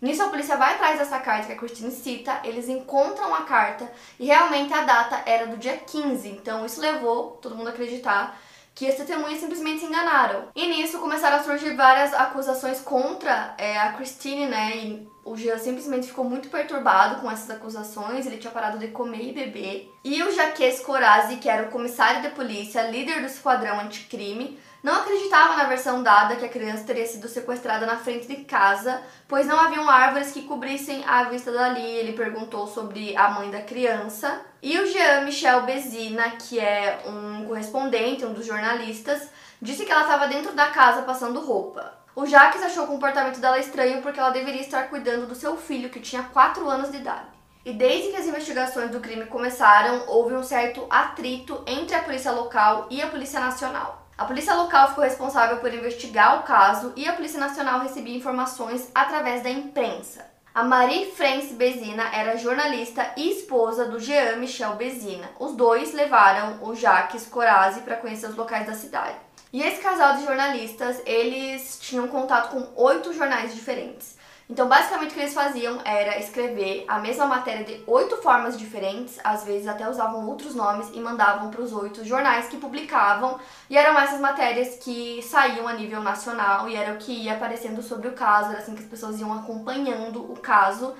Nisso 0.00 0.22
a 0.22 0.28
polícia 0.28 0.56
vai 0.56 0.74
atrás 0.74 0.98
dessa 0.98 1.18
carta 1.18 1.46
que 1.46 1.52
a 1.54 1.56
Christine 1.56 1.90
cita, 1.90 2.40
eles 2.44 2.68
encontram 2.68 3.34
a 3.34 3.42
carta 3.42 3.90
e 4.20 4.26
realmente 4.26 4.72
a 4.72 4.82
data 4.82 5.22
era 5.26 5.46
do 5.46 5.56
dia 5.56 5.78
15, 5.78 6.28
então 6.28 6.64
isso 6.64 6.80
levou 6.80 7.38
todo 7.42 7.56
mundo 7.56 7.68
a 7.68 7.70
acreditar 7.70 8.38
que 8.76 8.86
as 8.86 8.94
testemunhas 8.94 9.40
simplesmente 9.40 9.80
se 9.80 9.86
enganaram. 9.86 10.48
E 10.54 10.66
nisso 10.66 10.98
começaram 10.98 11.38
a 11.38 11.42
surgir 11.42 11.74
várias 11.74 12.12
acusações 12.12 12.78
contra 12.78 13.54
é, 13.56 13.78
a 13.78 13.94
Christine, 13.94 14.44
né? 14.44 14.76
E 14.76 15.08
o 15.24 15.34
Jean 15.34 15.56
simplesmente 15.56 16.08
ficou 16.08 16.26
muito 16.26 16.50
perturbado 16.50 17.22
com 17.22 17.30
essas 17.30 17.48
acusações, 17.48 18.26
ele 18.26 18.36
tinha 18.36 18.52
parado 18.52 18.78
de 18.78 18.88
comer 18.88 19.30
e 19.30 19.32
beber. 19.32 19.94
E 20.04 20.22
o 20.22 20.30
Jaques 20.30 20.80
Corazzi, 20.80 21.38
que 21.38 21.48
era 21.48 21.66
o 21.66 21.70
comissário 21.70 22.20
de 22.20 22.28
polícia, 22.28 22.90
líder 22.90 23.20
do 23.20 23.26
esquadrão 23.26 23.80
anticrime, 23.80 24.58
não 24.86 25.00
acreditava 25.00 25.56
na 25.56 25.64
versão 25.64 26.00
dada 26.00 26.36
que 26.36 26.44
a 26.44 26.48
criança 26.48 26.84
teria 26.84 27.04
sido 27.04 27.26
sequestrada 27.26 27.84
na 27.84 27.96
frente 27.96 28.28
de 28.28 28.44
casa, 28.44 29.02
pois 29.26 29.44
não 29.44 29.58
haviam 29.58 29.90
árvores 29.90 30.30
que 30.30 30.42
cobrissem 30.42 31.02
a 31.04 31.24
vista 31.24 31.50
dali. 31.50 31.84
Ele 31.84 32.12
perguntou 32.12 32.68
sobre 32.68 33.16
a 33.16 33.30
mãe 33.30 33.50
da 33.50 33.62
criança. 33.62 34.40
E 34.62 34.78
o 34.78 34.86
Jean 34.86 35.22
Michel 35.22 35.62
Bezina, 35.62 36.30
que 36.38 36.60
é 36.60 37.00
um 37.04 37.46
correspondente, 37.46 38.24
um 38.24 38.32
dos 38.32 38.46
jornalistas, 38.46 39.28
disse 39.60 39.84
que 39.84 39.90
ela 39.90 40.02
estava 40.02 40.28
dentro 40.28 40.52
da 40.52 40.68
casa 40.68 41.02
passando 41.02 41.40
roupa. 41.40 41.92
O 42.14 42.24
Jacques 42.24 42.62
achou 42.62 42.84
o 42.84 42.86
comportamento 42.86 43.40
dela 43.40 43.58
estranho 43.58 44.00
porque 44.02 44.20
ela 44.20 44.30
deveria 44.30 44.60
estar 44.60 44.84
cuidando 44.84 45.26
do 45.26 45.34
seu 45.34 45.56
filho, 45.56 45.90
que 45.90 45.98
tinha 45.98 46.22
4 46.22 46.70
anos 46.70 46.92
de 46.92 46.98
idade. 46.98 47.26
E 47.64 47.72
desde 47.72 48.12
que 48.12 48.16
as 48.18 48.26
investigações 48.26 48.92
do 48.92 49.00
crime 49.00 49.26
começaram, 49.26 50.04
houve 50.06 50.32
um 50.34 50.44
certo 50.44 50.86
atrito 50.88 51.60
entre 51.66 51.96
a 51.96 52.02
polícia 52.04 52.30
local 52.30 52.86
e 52.88 53.02
a 53.02 53.08
polícia 53.08 53.40
nacional. 53.40 54.05
A 54.18 54.24
polícia 54.24 54.54
local 54.54 54.88
ficou 54.88 55.04
responsável 55.04 55.58
por 55.58 55.72
investigar 55.74 56.40
o 56.40 56.42
caso 56.42 56.90
e 56.96 57.06
a 57.06 57.12
Polícia 57.12 57.38
Nacional 57.38 57.80
recebia 57.80 58.16
informações 58.16 58.90
através 58.94 59.42
da 59.42 59.50
imprensa. 59.50 60.24
A 60.54 60.62
Marie 60.62 61.12
France 61.12 61.52
Bezina 61.52 62.02
era 62.14 62.38
jornalista 62.38 63.12
e 63.14 63.30
esposa 63.30 63.84
do 63.84 64.00
Jean 64.00 64.36
Michel 64.36 64.74
Bezina. 64.76 65.28
Os 65.38 65.54
dois 65.54 65.92
levaram 65.92 66.60
o 66.62 66.74
Jacques 66.74 67.26
Corazzi 67.26 67.80
para 67.80 67.96
conhecer 67.96 68.28
os 68.28 68.36
locais 68.36 68.66
da 68.66 68.72
cidade. 68.72 69.18
E 69.52 69.62
esse 69.62 69.82
casal 69.82 70.16
de 70.16 70.24
jornalistas, 70.24 71.02
eles 71.04 71.78
tinham 71.78 72.08
contato 72.08 72.52
com 72.52 72.82
oito 72.82 73.12
jornais 73.12 73.54
diferentes. 73.54 74.15
Então, 74.48 74.68
basicamente, 74.68 75.10
o 75.10 75.14
que 75.14 75.20
eles 75.20 75.34
faziam 75.34 75.80
era 75.84 76.18
escrever 76.20 76.84
a 76.86 77.00
mesma 77.00 77.26
matéria 77.26 77.64
de 77.64 77.82
oito 77.84 78.16
formas 78.18 78.56
diferentes, 78.56 79.18
às 79.24 79.42
vezes 79.42 79.66
até 79.66 79.88
usavam 79.90 80.24
outros 80.28 80.54
nomes 80.54 80.88
e 80.94 81.00
mandavam 81.00 81.50
para 81.50 81.60
os 81.60 81.72
oito 81.72 82.04
jornais 82.04 82.46
que 82.46 82.56
publicavam. 82.56 83.40
E 83.68 83.76
eram 83.76 83.98
essas 83.98 84.20
matérias 84.20 84.76
que 84.76 85.20
saíam 85.22 85.66
a 85.66 85.72
nível 85.72 86.00
nacional 86.00 86.68
e 86.68 86.76
era 86.76 86.94
o 86.94 86.96
que 86.96 87.12
ia 87.12 87.34
aparecendo 87.34 87.82
sobre 87.82 88.06
o 88.06 88.12
caso, 88.12 88.50
era 88.50 88.58
assim 88.58 88.76
que 88.76 88.82
as 88.82 88.88
pessoas 88.88 89.18
iam 89.18 89.32
acompanhando 89.32 90.22
o 90.22 90.36
caso. 90.36 90.94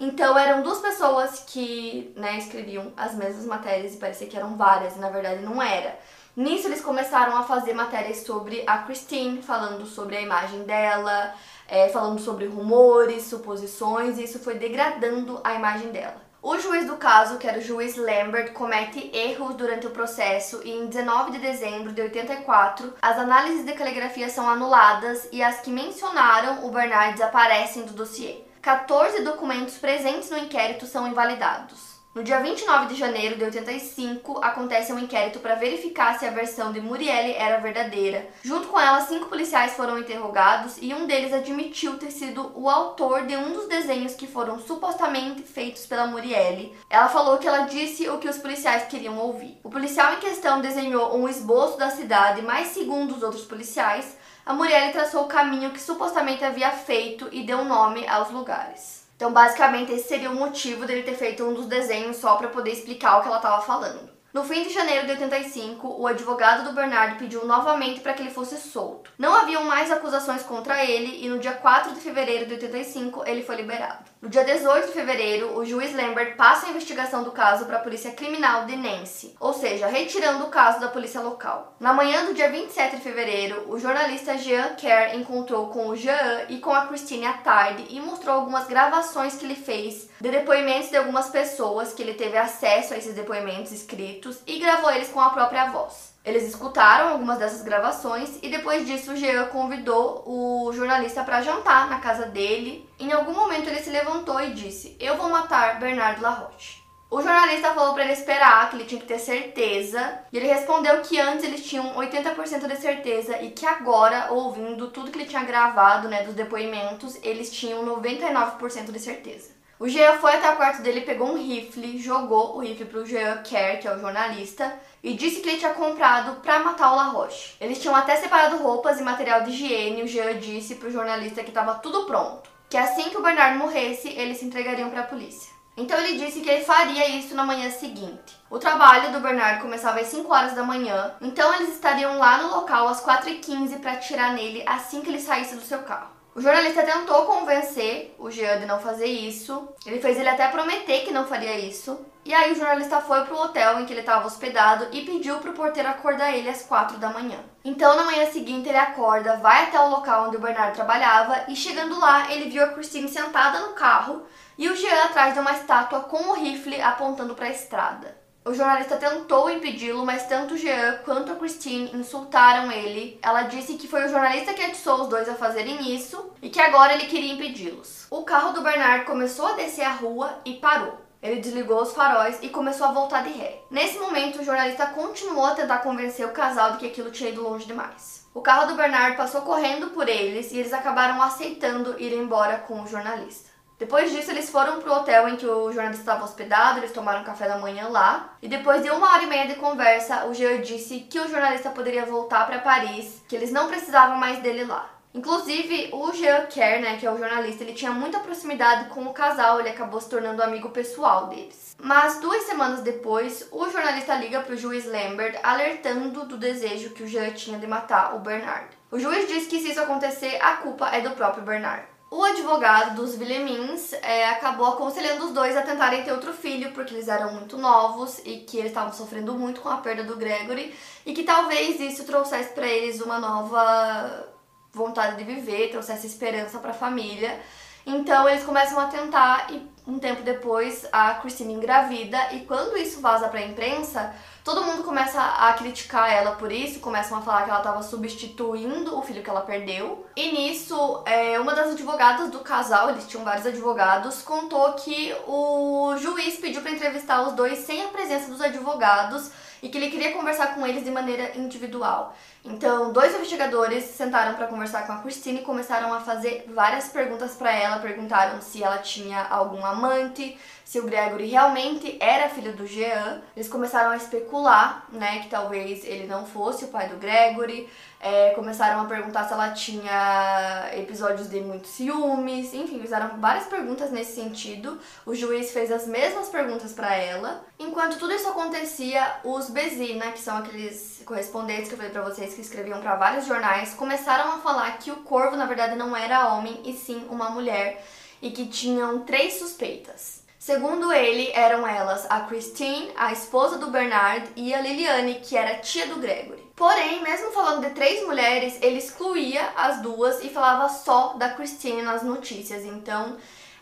Então 0.00 0.36
eram 0.36 0.62
duas 0.62 0.78
pessoas 0.80 1.44
que 1.46 2.12
né, 2.16 2.36
escreviam 2.38 2.92
as 2.96 3.14
mesmas 3.14 3.44
matérias 3.46 3.94
e 3.94 3.98
parecia 3.98 4.26
que 4.26 4.36
eram 4.36 4.56
várias, 4.56 4.96
e 4.96 4.98
na 4.98 5.10
verdade 5.10 5.42
não 5.42 5.62
era. 5.62 5.98
Nisso 6.36 6.68
eles 6.68 6.80
começaram 6.80 7.36
a 7.36 7.42
fazer 7.42 7.74
matérias 7.74 8.18
sobre 8.18 8.62
a 8.64 8.78
Christine, 8.78 9.42
falando 9.42 9.84
sobre 9.86 10.16
a 10.16 10.20
imagem 10.20 10.62
dela, 10.62 11.34
é, 11.68 11.88
falando 11.90 12.18
sobre 12.20 12.46
rumores, 12.46 13.24
suposições, 13.24 14.18
e 14.18 14.24
isso 14.24 14.38
foi 14.38 14.54
degradando 14.54 15.40
a 15.44 15.54
imagem 15.54 15.90
dela. 15.90 16.26
O 16.40 16.56
juiz 16.56 16.86
do 16.86 16.96
caso, 16.96 17.36
que 17.36 17.48
era 17.48 17.58
o 17.58 17.62
juiz 17.62 17.96
Lambert, 17.96 18.52
comete 18.52 19.10
erros 19.12 19.56
durante 19.56 19.86
o 19.86 19.90
processo 19.90 20.60
e 20.64 20.70
em 20.70 20.86
19 20.86 21.32
de 21.32 21.38
dezembro 21.38 21.92
de 21.92 22.00
84, 22.00 22.94
as 23.02 23.18
análises 23.18 23.66
de 23.66 23.72
caligrafia 23.72 24.28
são 24.28 24.48
anuladas 24.48 25.28
e 25.32 25.42
as 25.42 25.60
que 25.60 25.70
mencionaram 25.70 26.64
o 26.64 26.70
Bernard 26.70 27.14
desaparecem 27.14 27.82
do 27.82 27.92
dossiê. 27.92 28.36
14 28.62 29.22
documentos 29.22 29.78
presentes 29.78 30.30
no 30.30 30.38
inquérito 30.38 30.86
são 30.86 31.08
invalidados. 31.08 31.87
No 32.18 32.24
dia 32.24 32.40
29 32.40 32.86
de 32.86 32.96
janeiro 32.96 33.36
de 33.36 33.44
85, 33.44 34.40
acontece 34.42 34.92
um 34.92 34.98
inquérito 34.98 35.38
para 35.38 35.54
verificar 35.54 36.18
se 36.18 36.26
a 36.26 36.32
versão 36.32 36.72
de 36.72 36.80
Murielle 36.80 37.32
era 37.34 37.60
verdadeira. 37.60 38.28
Junto 38.42 38.66
com 38.66 38.80
ela, 38.80 39.00
cinco 39.02 39.26
policiais 39.26 39.74
foram 39.74 39.96
interrogados 39.96 40.78
e 40.82 40.92
um 40.92 41.06
deles 41.06 41.32
admitiu 41.32 41.96
ter 41.96 42.10
sido 42.10 42.50
o 42.56 42.68
autor 42.68 43.24
de 43.24 43.36
um 43.36 43.52
dos 43.52 43.68
desenhos 43.68 44.16
que 44.16 44.26
foram 44.26 44.58
supostamente 44.58 45.42
feitos 45.42 45.86
pela 45.86 46.08
Murielle. 46.08 46.76
Ela 46.90 47.08
falou 47.08 47.38
que 47.38 47.46
ela 47.46 47.66
disse 47.66 48.08
o 48.08 48.18
que 48.18 48.28
os 48.28 48.38
policiais 48.38 48.88
queriam 48.88 49.16
ouvir. 49.16 49.56
O 49.62 49.70
policial 49.70 50.14
em 50.14 50.18
questão 50.18 50.60
desenhou 50.60 51.16
um 51.16 51.28
esboço 51.28 51.78
da 51.78 51.88
cidade, 51.88 52.42
mas 52.42 52.66
segundo 52.66 53.14
os 53.14 53.22
outros 53.22 53.44
policiais, 53.44 54.18
a 54.44 54.52
Murielle 54.52 54.92
traçou 54.92 55.22
o 55.22 55.28
caminho 55.28 55.70
que 55.70 55.80
supostamente 55.80 56.44
havia 56.44 56.72
feito 56.72 57.28
e 57.30 57.44
deu 57.44 57.64
nome 57.64 58.04
aos 58.08 58.32
lugares. 58.32 58.97
Então, 59.18 59.32
basicamente, 59.32 59.90
esse 59.90 60.06
seria 60.06 60.30
o 60.30 60.36
motivo 60.36 60.86
dele 60.86 61.02
ter 61.02 61.16
feito 61.16 61.42
um 61.42 61.52
dos 61.52 61.66
desenhos 61.66 62.18
só 62.18 62.36
para 62.36 62.46
poder 62.46 62.70
explicar 62.70 63.18
o 63.18 63.20
que 63.20 63.26
ela 63.26 63.38
estava 63.38 63.60
falando. 63.60 64.08
No 64.32 64.44
fim 64.44 64.62
de 64.62 64.72
janeiro 64.72 65.06
de 65.06 65.12
85, 65.12 66.00
o 66.00 66.06
advogado 66.06 66.62
do 66.62 66.72
Bernardo 66.72 67.18
pediu 67.18 67.44
novamente 67.44 67.98
para 67.98 68.12
que 68.12 68.22
ele 68.22 68.30
fosse 68.30 68.56
solto. 68.58 69.10
Não 69.18 69.34
haviam 69.34 69.64
mais 69.64 69.90
acusações 69.90 70.44
contra 70.44 70.84
ele 70.84 71.24
e 71.26 71.28
no 71.28 71.40
dia 71.40 71.54
4 71.54 71.94
de 71.94 72.00
fevereiro 72.00 72.46
de 72.46 72.52
85 72.52 73.24
ele 73.26 73.42
foi 73.42 73.56
liberado. 73.56 74.04
No 74.20 74.28
dia 74.28 74.42
18 74.42 74.88
de 74.88 74.92
fevereiro, 74.92 75.56
o 75.56 75.64
juiz 75.64 75.94
Lambert 75.94 76.34
passa 76.34 76.66
a 76.66 76.70
investigação 76.70 77.22
do 77.22 77.30
caso 77.30 77.66
para 77.66 77.76
a 77.76 77.80
polícia 77.80 78.10
criminal 78.10 78.64
de 78.64 78.74
Nancy, 78.74 79.36
ou 79.38 79.52
seja, 79.52 79.86
retirando 79.86 80.44
o 80.44 80.48
caso 80.48 80.80
da 80.80 80.88
polícia 80.88 81.20
local. 81.20 81.76
Na 81.78 81.92
manhã 81.92 82.24
do 82.24 82.34
dia 82.34 82.50
27 82.50 82.96
de 82.96 83.02
fevereiro, 83.02 83.70
o 83.70 83.78
jornalista 83.78 84.36
Jean 84.36 84.74
Kerr 84.74 85.14
encontrou 85.14 85.68
com 85.68 85.86
o 85.86 85.94
Jean 85.94 86.46
e 86.48 86.58
com 86.58 86.72
a 86.72 86.86
Christine 86.86 87.26
à 87.26 87.34
tarde 87.34 87.86
e 87.90 88.00
mostrou 88.00 88.34
algumas 88.34 88.66
gravações 88.66 89.36
que 89.36 89.44
ele 89.44 89.54
fez 89.54 90.08
de 90.20 90.30
depoimentos 90.30 90.90
de 90.90 90.96
algumas 90.96 91.28
pessoas 91.28 91.92
que 91.92 92.02
ele 92.02 92.14
teve 92.14 92.36
acesso 92.36 92.94
a 92.94 92.96
esses 92.96 93.14
depoimentos 93.14 93.70
escritos 93.70 94.40
e 94.48 94.58
gravou 94.58 94.90
eles 94.90 95.10
com 95.10 95.20
a 95.20 95.30
própria 95.30 95.66
voz. 95.66 96.17
Eles 96.28 96.46
escutaram 96.46 97.08
algumas 97.08 97.38
dessas 97.38 97.62
gravações 97.62 98.38
e 98.42 98.50
depois 98.50 98.86
disso 98.86 99.12
o 99.12 99.16
Jean 99.16 99.46
convidou 99.46 100.22
o 100.26 100.70
jornalista 100.74 101.24
para 101.24 101.40
jantar 101.40 101.88
na 101.88 102.00
casa 102.00 102.26
dele. 102.26 102.86
Em 103.00 103.10
algum 103.10 103.32
momento 103.32 103.66
ele 103.66 103.80
se 103.80 103.88
levantou 103.88 104.38
e 104.38 104.52
disse: 104.52 104.94
"Eu 105.00 105.16
vou 105.16 105.30
matar 105.30 105.80
Bernardo 105.80 106.20
Laroche". 106.20 106.82
O 107.10 107.22
jornalista 107.22 107.72
falou 107.72 107.94
para 107.94 108.04
ele 108.04 108.12
esperar, 108.12 108.68
que 108.68 108.76
ele 108.76 108.84
tinha 108.84 109.00
que 109.00 109.06
ter 109.06 109.18
certeza, 109.18 110.20
e 110.30 110.36
ele 110.36 110.46
respondeu 110.46 111.00
que 111.00 111.18
antes 111.18 111.46
eles 111.46 111.64
tinham 111.64 111.96
80% 111.96 112.68
de 112.68 112.76
certeza 112.76 113.40
e 113.40 113.50
que 113.50 113.64
agora, 113.64 114.30
ouvindo 114.30 114.88
tudo 114.88 115.10
que 115.10 115.16
ele 115.16 115.24
tinha 115.24 115.42
gravado, 115.42 116.06
né, 116.08 116.24
dos 116.24 116.34
depoimentos, 116.34 117.18
eles 117.22 117.50
tinham 117.50 117.82
99% 117.86 118.92
de 118.92 119.00
certeza. 119.00 119.57
O 119.80 119.88
Jean 119.88 120.14
foi 120.14 120.34
até 120.34 120.50
o 120.50 120.56
quarto 120.56 120.82
dele, 120.82 121.02
pegou 121.02 121.28
um 121.28 121.38
rifle, 121.38 121.98
jogou 121.98 122.56
o 122.56 122.60
rifle 122.60 122.84
pro 122.86 123.06
Jean 123.06 123.36
Kerr, 123.44 123.78
que 123.78 123.86
é 123.86 123.94
o 123.94 124.00
jornalista, 124.00 124.76
e 125.04 125.14
disse 125.14 125.40
que 125.40 125.48
ele 125.48 125.58
tinha 125.58 125.72
comprado 125.72 126.40
para 126.40 126.58
matar 126.58 126.92
o 126.92 126.96
LaRoche. 126.96 127.54
Eles 127.60 127.80
tinham 127.80 127.94
até 127.94 128.16
separado 128.16 128.56
roupas 128.56 128.98
e 128.98 129.04
material 129.04 129.42
de 129.42 129.50
higiene. 129.50 130.02
O 130.02 130.08
Jean 130.08 130.36
disse 130.38 130.74
pro 130.74 130.90
jornalista 130.90 131.44
que 131.44 131.50
estava 131.50 131.76
tudo 131.76 132.06
pronto, 132.06 132.50
que 132.68 132.76
assim 132.76 133.08
que 133.08 133.16
o 133.16 133.22
Bernard 133.22 133.56
morresse, 133.56 134.08
eles 134.08 134.38
se 134.38 134.46
entregariam 134.46 134.90
para 134.90 135.02
a 135.02 135.06
polícia. 135.06 135.56
Então 135.76 135.96
ele 135.96 136.18
disse 136.18 136.40
que 136.40 136.50
ele 136.50 136.64
faria 136.64 137.08
isso 137.10 137.36
na 137.36 137.44
manhã 137.44 137.70
seguinte. 137.70 138.36
O 138.50 138.58
trabalho 138.58 139.12
do 139.12 139.20
Bernard 139.20 139.62
começava 139.62 140.00
às 140.00 140.08
5 140.08 140.34
horas 140.34 140.54
da 140.54 140.64
manhã, 140.64 141.14
então 141.20 141.54
eles 141.54 141.68
estariam 141.68 142.18
lá 142.18 142.38
no 142.38 142.48
local 142.48 142.88
às 142.88 143.00
4h15 143.00 143.78
para 143.78 143.92
atirar 143.92 144.32
nele 144.32 144.64
assim 144.66 145.02
que 145.02 145.08
ele 145.08 145.20
saísse 145.20 145.54
do 145.54 145.62
seu 145.62 145.78
carro. 145.84 146.17
O 146.38 146.40
jornalista 146.40 146.84
tentou 146.84 147.24
convencer 147.24 148.14
o 148.16 148.30
Jean 148.30 148.60
de 148.60 148.64
não 148.64 148.78
fazer 148.78 149.06
isso. 149.06 149.74
Ele 149.84 150.00
fez 150.00 150.16
ele 150.16 150.28
até 150.28 150.46
prometer 150.46 151.00
que 151.00 151.10
não 151.10 151.26
faria 151.26 151.58
isso. 151.58 151.98
E 152.24 152.32
aí 152.32 152.52
o 152.52 152.54
jornalista 152.54 153.00
foi 153.00 153.24
pro 153.24 153.40
hotel 153.40 153.80
em 153.80 153.84
que 153.84 153.92
ele 153.92 154.02
estava 154.02 154.24
hospedado 154.24 154.86
e 154.92 155.04
pediu 155.04 155.38
pro 155.40 155.52
porteiro 155.52 155.88
acordar 155.88 156.32
ele 156.32 156.48
às 156.48 156.62
4 156.62 156.96
da 156.98 157.10
manhã. 157.10 157.40
Então 157.64 157.96
na 157.96 158.04
manhã 158.04 158.24
seguinte 158.30 158.68
ele 158.68 158.78
acorda, 158.78 159.38
vai 159.38 159.64
até 159.64 159.80
o 159.80 159.90
local 159.90 160.28
onde 160.28 160.36
o 160.36 160.40
Bernardo 160.40 160.76
trabalhava 160.76 161.46
e 161.48 161.56
chegando 161.56 161.98
lá 161.98 162.30
ele 162.30 162.48
viu 162.48 162.62
a 162.62 162.68
Christine 162.68 163.08
sentada 163.08 163.58
no 163.58 163.72
carro 163.72 164.22
e 164.56 164.68
o 164.68 164.76
Jean 164.76 165.06
atrás 165.06 165.34
de 165.34 165.40
uma 165.40 165.50
estátua 165.50 166.02
com 166.02 166.22
o 166.30 166.34
rifle 166.34 166.80
apontando 166.80 167.34
para 167.34 167.46
a 167.46 167.50
estrada. 167.50 168.16
O 168.44 168.54
jornalista 168.54 168.96
tentou 168.96 169.50
impedi-lo, 169.50 170.06
mas 170.06 170.26
tanto 170.26 170.56
Jean 170.56 170.98
quanto 171.04 171.32
a 171.32 171.36
Christine 171.36 171.90
insultaram 171.94 172.72
ele. 172.72 173.18
Ela 173.22 173.42
disse 173.42 173.74
que 173.74 173.86
foi 173.86 174.06
o 174.06 174.08
jornalista 174.08 174.54
que 174.54 174.62
atiçou 174.62 175.02
os 175.02 175.08
dois 175.08 175.28
a 175.28 175.34
fazerem 175.34 175.94
isso 175.94 176.32
e 176.40 176.48
que 176.48 176.60
agora 176.60 176.94
ele 176.94 177.06
queria 177.06 177.34
impedi-los. 177.34 178.06
O 178.10 178.22
carro 178.22 178.52
do 178.52 178.62
Bernard 178.62 179.04
começou 179.04 179.48
a 179.48 179.52
descer 179.52 179.84
a 179.84 179.92
rua 179.92 180.40
e 180.44 180.54
parou. 180.54 181.08
Ele 181.20 181.40
desligou 181.40 181.82
os 181.82 181.92
faróis 181.92 182.38
e 182.40 182.48
começou 182.48 182.86
a 182.86 182.92
voltar 182.92 183.24
de 183.24 183.32
ré. 183.32 183.60
Nesse 183.70 183.98
momento, 183.98 184.40
o 184.40 184.44
jornalista 184.44 184.86
continuou 184.86 185.46
a 185.46 185.54
tentar 185.54 185.78
convencer 185.78 186.24
o 186.24 186.32
casal 186.32 186.72
de 186.72 186.78
que 186.78 186.86
aquilo 186.86 187.10
tinha 187.10 187.30
ido 187.30 187.42
longe 187.42 187.66
demais. 187.66 188.26
O 188.32 188.40
carro 188.40 188.68
do 188.68 188.76
Bernard 188.76 189.16
passou 189.16 189.42
correndo 189.42 189.88
por 189.88 190.08
eles 190.08 190.52
e 190.52 190.58
eles 190.58 190.72
acabaram 190.72 191.20
aceitando 191.20 192.00
ir 192.00 192.12
embora 192.12 192.58
com 192.58 192.82
o 192.82 192.86
jornalista. 192.86 193.50
Depois 193.78 194.10
disso, 194.10 194.32
eles 194.32 194.50
foram 194.50 194.80
pro 194.80 194.92
hotel 194.92 195.28
em 195.28 195.36
que 195.36 195.46
o 195.46 195.70
jornalista 195.70 196.02
estava 196.02 196.24
hospedado, 196.24 196.80
eles 196.80 196.90
tomaram 196.90 197.22
café 197.22 197.46
da 197.46 197.58
manhã 197.58 197.88
lá. 197.88 198.36
E 198.42 198.48
depois 198.48 198.82
de 198.82 198.90
uma 198.90 199.12
hora 199.12 199.22
e 199.22 199.26
meia 199.26 199.46
de 199.46 199.54
conversa, 199.54 200.26
o 200.26 200.34
Jean 200.34 200.60
disse 200.60 201.00
que 201.00 201.20
o 201.20 201.28
jornalista 201.28 201.70
poderia 201.70 202.04
voltar 202.04 202.46
para 202.46 202.58
Paris, 202.58 203.22
que 203.28 203.36
eles 203.36 203.52
não 203.52 203.68
precisavam 203.68 204.16
mais 204.16 204.40
dele 204.40 204.64
lá. 204.64 204.90
Inclusive, 205.14 205.90
o 205.92 206.12
Jean 206.12 206.46
Kerr, 206.46 206.80
né, 206.80 206.96
que 206.98 207.06
é 207.06 207.10
o 207.10 207.16
jornalista, 207.16 207.62
ele 207.62 207.72
tinha 207.72 207.92
muita 207.92 208.18
proximidade 208.18 208.88
com 208.90 209.04
o 209.06 209.12
casal, 209.12 209.58
ele 209.58 209.70
acabou 209.70 210.00
se 210.00 210.10
tornando 210.10 210.42
amigo 210.42 210.70
pessoal 210.70 211.28
deles. 211.28 211.76
Mas 211.80 212.20
duas 212.20 212.42
semanas 212.42 212.80
depois, 212.80 213.48
o 213.50 213.70
jornalista 213.70 214.14
liga 214.16 214.40
para 214.40 214.54
o 214.54 214.58
juiz 214.58 214.84
Lambert, 214.86 215.38
alertando 215.42 216.26
do 216.26 216.36
desejo 216.36 216.90
que 216.90 217.04
o 217.04 217.08
Jean 217.08 217.30
tinha 217.30 217.58
de 217.58 217.66
matar 217.66 218.16
o 218.16 218.18
Bernard. 218.18 218.66
O 218.90 218.98
juiz 218.98 219.28
diz 219.28 219.46
que 219.46 219.60
se 219.60 219.70
isso 219.70 219.80
acontecer, 219.80 220.38
a 220.42 220.56
culpa 220.56 220.88
é 220.88 221.00
do 221.00 221.12
próprio 221.12 221.44
Bernard. 221.44 221.84
O 222.10 222.24
advogado 222.24 222.96
dos 222.96 223.14
Villemins 223.16 223.92
é, 223.92 224.30
acabou 224.30 224.66
aconselhando 224.66 225.26
os 225.26 225.32
dois 225.32 225.54
a 225.54 225.62
tentarem 225.62 226.02
ter 226.02 226.12
outro 226.12 226.32
filho, 226.32 226.72
porque 226.72 226.94
eles 226.94 227.06
eram 227.06 227.34
muito 227.34 227.58
novos 227.58 228.18
e 228.24 228.38
que 228.38 228.56
eles 228.56 228.70
estavam 228.70 228.94
sofrendo 228.94 229.34
muito 229.34 229.60
com 229.60 229.68
a 229.68 229.76
perda 229.76 230.04
do 230.04 230.16
Gregory 230.16 230.74
e 231.04 231.12
que 231.12 231.22
talvez 231.22 231.78
isso 231.78 232.04
trouxesse 232.04 232.54
para 232.54 232.66
eles 232.66 233.02
uma 233.02 233.18
nova 233.18 234.26
vontade 234.72 235.16
de 235.16 235.24
viver, 235.24 235.70
trouxesse 235.70 236.06
esperança 236.06 236.58
para 236.58 236.70
a 236.70 236.74
família. 236.74 237.38
Então 237.84 238.26
eles 238.26 238.42
começam 238.42 238.80
a 238.80 238.86
tentar 238.86 239.52
e 239.52 239.66
um 239.88 239.98
tempo 239.98 240.22
depois 240.22 240.86
a 240.92 241.14
Christine 241.14 241.54
engravida 241.54 242.34
e 242.34 242.40
quando 242.40 242.76
isso 242.76 243.00
vaza 243.00 243.26
para 243.28 243.40
a 243.40 243.46
imprensa, 243.46 244.14
Todo 244.48 244.64
mundo 244.64 244.82
começa 244.82 245.20
a 245.20 245.52
criticar 245.52 246.10
ela 246.10 246.30
por 246.32 246.50
isso, 246.50 246.80
começam 246.80 247.18
a 247.18 247.20
falar 247.20 247.44
que 247.44 247.50
ela 247.50 247.58
estava 247.58 247.82
substituindo 247.82 248.96
o 248.96 249.02
filho 249.02 249.22
que 249.22 249.28
ela 249.28 249.42
perdeu. 249.42 250.06
E 250.16 250.32
nisso, 250.32 251.02
é, 251.04 251.38
uma 251.38 251.54
das 251.54 251.72
advogadas 251.72 252.30
do 252.30 252.38
casal, 252.38 252.88
eles 252.88 253.06
tinham 253.06 253.22
vários 253.22 253.44
advogados, 253.44 254.22
contou 254.22 254.72
que 254.72 255.14
o 255.26 255.94
juiz 255.98 256.36
pediu 256.36 256.62
para 256.62 256.70
entrevistar 256.70 257.28
os 257.28 257.34
dois 257.34 257.58
sem 257.58 257.84
a 257.84 257.88
presença 257.88 258.30
dos 258.30 258.40
advogados 258.40 259.30
e 259.62 259.68
que 259.68 259.76
ele 259.76 259.90
queria 259.90 260.14
conversar 260.14 260.54
com 260.54 260.66
eles 260.66 260.82
de 260.82 260.90
maneira 260.90 261.36
individual. 261.36 262.16
Então, 262.50 262.92
dois 262.92 263.14
investigadores 263.14 263.84
sentaram 263.84 264.34
para 264.34 264.46
conversar 264.46 264.86
com 264.86 264.92
a 264.92 264.98
Christine 264.98 265.40
e 265.40 265.44
começaram 265.44 265.92
a 265.92 266.00
fazer 266.00 266.46
várias 266.48 266.88
perguntas 266.88 267.34
para 267.34 267.52
ela. 267.52 267.78
Perguntaram 267.78 268.40
se 268.40 268.62
ela 268.62 268.78
tinha 268.78 269.22
algum 269.28 269.64
amante, 269.64 270.38
se 270.64 270.80
o 270.80 270.84
Gregory 270.84 271.26
realmente 271.26 271.96
era 272.00 272.28
filho 272.28 272.54
do 272.54 272.66
Jean. 272.66 273.22
Eles 273.36 273.48
começaram 273.48 273.90
a 273.90 273.96
especular, 273.96 274.86
né, 274.90 275.20
que 275.20 275.28
talvez 275.28 275.84
ele 275.84 276.06
não 276.06 276.24
fosse 276.24 276.64
o 276.64 276.68
pai 276.68 276.88
do 276.88 276.96
Gregory. 276.96 277.68
É, 278.00 278.30
começaram 278.30 278.80
a 278.80 278.84
perguntar 278.84 279.24
se 279.24 279.32
ela 279.32 279.50
tinha 279.50 280.70
episódios 280.74 281.28
de 281.28 281.40
muitos 281.40 281.70
ciúmes, 281.70 282.54
enfim, 282.54 282.80
fizeram 282.80 283.18
várias 283.18 283.46
perguntas 283.46 283.90
nesse 283.90 284.14
sentido. 284.14 284.78
O 285.04 285.14
juiz 285.14 285.52
fez 285.52 285.72
as 285.72 285.86
mesmas 285.86 286.28
perguntas 286.28 286.72
para 286.72 286.94
ela. 286.94 287.44
Enquanto 287.58 287.98
tudo 287.98 288.12
isso 288.12 288.28
acontecia, 288.28 289.16
os 289.24 289.50
Bezina, 289.50 290.12
que 290.12 290.20
são 290.20 290.36
aqueles 290.36 290.97
correspondentes 291.08 291.68
que 291.68 291.74
eu 291.74 291.78
falei 291.78 291.90
para 291.90 292.02
vocês 292.02 292.34
que 292.34 292.42
escreviam 292.42 292.80
para 292.82 292.94
vários 292.94 293.26
jornais, 293.26 293.72
começaram 293.72 294.30
a 294.30 294.38
falar 294.38 294.78
que 294.78 294.90
o 294.90 294.96
corvo 294.96 295.36
na 295.36 295.46
verdade 295.46 295.74
não 295.74 295.96
era 295.96 296.34
homem 296.34 296.60
e 296.64 296.74
sim 296.74 297.06
uma 297.08 297.30
mulher 297.30 297.82
e 298.20 298.30
que 298.30 298.46
tinham 298.46 299.00
três 299.00 299.34
suspeitas. 299.38 300.22
Segundo 300.38 300.92
ele, 300.92 301.32
eram 301.32 301.66
elas 301.66 302.06
a 302.08 302.20
Christine, 302.20 302.92
a 302.96 303.12
esposa 303.12 303.58
do 303.58 303.70
Bernard, 303.70 304.30
e 304.36 304.54
a 304.54 304.60
Liliane, 304.60 305.16
que 305.16 305.36
era 305.36 305.58
tia 305.58 305.86
do 305.86 305.96
Gregory. 305.96 306.46
Porém, 306.54 307.02
mesmo 307.02 307.32
falando 307.32 307.66
de 307.66 307.74
três 307.74 308.06
mulheres, 308.06 308.56
ele 308.62 308.78
excluía 308.78 309.48
as 309.56 309.82
duas 309.82 310.22
e 310.22 310.28
falava 310.28 310.68
só 310.68 311.14
da 311.14 311.30
Christine 311.30 311.82
nas 311.82 312.02
notícias. 312.02 312.64
Então, 312.64 313.16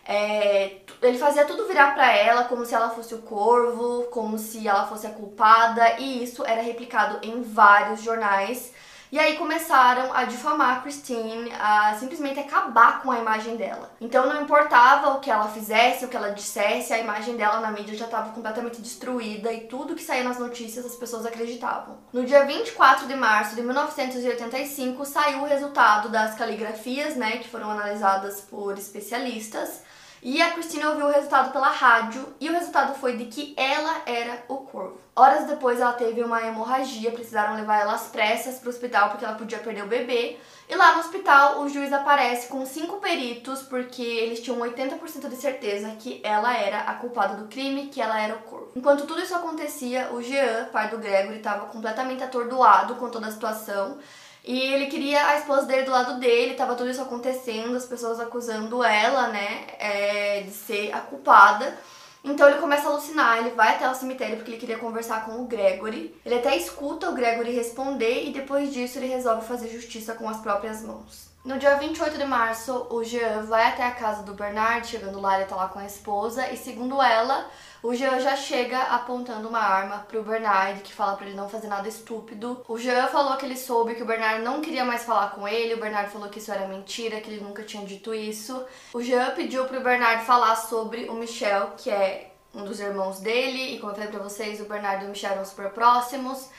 é, 0.09 0.77
ele 1.03 1.19
fazia 1.19 1.45
tudo 1.45 1.67
virar 1.67 1.95
para 1.95 2.11
ela 2.13 2.45
como 2.45 2.65
se 2.65 2.75
ela 2.75 2.91
fosse 2.91 3.15
o 3.15 3.23
corvo, 3.23 4.05
como 4.11 4.39
se 4.39 4.67
ela 4.67 4.87
fosse 4.87 5.07
a 5.07 5.11
culpada, 5.11 5.99
e 5.99 6.23
isso 6.23 6.45
era 6.45 6.63
replicado 6.63 7.19
em 7.27 7.43
vários 7.43 8.03
jornais. 8.03 8.73
E 9.11 9.21
aí 9.21 9.37
começaram 9.37 10.13
a 10.13 10.25
difamar 10.25 10.79
a 10.79 10.81
Christine, 10.81 11.53
a 11.61 11.95
simplesmente 11.95 12.41
acabar 12.41 13.03
com 13.03 13.11
a 13.13 13.19
imagem 13.19 13.57
dela. 13.57 13.91
Então 14.01 14.27
não 14.27 14.43
importava 14.43 15.11
o 15.11 15.21
que 15.21 15.31
ela 15.31 15.49
fizesse, 15.49 16.05
o 16.05 16.09
que 16.09 16.17
ela 16.17 16.31
dissesse, 16.31 16.93
a 16.93 16.99
imagem 16.99 17.37
dela 17.37 17.61
na 17.61 17.71
mídia 17.71 17.97
já 17.97 18.07
estava 18.07 18.33
completamente 18.33 18.81
destruída 18.81 19.53
e 19.53 19.61
tudo 19.69 19.95
que 19.95 20.03
saía 20.03 20.25
nas 20.25 20.39
notícias 20.39 20.85
as 20.85 20.97
pessoas 20.97 21.25
acreditavam. 21.25 21.99
No 22.13 22.25
dia 22.25 22.45
24 22.45 23.07
de 23.07 23.15
março 23.15 23.55
de 23.55 23.63
1985 23.63 25.05
saiu 25.05 25.43
o 25.43 25.47
resultado 25.47 26.09
das 26.09 26.35
caligrafias, 26.35 27.15
né, 27.15 27.39
que 27.39 27.49
foram 27.49 27.71
analisadas 27.71 28.41
por 28.41 28.77
especialistas. 28.77 29.83
E 30.23 30.41
a 30.41 30.51
Cristina 30.51 30.91
ouviu 30.91 31.07
o 31.07 31.11
resultado 31.11 31.53
pela 31.53 31.69
rádio 31.69 32.27
e 32.41 32.49
o 32.49 32.53
resultado 32.53 32.95
foi 32.95 33.17
de 33.17 33.27
que 33.27 33.55
ela 33.57 34.03
era 34.07 34.45
o 34.49 34.57
corvo. 34.57 34.99
Horas 35.14 35.47
depois 35.47 35.81
ela 35.81 35.93
teve 35.93 36.23
uma 36.23 36.43
hemorragia, 36.43 37.12
precisaram 37.12 37.55
levar 37.57 37.81
ela 37.81 37.95
às 37.95 38.09
pressas 38.09 38.59
para 38.59 38.67
o 38.67 38.71
hospital 38.71 39.11
porque 39.11 39.25
ela 39.25 39.35
podia 39.35 39.59
perder 39.59 39.85
o 39.85 39.89
bebê. 39.89 40.37
E 40.69 40.75
lá 40.75 40.95
no 40.95 41.01
hospital 41.01 41.61
o 41.61 41.69
juiz 41.69 41.93
aparece 41.93 42.49
com 42.49 42.67
cinco 42.67 42.97
peritos 42.97 43.62
porque 43.62 44.03
eles 44.03 44.41
tinham 44.41 44.59
80% 44.59 45.29
de 45.29 45.37
certeza 45.37 45.91
que 45.99 46.21
ela 46.25 46.55
era 46.57 46.81
a 46.81 46.95
culpada 46.95 47.37
do 47.37 47.49
crime, 47.49 47.87
que 47.87 48.01
ela 48.01 48.21
era 48.21 48.35
o 48.35 48.39
corvo. 48.39 48.73
Enquanto 48.75 49.07
tudo 49.07 49.23
isso 49.23 49.35
acontecia, 49.35 50.11
o 50.12 50.23
Jean, 50.23 50.67
pai 50.73 50.89
do 50.89 50.99
Gregory, 50.99 51.39
estava 51.39 51.67
completamente 51.67 52.23
atordoado 52.23 52.97
com 52.97 53.09
toda 53.11 53.29
a 53.29 53.31
situação 53.31 53.99
e 54.47 54.61
ele 54.61 54.87
queria 54.87 55.27
a 55.27 55.39
esposa 55.39 55.67
dele 55.67 55.83
do 55.83 55.91
lado 55.91 56.21
dele, 56.21 56.55
tava 56.55 56.77
tudo 56.77 56.89
isso 56.89 57.03
acontecendo, 57.03 57.77
as 57.77 57.85
pessoas 57.85 58.21
acusando 58.21 58.85
ela, 58.85 59.27
né, 59.29 59.67
é, 59.79 60.43
de 60.43 60.53
ser 60.53 60.93
a 60.93 61.01
culpada. 61.01 61.77
Então 62.23 62.49
ele 62.49 62.61
começa 62.61 62.89
a 62.89 62.93
alucinar, 62.93 63.39
ele 63.39 63.51
vai 63.51 63.75
até 63.75 63.89
o 63.89 63.95
cemitério 63.95 64.37
porque 64.37 64.53
ele 64.53 64.59
queria 64.61 64.79
conversar 64.79 65.25
com 65.25 65.41
o 65.41 65.47
Gregory. 65.47 66.15
Ele 66.25 66.35
até 66.37 66.57
escuta 66.57 67.11
o 67.11 67.15
Gregory 67.15 67.53
responder 67.53 68.25
e 68.25 68.33
depois 68.33 68.73
disso 68.73 68.99
ele 68.99 69.07
resolve 69.07 69.47
fazer 69.47 69.69
justiça 69.69 70.15
com 70.15 70.29
as 70.29 70.39
próprias 70.39 70.83
mãos. 70.83 71.27
No 71.45 71.59
dia 71.59 71.77
28 71.77 72.19
de 72.19 72.25
março, 72.25 72.89
o 72.91 73.05
Jean 73.05 73.43
vai 73.43 73.69
até 73.69 73.85
a 73.85 73.93
casa 73.93 74.25
do 74.25 74.35
Bernard, 74.35 74.85
chegando 74.85 75.21
lá, 75.21 75.37
ele 75.37 75.49
tá 75.49 75.55
lá 75.55 75.69
com 75.69 75.79
a 75.79 75.87
esposa, 75.87 76.51
e 76.51 76.57
segundo 76.57 77.01
ela, 77.01 77.49
o 77.87 77.95
Jean 77.95 78.18
já 78.18 78.34
chega 78.34 78.82
apontando 78.82 79.49
uma 79.49 79.61
arma 79.61 80.05
pro 80.09 80.20
Bernard, 80.20 80.80
que 80.80 80.93
fala 80.93 81.16
para 81.16 81.26
ele 81.26 81.37
não 81.37 81.49
fazer 81.49 81.68
nada 81.68 81.87
estúpido. 81.87 82.61
O 82.66 82.76
Jean 82.76 83.07
falou 83.07 83.37
que 83.37 83.47
ele 83.47 83.57
soube 83.57 83.95
que 83.95 84.03
o 84.03 84.07
Bernard 84.07 84.43
não 84.43 84.61
queria 84.61 84.84
mais 84.84 85.05
falar 85.05 85.30
com 85.30 85.47
ele, 85.47 85.74
o 85.74 85.80
Bernard 85.80 86.11
falou 86.11 86.28
que 86.28 86.41
isso 86.41 86.51
era 86.51 86.66
mentira, 86.66 87.20
que 87.20 87.30
ele 87.30 87.45
nunca 87.45 87.62
tinha 87.62 87.87
dito 87.87 88.12
isso. 88.12 88.66
O 88.93 89.01
Jean 89.01 89.30
pediu 89.37 89.66
pro 89.66 89.80
Bernard 89.80 90.24
falar 90.24 90.57
sobre 90.57 91.09
o 91.09 91.14
Michel, 91.14 91.74
que 91.76 91.89
é 91.89 92.32
um 92.53 92.64
dos 92.64 92.80
irmãos 92.80 93.20
dele, 93.20 93.76
e 93.76 93.78
como 93.78 93.93
eu 93.93 93.95
falei 93.95 94.11
pra 94.11 94.20
vocês, 94.20 94.61
o 94.61 94.64
Bernard 94.64 95.05
e 95.05 95.07
o 95.07 95.11
Michel 95.11 95.30
eram 95.34 95.45
super 95.45 95.70
próximos. 95.70 96.51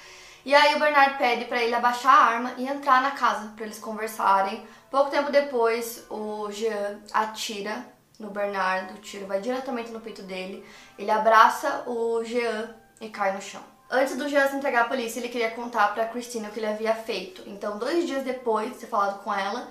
E 0.45 0.55
aí 0.55 0.75
o 0.75 0.79
Bernard 0.79 1.17
pede 1.17 1.43
para 1.43 1.61
ele 1.61 1.75
abaixar 1.75 2.13
a 2.13 2.23
arma 2.23 2.53
e 2.57 2.65
entrar 2.65 3.01
na 3.01 3.11
casa 3.11 3.51
para 3.53 3.65
eles 3.65 3.79
conversarem. 3.79 4.65
Pouco 4.89 5.11
tempo 5.11 5.29
depois, 5.29 6.05
o 6.09 6.49
Jean 6.51 7.01
atira 7.11 7.96
no 8.19 8.29
Bernardo, 8.29 8.95
o 8.95 8.97
tiro 8.97 9.27
vai 9.27 9.39
diretamente 9.39 9.91
no 9.91 9.99
peito 9.99 10.23
dele. 10.23 10.65
Ele 10.97 11.11
abraça 11.11 11.83
o 11.85 12.23
Jean 12.23 12.75
e 12.99 13.09
cai 13.09 13.33
no 13.33 13.41
chão. 13.41 13.61
Antes 13.89 14.17
do 14.17 14.27
Jean 14.27 14.47
se 14.47 14.55
entregar 14.55 14.81
à 14.81 14.89
polícia, 14.89 15.19
ele 15.19 15.29
queria 15.29 15.51
contar 15.51 15.93
pra 15.93 16.07
Christina 16.07 16.49
o 16.49 16.51
que 16.51 16.59
ele 16.59 16.65
havia 16.65 16.93
feito. 16.93 17.43
Então, 17.45 17.77
dois 17.77 18.05
dias 18.05 18.23
depois 18.23 18.71
de 18.71 18.79
ter 18.79 18.87
falado 18.87 19.23
com 19.23 19.33
ela, 19.33 19.69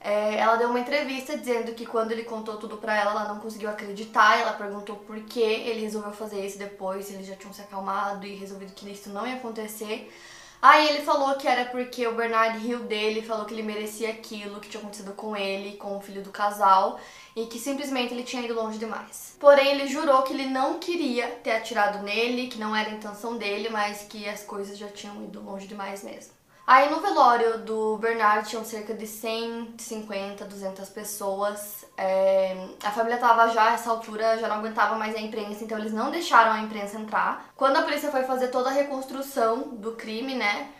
é, 0.00 0.36
ela 0.36 0.56
deu 0.56 0.68
uma 0.68 0.80
entrevista 0.80 1.38
dizendo 1.38 1.72
que 1.72 1.86
quando 1.86 2.12
ele 2.12 2.24
contou 2.24 2.58
tudo 2.58 2.76
pra 2.76 2.94
ela, 2.94 3.12
ela 3.12 3.28
não 3.28 3.40
conseguiu 3.40 3.70
acreditar. 3.70 4.38
Ela 4.38 4.52
perguntou 4.52 4.96
por 4.96 5.18
que 5.20 5.40
ele 5.40 5.80
resolveu 5.80 6.12
fazer 6.12 6.44
isso 6.44 6.58
depois, 6.58 7.10
eles 7.10 7.26
já 7.26 7.36
tinham 7.36 7.54
se 7.54 7.62
acalmado 7.62 8.26
e 8.26 8.34
resolvido 8.34 8.74
que 8.74 8.90
isso 8.90 9.08
não 9.08 9.26
ia 9.26 9.36
acontecer. 9.36 10.12
Aí 10.60 10.88
ele 10.88 11.02
falou 11.02 11.34
que 11.36 11.46
era 11.46 11.66
porque 11.66 12.06
o 12.06 12.14
Bernard 12.14 12.58
riu 12.58 12.80
dele, 12.80 13.20
falou 13.20 13.44
que 13.44 13.52
ele 13.52 13.62
merecia 13.62 14.10
aquilo 14.10 14.60
que 14.60 14.68
tinha 14.68 14.80
acontecido 14.80 15.12
com 15.12 15.36
ele, 15.36 15.76
com 15.76 15.96
o 15.96 16.00
filho 16.00 16.22
do 16.22 16.30
casal, 16.30 16.98
e 17.36 17.46
que 17.46 17.58
simplesmente 17.58 18.14
ele 18.14 18.22
tinha 18.22 18.42
ido 18.42 18.54
longe 18.54 18.78
demais. 18.78 19.36
Porém, 19.40 19.72
ele 19.72 19.88
jurou 19.88 20.22
que 20.22 20.32
ele 20.32 20.46
não 20.46 20.78
queria 20.78 21.26
ter 21.42 21.52
atirado 21.52 22.02
nele, 22.02 22.46
que 22.46 22.58
não 22.58 22.74
era 22.74 22.90
a 22.90 22.94
intenção 22.94 23.36
dele, 23.36 23.68
mas 23.68 24.02
que 24.02 24.28
as 24.28 24.42
coisas 24.42 24.78
já 24.78 24.88
tinham 24.88 25.24
ido 25.24 25.42
longe 25.42 25.66
demais 25.66 26.02
mesmo. 26.02 26.32
Aí 26.66 26.90
no 26.90 27.00
velório 27.00 27.58
do 27.58 27.98
Bernard 27.98 28.48
tinham 28.48 28.64
cerca 28.64 28.94
de 28.94 29.06
150, 29.06 30.46
200 30.46 30.88
pessoas. 30.88 31.84
É, 31.94 32.68
a 32.82 32.90
família 32.90 33.18
tava 33.18 33.48
já, 33.48 33.74
essa 33.74 33.90
altura, 33.90 34.38
já 34.38 34.48
não 34.48 34.56
aguentava 34.56 34.96
mais 34.96 35.14
a 35.14 35.20
imprensa, 35.20 35.62
então 35.62 35.78
eles 35.78 35.92
não 35.92 36.10
deixaram 36.10 36.52
a 36.52 36.60
imprensa 36.60 36.98
entrar. 36.98 37.50
Quando 37.54 37.76
a 37.76 37.82
polícia 37.82 38.10
foi 38.10 38.22
fazer 38.22 38.48
toda 38.48 38.70
a 38.70 38.72
reconstrução 38.72 39.74
do 39.74 39.92
crime, 39.92 40.34
né? 40.34 40.70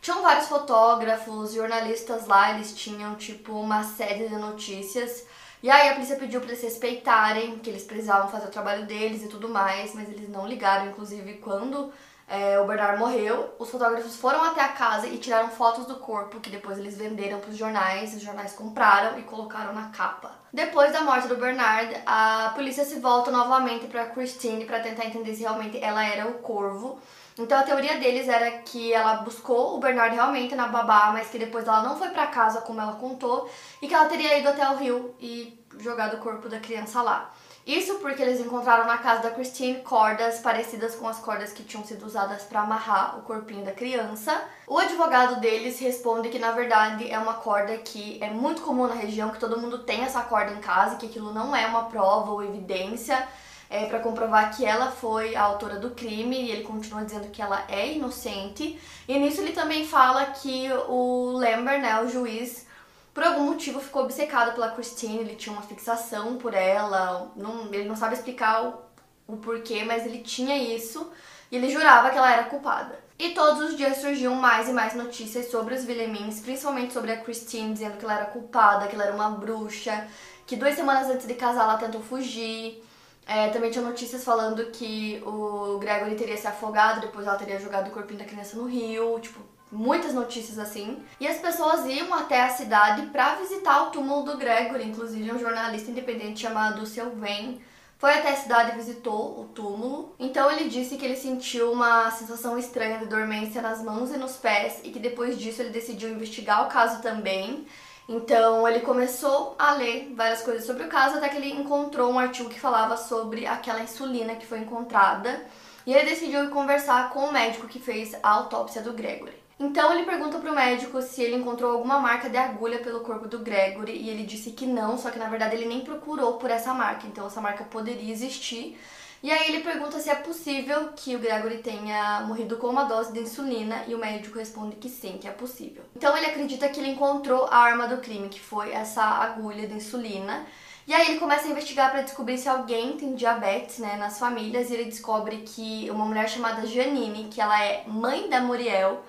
Tinham 0.00 0.22
vários 0.22 0.48
fotógrafos, 0.48 1.52
jornalistas 1.52 2.26
lá, 2.26 2.54
eles 2.54 2.74
tinham 2.74 3.14
tipo 3.16 3.52
uma 3.52 3.84
série 3.84 4.28
de 4.28 4.36
notícias. 4.36 5.26
E 5.62 5.70
aí 5.70 5.88
a 5.88 5.94
polícia 5.94 6.16
pediu 6.16 6.40
para 6.40 6.50
eles 6.50 6.62
respeitarem, 6.62 7.58
que 7.58 7.68
eles 7.68 7.82
precisavam 7.82 8.28
fazer 8.28 8.46
o 8.46 8.50
trabalho 8.50 8.86
deles 8.86 9.22
e 9.22 9.28
tudo 9.28 9.48
mais, 9.48 9.94
mas 9.94 10.08
eles 10.08 10.28
não 10.28 10.46
ligaram, 10.46 10.86
inclusive 10.86 11.34
quando 11.34 11.92
é, 12.28 12.60
o 12.60 12.66
Bernard 12.66 12.98
morreu, 12.98 13.54
os 13.58 13.70
fotógrafos 13.70 14.16
foram 14.16 14.44
até 14.44 14.60
a 14.60 14.68
casa 14.68 15.06
e 15.06 15.16
tiraram 15.16 15.48
fotos 15.48 15.86
do 15.86 15.96
corpo 15.96 16.40
que 16.40 16.50
depois 16.50 16.78
eles 16.78 16.96
venderam 16.96 17.40
para 17.40 17.50
os 17.50 17.56
jornais, 17.56 18.14
os 18.14 18.20
jornais 18.20 18.52
compraram 18.52 19.18
e 19.18 19.22
colocaram 19.22 19.72
na 19.72 19.88
capa. 19.88 20.32
Depois 20.52 20.92
da 20.92 21.00
morte 21.00 21.26
do 21.26 21.36
Bernard, 21.36 22.02
a 22.06 22.52
polícia 22.54 22.84
se 22.84 23.00
volta 23.00 23.30
novamente 23.30 23.86
para 23.86 24.06
Christine 24.06 24.66
para 24.66 24.80
tentar 24.80 25.06
entender 25.06 25.34
se 25.34 25.40
realmente 25.40 25.82
ela 25.82 26.04
era 26.04 26.28
o 26.28 26.34
corvo. 26.34 27.00
Então 27.38 27.58
a 27.58 27.62
teoria 27.62 27.98
deles 27.98 28.28
era 28.28 28.50
que 28.58 28.92
ela 28.92 29.18
buscou 29.18 29.76
o 29.76 29.78
Bernard 29.78 30.14
realmente 30.14 30.56
na 30.56 30.66
babá, 30.66 31.10
mas 31.12 31.28
que 31.28 31.38
depois 31.38 31.66
ela 31.66 31.82
não 31.82 31.96
foi 31.96 32.08
para 32.08 32.26
casa 32.26 32.60
como 32.62 32.80
ela 32.80 32.94
contou 32.94 33.48
e 33.80 33.86
que 33.86 33.94
ela 33.94 34.06
teria 34.06 34.38
ido 34.38 34.48
até 34.48 34.68
o 34.68 34.76
rio 34.76 35.14
e 35.20 35.56
jogado 35.78 36.14
o 36.16 36.20
corpo 36.20 36.48
da 36.48 36.58
criança 36.58 37.00
lá. 37.00 37.32
Isso 37.64 37.96
porque 37.96 38.22
eles 38.22 38.40
encontraram 38.40 38.86
na 38.86 38.96
casa 38.96 39.22
da 39.22 39.30
Christine 39.30 39.82
cordas 39.82 40.40
parecidas 40.40 40.94
com 40.96 41.06
as 41.06 41.18
cordas 41.18 41.52
que 41.52 41.62
tinham 41.62 41.84
sido 41.84 42.06
usadas 42.06 42.42
para 42.44 42.62
amarrar 42.62 43.18
o 43.18 43.22
corpinho 43.22 43.62
da 43.62 43.72
criança. 43.72 44.42
O 44.66 44.78
advogado 44.78 45.38
deles 45.38 45.78
responde 45.78 46.30
que 46.30 46.38
na 46.38 46.52
verdade 46.52 47.10
é 47.10 47.18
uma 47.18 47.34
corda 47.34 47.76
que 47.76 48.18
é 48.22 48.30
muito 48.30 48.62
comum 48.62 48.86
na 48.86 48.94
região, 48.94 49.28
que 49.28 49.38
todo 49.38 49.60
mundo 49.60 49.80
tem 49.80 50.00
essa 50.02 50.22
corda 50.22 50.50
em 50.52 50.60
casa, 50.60 50.96
que 50.96 51.06
aquilo 51.06 51.30
não 51.32 51.54
é 51.54 51.66
uma 51.66 51.84
prova 51.84 52.32
ou 52.32 52.42
evidência 52.42 53.28
é, 53.70 53.86
para 53.86 54.00
comprovar 54.00 54.56
que 54.56 54.64
ela 54.64 54.90
foi 54.90 55.36
a 55.36 55.42
autora 55.42 55.78
do 55.78 55.90
crime 55.90 56.36
e 56.36 56.50
ele 56.50 56.62
continua 56.62 57.04
dizendo 57.04 57.28
que 57.30 57.42
ela 57.42 57.64
é 57.68 57.92
inocente. 57.92 58.80
E 59.06 59.18
nisso 59.18 59.40
ele 59.40 59.52
também 59.52 59.86
fala 59.86 60.26
que 60.26 60.68
o 60.88 61.32
Lambert, 61.32 61.80
né, 61.80 62.00
o 62.02 62.08
juiz, 62.08 62.66
por 63.12 63.24
algum 63.24 63.44
motivo 63.44 63.80
ficou 63.80 64.04
obcecado 64.04 64.54
pela 64.54 64.70
Christine, 64.70 65.18
ele 65.18 65.36
tinha 65.36 65.52
uma 65.52 65.62
fixação 65.62 66.36
por 66.36 66.54
ela, 66.54 67.30
não, 67.36 67.72
ele 67.72 67.88
não 67.88 67.96
sabe 67.96 68.14
explicar 68.14 68.64
o, 68.64 69.34
o 69.34 69.36
porquê, 69.36 69.84
mas 69.84 70.06
ele 70.06 70.18
tinha 70.20 70.56
isso 70.56 71.10
e 71.50 71.56
ele 71.56 71.70
jurava 71.70 72.10
que 72.10 72.16
ela 72.16 72.32
era 72.32 72.44
culpada. 72.44 72.98
E 73.18 73.30
todos 73.30 73.70
os 73.70 73.76
dias 73.76 73.98
surgiam 73.98 74.34
mais 74.36 74.68
e 74.68 74.72
mais 74.72 74.94
notícias 74.94 75.50
sobre 75.50 75.74
os 75.74 75.84
Villemins, 75.84 76.40
principalmente 76.40 76.92
sobre 76.92 77.10
a 77.10 77.16
Christine, 77.16 77.72
dizendo 77.72 77.96
que 77.96 78.04
ela 78.04 78.14
era 78.14 78.26
culpada, 78.26 78.86
que 78.86 78.94
ela 78.94 79.06
era 79.06 79.14
uma 79.14 79.30
bruxa, 79.30 80.06
que 80.46 80.54
duas 80.54 80.76
semanas 80.76 81.10
antes 81.10 81.26
de 81.26 81.34
casar 81.34 81.64
ela 81.64 81.76
tentou 81.76 82.00
fugir. 82.00 82.80
É, 83.28 83.50
também 83.50 83.70
tinha 83.70 83.84
notícias 83.84 84.24
falando 84.24 84.64
que 84.70 85.22
o 85.24 85.78
Gregory 85.78 86.16
teria 86.16 86.36
se 86.36 86.46
afogado, 86.46 87.02
depois 87.02 87.26
ela 87.26 87.36
teria 87.36 87.60
jogado 87.60 87.88
o 87.88 87.90
corpinho 87.90 88.18
da 88.18 88.24
criança 88.24 88.56
no 88.56 88.64
rio, 88.64 89.20
tipo, 89.20 89.38
muitas 89.70 90.14
notícias 90.14 90.58
assim. 90.58 91.02
E 91.20 91.28
as 91.28 91.38
pessoas 91.38 91.84
iam 91.84 92.12
até 92.14 92.42
a 92.42 92.48
cidade 92.48 93.02
para 93.08 93.34
visitar 93.34 93.82
o 93.82 93.90
túmulo 93.90 94.22
do 94.22 94.38
Gregory, 94.38 94.88
inclusive 94.88 95.30
um 95.30 95.38
jornalista 95.38 95.90
independente 95.90 96.40
chamado 96.40 96.86
Sylvain 96.86 97.60
foi 97.98 98.14
até 98.14 98.30
a 98.30 98.36
cidade 98.36 98.72
e 98.72 98.76
visitou 98.76 99.40
o 99.40 99.44
túmulo. 99.46 100.14
Então 100.18 100.50
ele 100.50 100.70
disse 100.70 100.96
que 100.96 101.04
ele 101.04 101.16
sentiu 101.16 101.72
uma 101.72 102.10
sensação 102.12 102.56
estranha 102.56 102.98
de 102.98 103.06
dormência 103.06 103.60
nas 103.60 103.82
mãos 103.82 104.12
e 104.12 104.16
nos 104.16 104.36
pés 104.36 104.80
e 104.84 104.90
que 104.90 105.00
depois 105.00 105.36
disso 105.36 105.60
ele 105.60 105.70
decidiu 105.70 106.08
investigar 106.08 106.64
o 106.64 106.68
caso 106.68 107.02
também. 107.02 107.66
Então 108.08 108.66
ele 108.66 108.80
começou 108.80 109.54
a 109.58 109.72
ler 109.74 110.14
várias 110.16 110.40
coisas 110.40 110.64
sobre 110.64 110.84
o 110.84 110.88
caso 110.88 111.18
até 111.18 111.28
que 111.28 111.36
ele 111.36 111.52
encontrou 111.52 112.10
um 112.10 112.18
artigo 112.18 112.48
que 112.48 112.58
falava 112.58 112.96
sobre 112.96 113.46
aquela 113.46 113.82
insulina 113.82 114.34
que 114.34 114.46
foi 114.46 114.60
encontrada. 114.60 115.44
E 115.86 115.92
ele 115.92 116.08
decidiu 116.08 116.48
conversar 116.50 117.10
com 117.10 117.26
o 117.26 117.32
médico 117.32 117.68
que 117.68 117.78
fez 117.78 118.14
a 118.22 118.30
autópsia 118.30 118.80
do 118.80 118.94
Gregory. 118.94 119.34
Então 119.60 119.92
ele 119.92 120.06
pergunta 120.06 120.38
pro 120.38 120.54
médico 120.54 121.02
se 121.02 121.22
ele 121.22 121.36
encontrou 121.36 121.72
alguma 121.72 121.98
marca 121.98 122.30
de 122.30 122.36
agulha 122.36 122.78
pelo 122.78 123.00
corpo 123.00 123.26
do 123.26 123.40
Gregory 123.40 123.92
e 123.92 124.08
ele 124.08 124.22
disse 124.22 124.52
que 124.52 124.64
não, 124.64 124.96
só 124.96 125.10
que 125.10 125.18
na 125.18 125.28
verdade 125.28 125.56
ele 125.56 125.66
nem 125.66 125.80
procurou 125.80 126.34
por 126.34 126.50
essa 126.50 126.72
marca, 126.72 127.06
então 127.06 127.26
essa 127.26 127.40
marca 127.40 127.64
poderia 127.64 128.12
existir. 128.12 128.78
E 129.20 129.32
aí 129.32 129.48
ele 129.48 129.64
pergunta 129.64 129.98
se 129.98 130.08
é 130.08 130.14
possível 130.14 130.90
que 130.94 131.16
o 131.16 131.18
Gregory 131.18 131.58
tenha 131.58 132.20
morrido 132.20 132.56
com 132.56 132.68
uma 132.68 132.84
dose 132.84 133.12
de 133.12 133.20
insulina 133.20 133.82
e 133.88 133.94
o 133.94 133.98
médico 133.98 134.38
responde 134.38 134.76
que 134.76 134.88
sim, 134.88 135.18
que 135.18 135.26
é 135.26 135.32
possível. 135.32 135.82
Então 135.96 136.16
ele 136.16 136.26
acredita 136.26 136.68
que 136.68 136.78
ele 136.78 136.90
encontrou 136.90 137.46
a 137.46 137.56
arma 137.56 137.88
do 137.88 137.98
crime, 137.98 138.28
que 138.28 138.40
foi 138.40 138.70
essa 138.72 139.02
agulha 139.02 139.66
de 139.66 139.74
insulina. 139.74 140.46
E 140.86 140.94
aí 140.94 141.08
ele 141.08 141.18
começa 141.18 141.48
a 141.48 141.50
investigar 141.50 141.90
para 141.90 142.02
descobrir 142.02 142.38
se 142.38 142.48
alguém 142.48 142.96
tem 142.96 143.14
diabetes, 143.14 143.78
né, 143.78 143.96
nas 143.96 144.18
famílias, 144.18 144.70
e 144.70 144.74
ele 144.74 144.84
descobre 144.84 145.38
que 145.38 145.90
uma 145.90 146.04
mulher 146.04 146.28
chamada 146.28 146.66
Janine, 146.66 147.28
que 147.28 147.40
ela 147.40 147.62
é 147.62 147.84
mãe 147.86 148.28
da 148.28 148.40
Muriel, 148.40 149.04